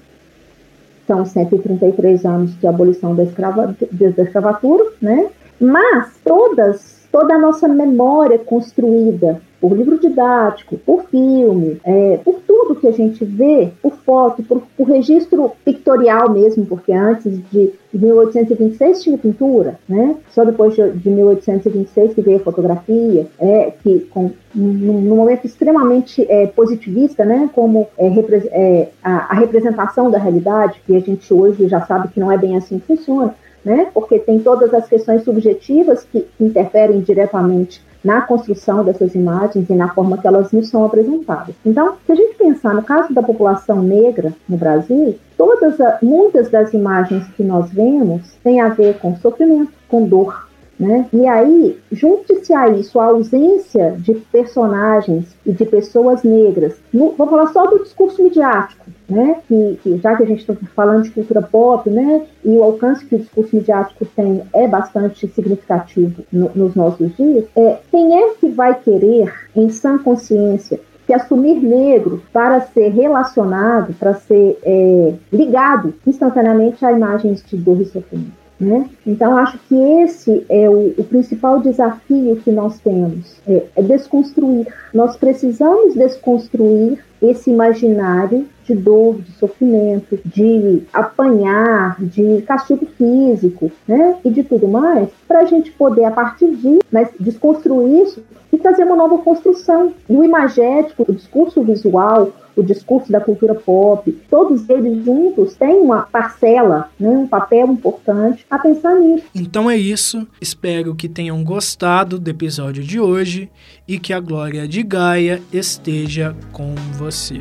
São 1.07 1.25
133 1.25 2.25
anos 2.25 2.59
de 2.59 2.67
abolição 2.67 3.15
da, 3.15 3.25
escrava, 3.25 3.75
da 3.93 4.23
escravatura, 4.23 4.85
né? 5.03 5.29
Mas 5.61 6.15
todas, 6.25 7.07
toda 7.13 7.35
a 7.35 7.39
nossa 7.39 7.69
memória 7.69 8.39
construída 8.39 9.41
por 9.61 9.77
livro 9.77 9.99
didático, 9.99 10.79
por 10.79 11.05
filme, 11.05 11.81
é, 11.85 12.19
por 12.25 12.41
tudo 12.47 12.77
que 12.77 12.89
a 12.89 12.93
gente 12.93 13.25
vê, 13.25 13.71
por 13.83 13.93
foto, 13.93 14.43
por, 14.43 14.63
por 14.77 14.89
registro 14.89 15.53
pictorial 15.65 16.31
mesmo, 16.31 16.65
porque 16.65 16.93
antes 16.93 17.39
de 17.51 17.73
1826 17.93 19.03
tinha 19.03 19.19
pintura, 19.19 19.79
né? 19.89 20.17
Só 20.31 20.45
depois 20.45 20.75
de, 20.75 20.91
de 20.93 21.11
1826 21.11 22.15
que 22.15 22.23
veio 22.23 22.39
a 22.39 22.41
fotografia, 22.41 23.27
é, 23.39 23.73
que 23.83 24.01
com, 24.11 24.31
num, 24.55 25.15
momento 25.15 25.45
extremamente 25.45 26.25
é, 26.31 26.47
positivista, 26.47 27.25
né? 27.25 27.51
Como 27.53 27.87
é, 27.99 28.09
repre, 28.09 28.49
é, 28.51 28.89
a, 29.03 29.33
a 29.33 29.35
representação 29.35 30.11
da 30.11 30.19
realidade, 30.19 30.81
que 30.87 30.97
a 30.97 31.01
gente 31.01 31.33
hoje 31.35 31.69
já 31.69 31.85
sabe 31.85 32.09
que 32.09 32.21
não 32.21 32.33
é 32.33 32.39
bem 32.39 32.57
assim 32.57 32.79
que 32.79 32.87
funciona, 32.87 33.35
né? 33.65 33.89
Porque 33.93 34.19
tem 34.19 34.41
todas 34.41 34.73
as 34.73 34.89
questões 34.89 35.23
subjetivas 35.23 36.05
que 36.05 36.27
interferem 36.41 37.01
diretamente 37.01 37.83
na 38.05 38.23
construção 38.23 38.85
dessas 38.85 39.15
imagens 39.15 39.69
e 39.69 39.75
na 39.75 39.93
forma 39.93 40.19
que 40.19 40.27
elas 40.27 40.53
nos 40.53 40.69
são 40.69 40.85
apresentadas. 40.85 41.55
Então, 41.65 41.95
se 42.07 42.13
a 42.13 42.15
gente 42.15 42.37
pensar 42.37 42.75
no 42.75 42.83
caso 42.83 43.13
da 43.13 43.23
população 43.23 43.83
negra 43.83 44.33
no 44.49 44.57
Brasil, 44.57 45.19
todas 45.37 45.77
muitas 46.03 46.51
das 46.51 46.73
imagens 46.73 47.27
que 47.37 47.43
nós 47.43 47.71
vemos 47.71 48.35
têm 48.43 48.61
a 48.61 48.69
ver 48.69 48.99
com 48.99 49.17
sofrimento, 49.17 49.73
com 49.89 50.07
dor, 50.07 50.50
né? 50.81 51.07
E 51.13 51.27
aí, 51.27 51.79
junte-se 51.93 52.55
a 52.55 52.69
isso 52.71 52.99
a 52.99 53.05
ausência 53.05 53.95
de 53.99 54.15
personagens 54.15 55.37
e 55.45 55.53
de 55.53 55.67
pessoas 55.67 56.23
negras. 56.23 56.75
No, 56.91 57.13
vou 57.13 57.29
falar 57.29 57.49
só 57.49 57.67
do 57.67 57.83
discurso 57.83 58.23
midiático, 58.23 58.87
né? 59.07 59.37
Que, 59.47 59.79
que 59.83 59.99
já 59.99 60.17
que 60.17 60.23
a 60.23 60.27
gente 60.27 60.41
está 60.41 60.55
falando 60.75 61.03
de 61.03 61.11
cultura 61.11 61.43
pop, 61.43 61.89
né? 61.91 62.23
E 62.43 62.57
o 62.57 62.63
alcance 62.63 63.05
que 63.05 63.15
o 63.15 63.19
discurso 63.19 63.55
midiático 63.55 64.07
tem 64.17 64.43
é 64.55 64.67
bastante 64.67 65.29
significativo 65.29 66.25
no, 66.33 66.51
nos 66.55 66.75
nossos 66.75 67.15
dias. 67.15 67.45
É, 67.55 67.77
quem 67.91 68.19
é 68.19 68.31
que 68.41 68.49
vai 68.49 68.75
querer, 68.81 69.31
em 69.55 69.69
sã 69.69 69.99
consciência, 69.99 70.81
que 71.07 71.13
assumir 71.13 71.61
negro 71.61 72.23
para 72.33 72.63
ser 72.63 72.89
relacionado, 72.89 73.93
para 73.99 74.15
ser 74.15 74.59
é, 74.63 75.15
ligado 75.31 75.93
instantaneamente 76.07 76.87
a 76.87 76.93
imagens 76.93 77.45
de 77.47 77.59
dor 77.59 77.83
e 77.83 77.85
sofrimento? 77.85 78.40
Né? 78.61 78.91
Então, 79.07 79.39
acho 79.39 79.59
que 79.67 79.75
esse 79.75 80.45
é 80.51 80.69
o, 80.69 80.95
o 80.99 81.05
principal 81.05 81.61
desafio 81.61 82.37
que 82.37 82.51
nós 82.51 82.79
temos, 82.81 83.41
é, 83.49 83.65
é, 83.75 83.83
desconstruir. 83.83 84.67
Nós 84.93 85.17
precisamos 85.17 85.95
desconstruir 85.95 86.99
esse 87.23 87.51
imaginário 87.51 88.47
de 88.65 88.75
dor, 88.75 89.21
de 89.21 89.33
sofrimento, 89.33 90.19
de 90.25 90.83
apanhar, 90.93 91.97
de 91.99 92.43
castigo 92.43 92.87
físico, 92.97 93.71
né? 93.87 94.17
E 94.25 94.31
de 94.31 94.43
tudo 94.43 94.69
mais, 94.69 95.09
para 95.27 95.41
a 95.41 95.45
gente 95.45 95.71
poder, 95.73 96.05
a 96.05 96.11
partir 96.11 96.55
disso, 96.57 96.81
né, 96.91 97.09
desconstruir 97.19 98.03
isso 98.03 98.23
e 98.53 98.59
trazer 98.59 98.85
uma 98.85 98.97
nova 98.97 99.19
construção. 99.19 99.93
E 100.09 100.17
o 100.17 100.25
imagético, 100.25 101.05
o 101.09 101.15
discurso 101.15 101.63
visual, 101.63 102.33
o 102.57 102.63
discurso 102.63 103.11
da 103.11 103.21
cultura 103.21 103.55
pop, 103.55 104.11
todos 104.29 104.69
eles 104.69 105.05
juntos 105.05 105.55
têm 105.55 105.81
uma 105.81 106.03
parcela, 106.03 106.91
né, 106.99 107.09
um 107.09 107.27
papel 107.27 107.69
importante 107.69 108.45
a 108.51 108.59
pensar 108.59 108.95
nisso. 108.97 109.25
Então 109.35 109.71
é 109.71 109.77
isso. 109.77 110.27
Espero 110.41 110.95
que 110.95 111.09
tenham 111.09 111.43
gostado 111.43 112.19
do 112.19 112.29
episódio 112.29 112.83
de 112.83 113.01
hoje 113.01 113.51
e 113.87 113.99
que 113.99 114.13
a 114.13 114.21
glória 114.21 114.67
de 114.67 114.83
Gaia 114.83 115.41
esteja 115.53 116.37
com 116.53 116.75
você. 116.99 117.41